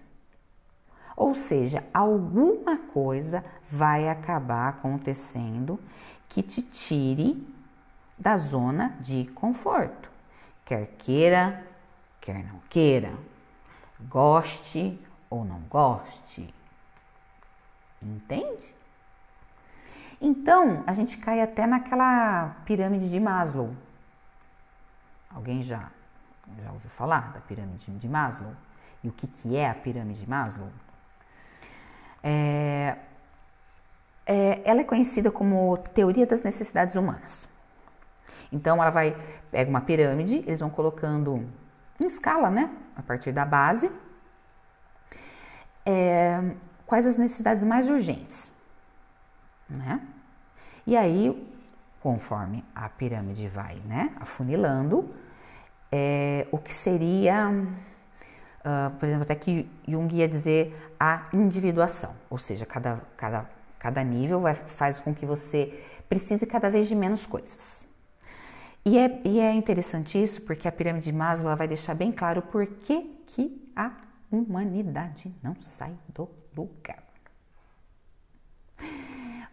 Ou 1.16 1.34
seja, 1.34 1.84
alguma 1.94 2.78
coisa 2.78 3.44
vai 3.70 4.10
acabar 4.10 4.70
acontecendo 4.70 5.80
que 6.28 6.42
te 6.42 6.62
tire 6.62 7.48
da 8.18 8.38
zona 8.38 8.98
de 9.00 9.26
conforto. 9.34 10.10
Quer 10.66 10.88
queira, 10.98 11.66
quer 12.20 12.44
não 12.44 12.60
queira 12.70 13.14
goste 14.10 15.00
ou 15.30 15.44
não 15.44 15.60
goste. 15.62 16.54
Entende? 18.02 18.76
Então, 20.22 20.84
a 20.88 20.94
gente 20.94 21.18
cai 21.18 21.42
até 21.42 21.66
naquela 21.68 22.56
pirâmide 22.66 23.10
de 23.10 23.20
Maslow. 23.20 23.76
Alguém 25.30 25.62
já, 25.62 25.92
já 26.64 26.72
ouviu 26.72 26.90
falar 26.90 27.34
da 27.34 27.40
pirâmide 27.42 27.92
de 27.92 28.08
Maslow? 28.08 28.54
E 29.04 29.10
o 29.10 29.12
que, 29.12 29.28
que 29.28 29.56
é 29.56 29.70
a 29.70 29.76
pirâmide 29.76 30.22
de 30.22 30.30
Maslow? 30.30 30.70
É, 32.24 32.98
é, 34.26 34.62
ela 34.64 34.82
é 34.82 34.84
conhecida 34.84 35.30
como 35.30 35.78
teoria 35.94 36.26
das 36.26 36.42
necessidades 36.42 36.96
humanas. 36.96 37.50
Então, 38.52 38.82
ela 38.82 38.90
vai, 38.90 39.16
pega 39.52 39.70
uma 39.70 39.82
pirâmide, 39.82 40.38
eles 40.38 40.60
vão 40.60 40.70
colocando 40.70 41.46
em 42.00 42.06
escala, 42.06 42.50
né? 42.50 42.70
A 42.96 43.02
partir 43.02 43.32
da 43.32 43.46
base. 43.46 43.92
É, 45.86 46.42
quais 46.86 47.06
as 47.06 47.18
necessidades 47.18 47.64
mais 47.64 47.88
urgentes, 47.90 48.52
né? 49.70 50.02
E 50.88 50.96
aí, 50.96 51.52
conforme 52.02 52.64
a 52.76 52.88
pirâmide 52.90 53.48
vai, 53.48 53.76
né, 53.86 54.12
afunilando, 54.20 55.14
é, 55.92 56.48
o 56.52 56.58
que 56.58 56.74
seria, 56.74 57.50
uh, 57.50 58.92
por 59.00 59.06
exemplo, 59.06 59.24
até 59.24 59.36
que 59.36 59.70
Jung 59.88 60.14
ia 60.14 60.28
dizer 60.28 60.76
a 61.00 61.28
individuação, 61.34 62.14
ou 62.30 62.38
seja, 62.38 62.66
cada, 62.66 63.02
cada, 63.18 63.50
cada 63.80 64.04
nível 64.04 64.42
vai, 64.42 64.54
faz 64.54 65.00
com 65.00 65.14
que 65.14 65.26
você 65.26 65.84
precise 66.10 66.46
cada 66.46 66.70
vez 66.70 66.88
de 66.88 66.96
menos 66.96 67.26
coisas. 67.26 67.85
E 68.86 69.00
é, 69.00 69.22
e 69.26 69.40
é 69.40 69.52
interessante 69.52 70.22
isso 70.22 70.42
porque 70.44 70.68
a 70.68 70.72
pirâmide 70.72 71.06
de 71.06 71.12
Maslow 71.12 71.56
vai 71.58 71.68
deixar 71.68 71.96
bem 71.96 72.12
claro 72.12 72.44
por 72.44 72.68
que, 72.68 73.02
que 73.26 73.72
a 73.76 73.92
humanidade 74.32 75.34
não 75.42 75.60
sai 75.60 75.98
do 76.10 76.30
lugar. 76.56 77.04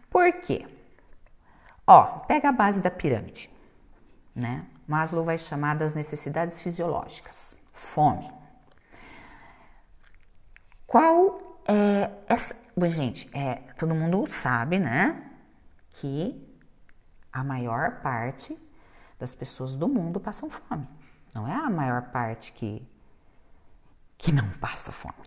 Por 0.07 0.31
quê? 0.33 0.67
Ó, 1.87 2.19
pega 2.19 2.49
a 2.49 2.51
base 2.51 2.79
da 2.79 2.91
pirâmide, 2.91 3.49
né? 4.35 4.67
Maslow 4.87 5.23
vai 5.23 5.39
chamar 5.39 5.75
das 5.77 5.95
necessidades 5.95 6.61
fisiológicas. 6.61 7.55
Fome. 7.73 8.31
Qual 10.85 11.59
é 11.67 12.11
essa? 12.27 12.55
Bom, 12.77 12.87
gente, 12.87 13.27
é, 13.35 13.55
todo 13.79 13.95
mundo 13.95 14.27
sabe, 14.29 14.77
né? 14.77 15.31
Que 15.89 16.39
a 17.31 17.43
maior 17.43 18.01
parte 18.01 18.55
das 19.23 19.33
pessoas 19.33 19.73
do 19.73 19.87
mundo 19.87 20.19
passam 20.19 20.49
fome. 20.49 20.85
Não 21.33 21.47
é 21.47 21.55
a 21.55 21.69
maior 21.69 22.09
parte 22.11 22.51
que, 22.51 22.85
que 24.17 24.33
não 24.33 24.49
passa 24.59 24.91
fome. 24.91 25.23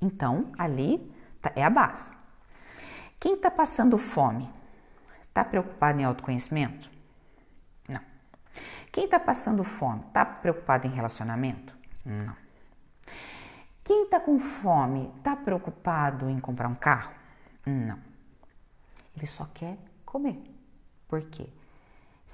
Então, 0.00 0.52
ali 0.56 1.12
tá, 1.42 1.50
é 1.56 1.64
a 1.64 1.68
base. 1.68 2.10
Quem 3.18 3.34
está 3.34 3.50
passando 3.50 3.98
fome 3.98 4.48
está 5.28 5.44
preocupado 5.44 6.00
em 6.00 6.04
autoconhecimento? 6.04 6.88
Não. 7.88 8.00
Quem 8.92 9.06
está 9.06 9.18
passando 9.18 9.64
fome 9.64 10.04
está 10.06 10.24
preocupado 10.24 10.86
em 10.86 10.90
relacionamento? 10.90 11.76
Não. 12.04 12.36
Quem 13.82 14.04
está 14.04 14.20
com 14.20 14.38
fome 14.38 15.12
está 15.18 15.34
preocupado 15.34 16.30
em 16.30 16.38
comprar 16.38 16.68
um 16.68 16.76
carro? 16.76 17.12
Não. 17.66 17.98
Ele 19.16 19.26
só 19.26 19.44
quer 19.46 19.76
comer. 20.06 20.40
Por 21.08 21.20
quê? 21.22 21.48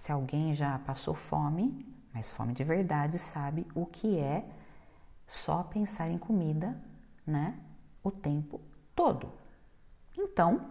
Se 0.00 0.10
alguém 0.10 0.54
já 0.54 0.78
passou 0.78 1.14
fome, 1.14 1.86
mas 2.12 2.32
fome 2.32 2.54
de 2.54 2.64
verdade, 2.64 3.18
sabe 3.18 3.66
o 3.74 3.84
que 3.84 4.18
é 4.18 4.46
só 5.26 5.62
pensar 5.62 6.08
em 6.08 6.16
comida, 6.16 6.74
né? 7.26 7.54
O 8.02 8.10
tempo 8.10 8.62
todo. 8.96 9.30
Então, 10.16 10.70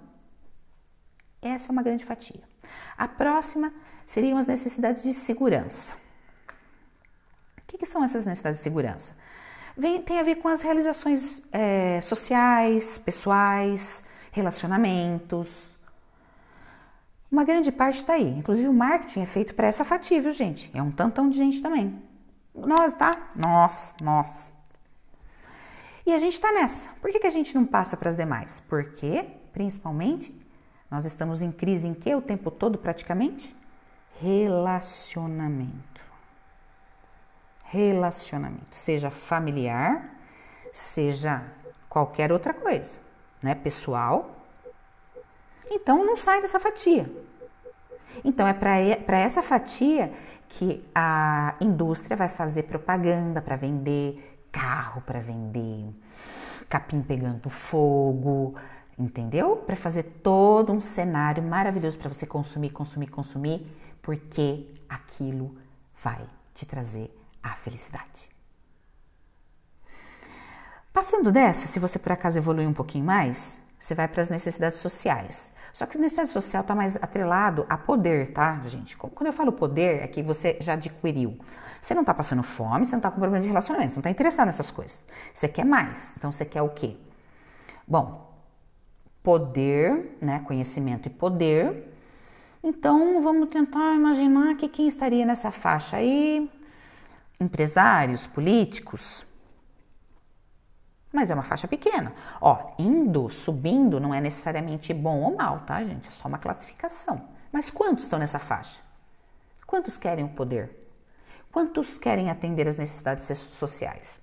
essa 1.40 1.68
é 1.68 1.72
uma 1.72 1.84
grande 1.84 2.04
fatia. 2.04 2.42
A 2.98 3.08
próxima 3.08 3.72
seriam 4.04 4.40
as 4.40 4.48
necessidades 4.48 5.04
de 5.04 5.14
segurança. 5.14 5.94
O 7.60 7.68
que, 7.68 7.78
que 7.78 7.86
são 7.86 8.04
essas 8.04 8.26
necessidades 8.26 8.58
de 8.58 8.64
segurança? 8.64 9.16
Vem, 9.78 10.02
tem 10.02 10.20
a 10.20 10.24
ver 10.24 10.38
com 10.38 10.48
as 10.48 10.62
realizações 10.62 11.44
é, 11.52 12.02
sociais, 12.02 12.98
pessoais, 12.98 14.04
relacionamentos, 14.32 15.70
uma 17.32 17.44
grande 17.44 17.72
parte 17.72 17.98
está 17.98 18.14
aí. 18.14 18.28
Inclusive 18.38 18.68
o 18.68 18.74
marketing 18.74 19.22
é 19.22 19.26
feito 19.26 19.54
para 19.54 19.68
essa 19.68 19.86
fatia, 19.86 20.22
viu, 20.22 20.32
gente? 20.32 20.70
É 20.74 20.82
um 20.82 20.92
tantão 20.92 21.30
de 21.30 21.38
gente 21.38 21.62
também. 21.62 22.02
Nós, 22.56 22.94
tá? 22.94 23.32
Nós, 23.36 23.96
nós. 24.02 24.52
E 26.06 26.12
a 26.12 26.18
gente 26.18 26.34
está 26.34 26.52
nessa. 26.52 26.90
Por 27.02 27.12
que, 27.12 27.20
que 27.20 27.28
a 27.28 27.32
gente 27.32 27.54
não 27.54 27.66
passa 27.66 27.96
para 27.96 28.10
as 28.10 28.18
demais? 28.18 28.60
Porque, 28.68 29.26
principalmente, 29.54 30.36
nós 30.90 31.06
estamos 31.06 31.42
em 31.42 31.52
crise 31.52 31.88
em 31.88 31.94
que 31.94 32.14
o 32.16 32.22
tempo 32.22 32.50
todo 32.50 32.78
praticamente? 32.78 33.56
Relacionamento. 34.20 36.02
Relacionamento, 37.64 38.76
seja 38.76 39.12
familiar, 39.12 40.16
seja 40.74 41.44
qualquer 41.88 42.32
outra 42.32 42.52
coisa, 42.52 42.98
né? 43.44 43.54
Pessoal. 43.54 44.39
Então 45.70 46.06
não 46.06 46.18
sai 46.18 46.42
dessa 46.42 46.60
fatia. 46.60 47.10
Então 48.24 48.48
é 48.48 48.54
para 48.54 49.18
essa 49.18 49.42
fatia 49.42 50.12
que 50.48 50.84
a 50.94 51.56
indústria 51.62 52.18
vai 52.18 52.28
fazer 52.28 52.64
propaganda 52.64 53.42
para 53.42 53.56
vender 53.56 54.48
carro, 54.52 55.02
para 55.02 55.20
vender 55.20 55.94
capim 56.68 57.02
pegando 57.02 57.50
fogo, 57.50 58.56
entendeu? 58.98 59.58
Para 59.58 59.76
fazer 59.76 60.04
todo 60.24 60.72
um 60.72 60.82
cenário 60.82 61.42
maravilhoso 61.42 61.98
para 61.98 62.10
você 62.10 62.26
consumir, 62.26 62.70
consumir, 62.72 63.08
consumir, 63.08 63.68
porque 64.02 64.68
aquilo 64.88 65.56
vai 66.04 66.28
te 66.54 66.66
trazer 66.66 67.16
a 67.42 67.56
felicidade. 67.56 68.30
Passando 70.92 71.32
dessa, 71.32 71.68
se 71.68 71.80
você 71.80 71.98
por 71.98 72.12
acaso 72.12 72.38
evoluir 72.38 72.68
um 72.68 72.74
pouquinho 72.74 73.06
mais, 73.06 73.60
você 73.80 73.96
vai 73.96 74.08
para 74.08 74.22
as 74.22 74.30
necessidades 74.30 74.80
sociais. 74.80 75.52
Só 75.74 75.86
que 75.86 75.98
necessidade 75.98 76.30
social 76.30 76.62
está 76.62 76.76
mais 76.76 76.96
atrelado 76.96 77.66
a 77.70 77.78
poder, 77.78 78.32
tá, 78.34 78.62
gente? 78.66 78.98
Quando 78.98 79.28
eu 79.28 79.34
falo 79.34 79.52
poder, 79.52 80.04
é 80.04 80.08
que 80.08 80.22
você 80.22 80.58
já 80.60 80.74
adquiriu. 80.74 81.38
Você 81.82 81.94
não 81.94 82.02
está 82.02 82.14
passando 82.14 82.44
fome, 82.44 82.86
você 82.86 82.92
não 82.92 83.00
está 83.00 83.10
com 83.10 83.20
problema 83.20 83.42
de 83.42 83.48
relacionamento, 83.48 83.92
você 83.92 83.98
não 83.98 84.02
está 84.02 84.10
interessado 84.10 84.48
nessas 84.48 84.70
coisas. 84.70 85.02
Você 85.34 85.48
quer 85.48 85.66
mais. 85.66 86.14
Então 86.18 86.32
você 86.32 86.44
quer 86.46 86.62
o 86.62 86.70
quê? 86.70 86.96
Bom, 87.88 88.34
poder, 89.24 90.18
né? 90.22 90.40
Conhecimento 90.46 91.08
e 91.08 91.10
poder. 91.10 91.94
Então 92.64 93.22
vamos 93.22 93.50
tentar 93.50 93.96
imaginar 93.96 94.56
que 94.56 94.68
quem 94.68 94.88
estaria 94.88 95.26
nessa 95.26 95.52
faixa 95.52 95.98
aí? 95.98 96.52
Empresários, 97.40 98.28
políticos, 98.28 99.26
mas 101.12 101.30
é 101.30 101.34
uma 101.34 101.44
faixa 101.44 101.68
pequena. 101.68 102.14
Ó, 102.40 102.74
indo, 102.78 103.30
subindo 103.30 104.00
não 104.00 104.14
é 104.14 104.22
necessariamente 104.22 104.94
bom 104.94 105.22
ou 105.22 105.36
mal, 105.36 105.62
tá, 105.62 105.84
gente? 105.84 106.08
É 106.08 106.12
só 106.12 106.28
uma 106.28 106.38
classificação. 106.38 107.28
Mas 107.52 107.72
quantos 107.72 108.04
estão 108.04 108.20
nessa 108.20 108.38
faixa? 108.38 108.80
Quantos 109.66 109.98
querem 109.98 110.24
o 110.24 110.30
poder? 110.30 110.88
Quantos 111.52 111.98
querem 111.98 112.30
atender 112.30 112.68
as 112.68 112.78
necessidades 112.78 113.26
sociais? 113.38 114.22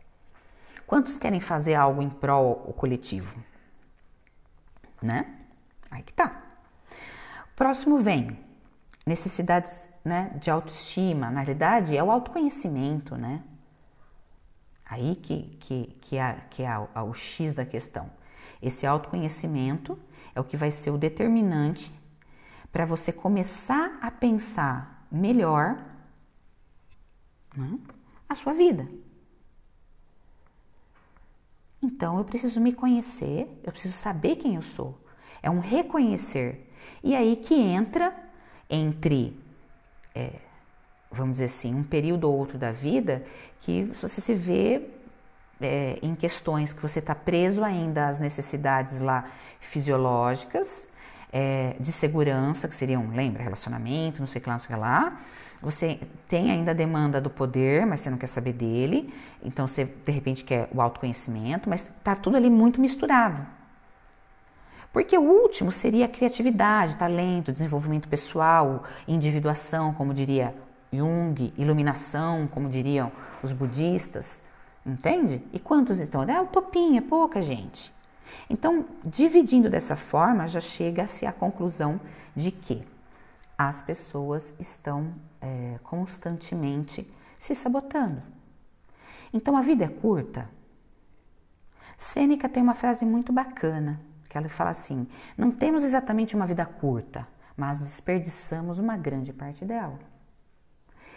Quantos 0.86 1.16
querem 1.16 1.40
fazer 1.40 1.74
algo 1.74 2.00
em 2.00 2.08
prol 2.08 2.64
o 2.68 2.72
coletivo? 2.72 3.36
Né? 5.02 5.26
Aí 5.90 6.02
que 6.02 6.12
tá. 6.12 6.40
Próximo 7.56 7.98
vem 7.98 8.38
necessidades 9.04 9.72
né, 10.04 10.30
de 10.36 10.50
autoestima. 10.50 11.30
Na 11.30 11.40
realidade, 11.40 11.96
é 11.96 12.02
o 12.02 12.10
autoconhecimento, 12.10 13.16
né? 13.16 13.42
Aí 14.88 15.16
que, 15.16 15.56
que, 15.60 15.96
que, 16.00 16.16
é, 16.16 16.40
que 16.50 16.62
é 16.62 16.78
o 16.78 17.12
X 17.12 17.54
da 17.54 17.64
questão. 17.64 18.10
Esse 18.62 18.86
autoconhecimento 18.86 19.98
é 20.34 20.40
o 20.40 20.44
que 20.44 20.56
vai 20.56 20.70
ser 20.70 20.90
o 20.90 20.98
determinante 20.98 21.92
para 22.70 22.84
você 22.84 23.12
começar 23.12 23.98
a 24.00 24.10
pensar 24.10 25.06
melhor 25.10 25.82
né, 27.56 27.78
a 28.28 28.34
sua 28.34 28.52
vida. 28.54 28.88
Então 31.82 32.18
eu 32.18 32.24
preciso 32.24 32.60
me 32.60 32.72
conhecer, 32.72 33.60
eu 33.62 33.72
preciso 33.72 33.94
saber 33.94 34.36
quem 34.36 34.56
eu 34.56 34.62
sou. 34.62 34.98
É 35.42 35.50
um 35.50 35.60
reconhecer. 35.60 36.72
E 37.02 37.14
aí 37.14 37.36
que 37.36 37.54
entra 37.54 38.14
entre 38.68 39.38
é, 40.14 40.40
vamos 41.10 41.32
dizer 41.32 41.46
assim, 41.46 41.74
um 41.74 41.82
período 41.82 42.24
ou 42.24 42.36
outro 42.36 42.58
da 42.58 42.72
vida 42.72 43.24
que 43.60 43.84
você 43.84 44.20
se 44.20 44.34
vê 44.34 44.82
é, 45.60 45.98
em 46.02 46.14
questões 46.14 46.72
que 46.72 46.82
você 46.82 46.98
está 46.98 47.14
preso 47.14 47.64
ainda 47.64 48.08
às 48.08 48.20
necessidades 48.20 49.00
lá 49.00 49.26
fisiológicas, 49.60 50.88
é, 51.32 51.74
de 51.80 51.92
segurança, 51.92 52.68
que 52.68 52.74
seriam, 52.74 53.08
lembra, 53.10 53.42
relacionamento, 53.42 54.20
não 54.20 54.26
sei 54.26 54.40
o 54.40 54.42
que 54.42 54.48
lá, 54.48 54.54
não 54.54 54.60
sei 54.60 54.66
o 54.66 54.74
que 54.74 54.80
lá. 54.80 55.20
Você 55.62 56.00
tem 56.28 56.50
ainda 56.50 56.70
a 56.70 56.74
demanda 56.74 57.20
do 57.20 57.30
poder, 57.30 57.86
mas 57.86 58.00
você 58.00 58.10
não 58.10 58.18
quer 58.18 58.26
saber 58.26 58.52
dele. 58.52 59.12
Então 59.42 59.66
você 59.66 59.84
de 59.84 60.12
repente 60.12 60.44
quer 60.44 60.68
o 60.72 60.80
autoconhecimento, 60.80 61.68
mas 61.68 61.88
está 61.98 62.14
tudo 62.14 62.36
ali 62.36 62.50
muito 62.50 62.80
misturado. 62.80 63.44
Porque 64.92 65.16
o 65.16 65.22
último 65.22 65.72
seria 65.72 66.08
criatividade, 66.08 66.96
talento, 66.96 67.52
desenvolvimento 67.52 68.08
pessoal, 68.08 68.84
individuação, 69.06 69.92
como 69.92 70.14
diria 70.14 70.54
Jung, 70.92 71.52
iluminação, 71.56 72.46
como 72.46 72.68
diriam 72.68 73.10
os 73.42 73.52
budistas, 73.52 74.42
entende? 74.84 75.42
E 75.52 75.58
quantos 75.58 76.00
estão? 76.00 76.22
É 76.22 76.40
utopia, 76.40 76.98
é 76.98 77.00
pouca 77.00 77.42
gente. 77.42 77.94
Então, 78.48 78.84
dividindo 79.04 79.68
dessa 79.68 79.96
forma, 79.96 80.46
já 80.46 80.60
chega-se 80.60 81.26
à 81.26 81.32
conclusão 81.32 82.00
de 82.34 82.50
que 82.50 82.86
as 83.58 83.80
pessoas 83.80 84.54
estão 84.58 85.12
é, 85.40 85.78
constantemente 85.82 87.10
se 87.38 87.54
sabotando. 87.54 88.22
Então, 89.32 89.56
a 89.56 89.62
vida 89.62 89.84
é 89.84 89.88
curta. 89.88 90.48
Sêneca 91.96 92.48
tem 92.48 92.62
uma 92.62 92.74
frase 92.74 93.04
muito 93.04 93.32
bacana, 93.32 94.00
que 94.28 94.36
ela 94.36 94.48
fala 94.48 94.70
assim: 94.70 95.06
não 95.36 95.50
temos 95.50 95.82
exatamente 95.82 96.36
uma 96.36 96.46
vida 96.46 96.64
curta, 96.64 97.26
mas 97.56 97.78
desperdiçamos 97.78 98.78
uma 98.78 98.96
grande 98.96 99.32
parte 99.32 99.64
dela. 99.64 99.98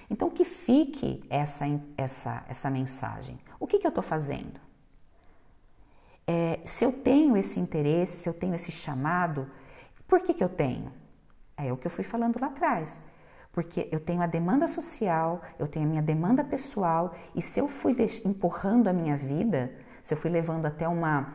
Então, 0.09 0.29
que 0.29 0.43
fique 0.43 1.23
essa, 1.29 1.65
essa, 1.95 2.43
essa 2.49 2.69
mensagem. 2.69 3.39
O 3.59 3.67
que, 3.67 3.77
que 3.77 3.85
eu 3.85 3.89
estou 3.89 4.03
fazendo? 4.03 4.59
É, 6.25 6.59
se 6.65 6.83
eu 6.83 6.91
tenho 6.91 7.37
esse 7.37 7.59
interesse, 7.59 8.17
se 8.17 8.29
eu 8.29 8.33
tenho 8.33 8.55
esse 8.55 8.71
chamado, 8.71 9.47
por 10.07 10.21
que, 10.21 10.33
que 10.33 10.43
eu 10.43 10.49
tenho? 10.49 10.91
É 11.55 11.71
o 11.71 11.77
que 11.77 11.85
eu 11.87 11.91
fui 11.91 12.03
falando 12.03 12.39
lá 12.39 12.47
atrás. 12.47 12.99
Porque 13.51 13.87
eu 13.91 13.99
tenho 13.99 14.21
a 14.21 14.27
demanda 14.27 14.67
social, 14.67 15.41
eu 15.57 15.67
tenho 15.67 15.85
a 15.85 15.89
minha 15.89 16.01
demanda 16.01 16.43
pessoal, 16.43 17.15
e 17.35 17.41
se 17.41 17.59
eu 17.59 17.67
fui 17.67 17.95
empurrando 18.25 18.87
a 18.87 18.93
minha 18.93 19.17
vida, 19.17 19.71
se 20.01 20.13
eu 20.13 20.17
fui 20.17 20.29
levando 20.29 20.65
até 20.65 20.87
uma, 20.87 21.33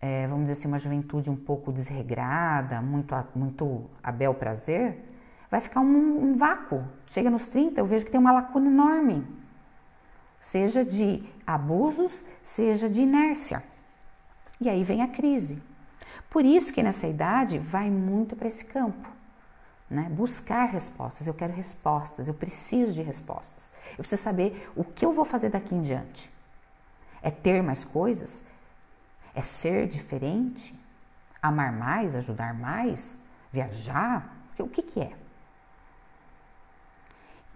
é, 0.00 0.26
vamos 0.26 0.46
dizer 0.46 0.58
assim, 0.58 0.68
uma 0.68 0.78
juventude 0.78 1.30
um 1.30 1.36
pouco 1.36 1.72
desregrada, 1.72 2.80
muito, 2.82 3.14
muito 3.34 3.88
a 4.02 4.12
bel 4.12 4.34
prazer, 4.34 5.13
vai 5.54 5.60
ficar 5.60 5.80
um, 5.80 6.30
um 6.30 6.32
vácuo. 6.32 6.84
Chega 7.06 7.30
nos 7.30 7.46
30, 7.46 7.80
eu 7.80 7.86
vejo 7.86 8.04
que 8.04 8.10
tem 8.10 8.18
uma 8.18 8.32
lacuna 8.32 8.66
enorme, 8.66 9.24
seja 10.40 10.84
de 10.84 11.22
abusos, 11.46 12.24
seja 12.42 12.90
de 12.90 13.02
inércia. 13.02 13.62
E 14.60 14.68
aí 14.68 14.82
vem 14.82 15.00
a 15.00 15.06
crise. 15.06 15.62
Por 16.28 16.44
isso 16.44 16.72
que 16.72 16.82
nessa 16.82 17.06
idade 17.06 17.56
vai 17.56 17.88
muito 17.88 18.34
para 18.34 18.48
esse 18.48 18.64
campo. 18.64 19.08
Né? 19.88 20.08
Buscar 20.10 20.64
respostas. 20.64 21.28
Eu 21.28 21.34
quero 21.34 21.52
respostas, 21.52 22.26
eu 22.26 22.34
preciso 22.34 22.92
de 22.92 23.02
respostas. 23.02 23.70
Eu 23.90 23.98
preciso 23.98 24.22
saber 24.22 24.68
o 24.74 24.82
que 24.82 25.06
eu 25.06 25.12
vou 25.12 25.24
fazer 25.24 25.50
daqui 25.50 25.72
em 25.72 25.82
diante. 25.82 26.28
É 27.22 27.30
ter 27.30 27.62
mais 27.62 27.84
coisas? 27.84 28.42
É 29.32 29.40
ser 29.40 29.86
diferente? 29.86 30.74
Amar 31.40 31.72
mais? 31.72 32.16
Ajudar 32.16 32.52
mais? 32.54 33.20
Viajar? 33.52 34.36
O 34.58 34.68
que, 34.68 34.82
que 34.82 35.00
é? 35.00 35.23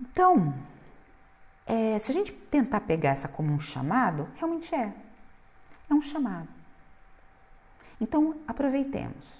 Então, 0.01 0.55
é, 1.67 1.99
se 1.99 2.11
a 2.11 2.15
gente 2.15 2.33
tentar 2.33 2.81
pegar 2.81 3.11
essa 3.11 3.29
como 3.29 3.53
um 3.53 3.61
chamado, 3.61 4.29
realmente 4.37 4.75
é. 4.75 4.93
É 5.91 5.95
um 5.95 6.03
chamado. 6.03 6.49
Então, 8.01 8.41
aproveitemos. 8.47 9.39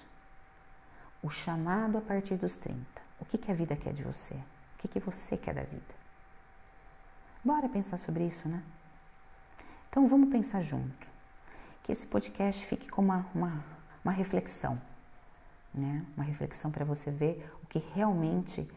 O 1.23 1.29
chamado 1.29 1.97
a 1.97 2.01
partir 2.01 2.35
dos 2.35 2.57
30. 2.57 2.79
O 3.19 3.25
que, 3.25 3.37
que 3.37 3.51
a 3.51 3.55
vida 3.55 3.75
quer 3.75 3.93
de 3.93 4.03
você? 4.03 4.35
O 4.35 4.77
que, 4.79 4.87
que 4.87 4.99
você 4.99 5.37
quer 5.37 5.53
da 5.53 5.63
vida? 5.63 5.99
Bora 7.43 7.67
pensar 7.67 7.97
sobre 7.97 8.25
isso, 8.25 8.47
né? 8.47 8.61
Então, 9.89 10.07
vamos 10.07 10.29
pensar 10.29 10.61
junto. 10.61 11.07
Que 11.83 11.91
esse 11.91 12.05
podcast 12.05 12.65
fique 12.65 12.87
como 12.89 13.11
uma, 13.11 13.25
uma, 13.33 13.63
uma 14.03 14.11
reflexão. 14.11 14.79
Né? 15.73 16.05
Uma 16.15 16.25
reflexão 16.25 16.69
para 16.69 16.85
você 16.85 17.09
ver 17.09 17.51
o 17.63 17.67
que 17.67 17.79
realmente 17.95 18.69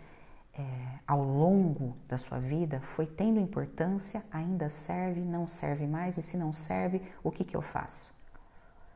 é, 0.54 0.98
ao 1.06 1.22
longo 1.22 1.96
da 2.06 2.18
sua 2.18 2.38
vida 2.38 2.80
foi 2.80 3.06
tendo 3.06 3.40
importância, 3.40 4.24
ainda 4.30 4.68
serve, 4.68 5.20
não 5.20 5.48
serve 5.48 5.86
mais, 5.86 6.18
e 6.18 6.22
se 6.22 6.36
não 6.36 6.52
serve, 6.52 7.02
o 7.22 7.30
que, 7.30 7.44
que 7.44 7.56
eu 7.56 7.62
faço? 7.62 8.12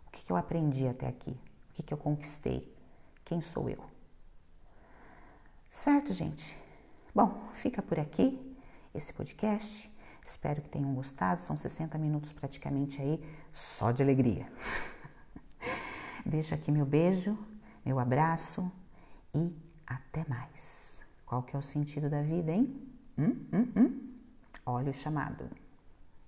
O 0.07 0.11
que, 0.11 0.25
que 0.25 0.33
eu 0.33 0.37
aprendi 0.37 0.87
até 0.87 1.07
aqui? 1.07 1.31
O 1.31 1.75
que, 1.75 1.83
que 1.83 1.95
eu 1.95 1.99
conquistei? 1.99 2.75
Quem 3.25 3.41
sou 3.41 3.69
eu? 3.69 3.83
Certo, 5.69 6.13
gente? 6.13 6.57
Bom, 7.15 7.49
fica 7.55 7.83
por 7.83 7.99
aqui 7.99 8.57
esse 8.95 9.13
podcast. 9.13 9.91
Espero 10.25 10.63
que 10.63 10.69
tenham 10.69 10.95
gostado. 10.95 11.41
São 11.41 11.57
60 11.57 11.97
minutos 11.99 12.33
praticamente 12.33 13.01
aí 13.01 13.23
só 13.53 13.91
de 13.91 14.03
alegria. 14.03 14.51
Deixo 16.25 16.55
aqui 16.55 16.73
meu 16.73 16.87
beijo, 16.87 17.39
meu 17.85 17.99
abraço 17.99 18.71
e 19.35 19.55
até 19.87 20.25
mais. 20.29 20.96
Qual 21.27 21.43
que 21.43 21.57
é 21.57 21.59
o 21.59 21.63
sentido 21.63 22.09
da 22.09 22.23
vida, 22.23 22.53
hein? 22.53 22.81
Hum, 23.19 23.37
hum, 23.53 23.73
hum? 23.77 24.13
Olha 24.65 24.91
o 24.91 24.95
chamado. 24.95 25.51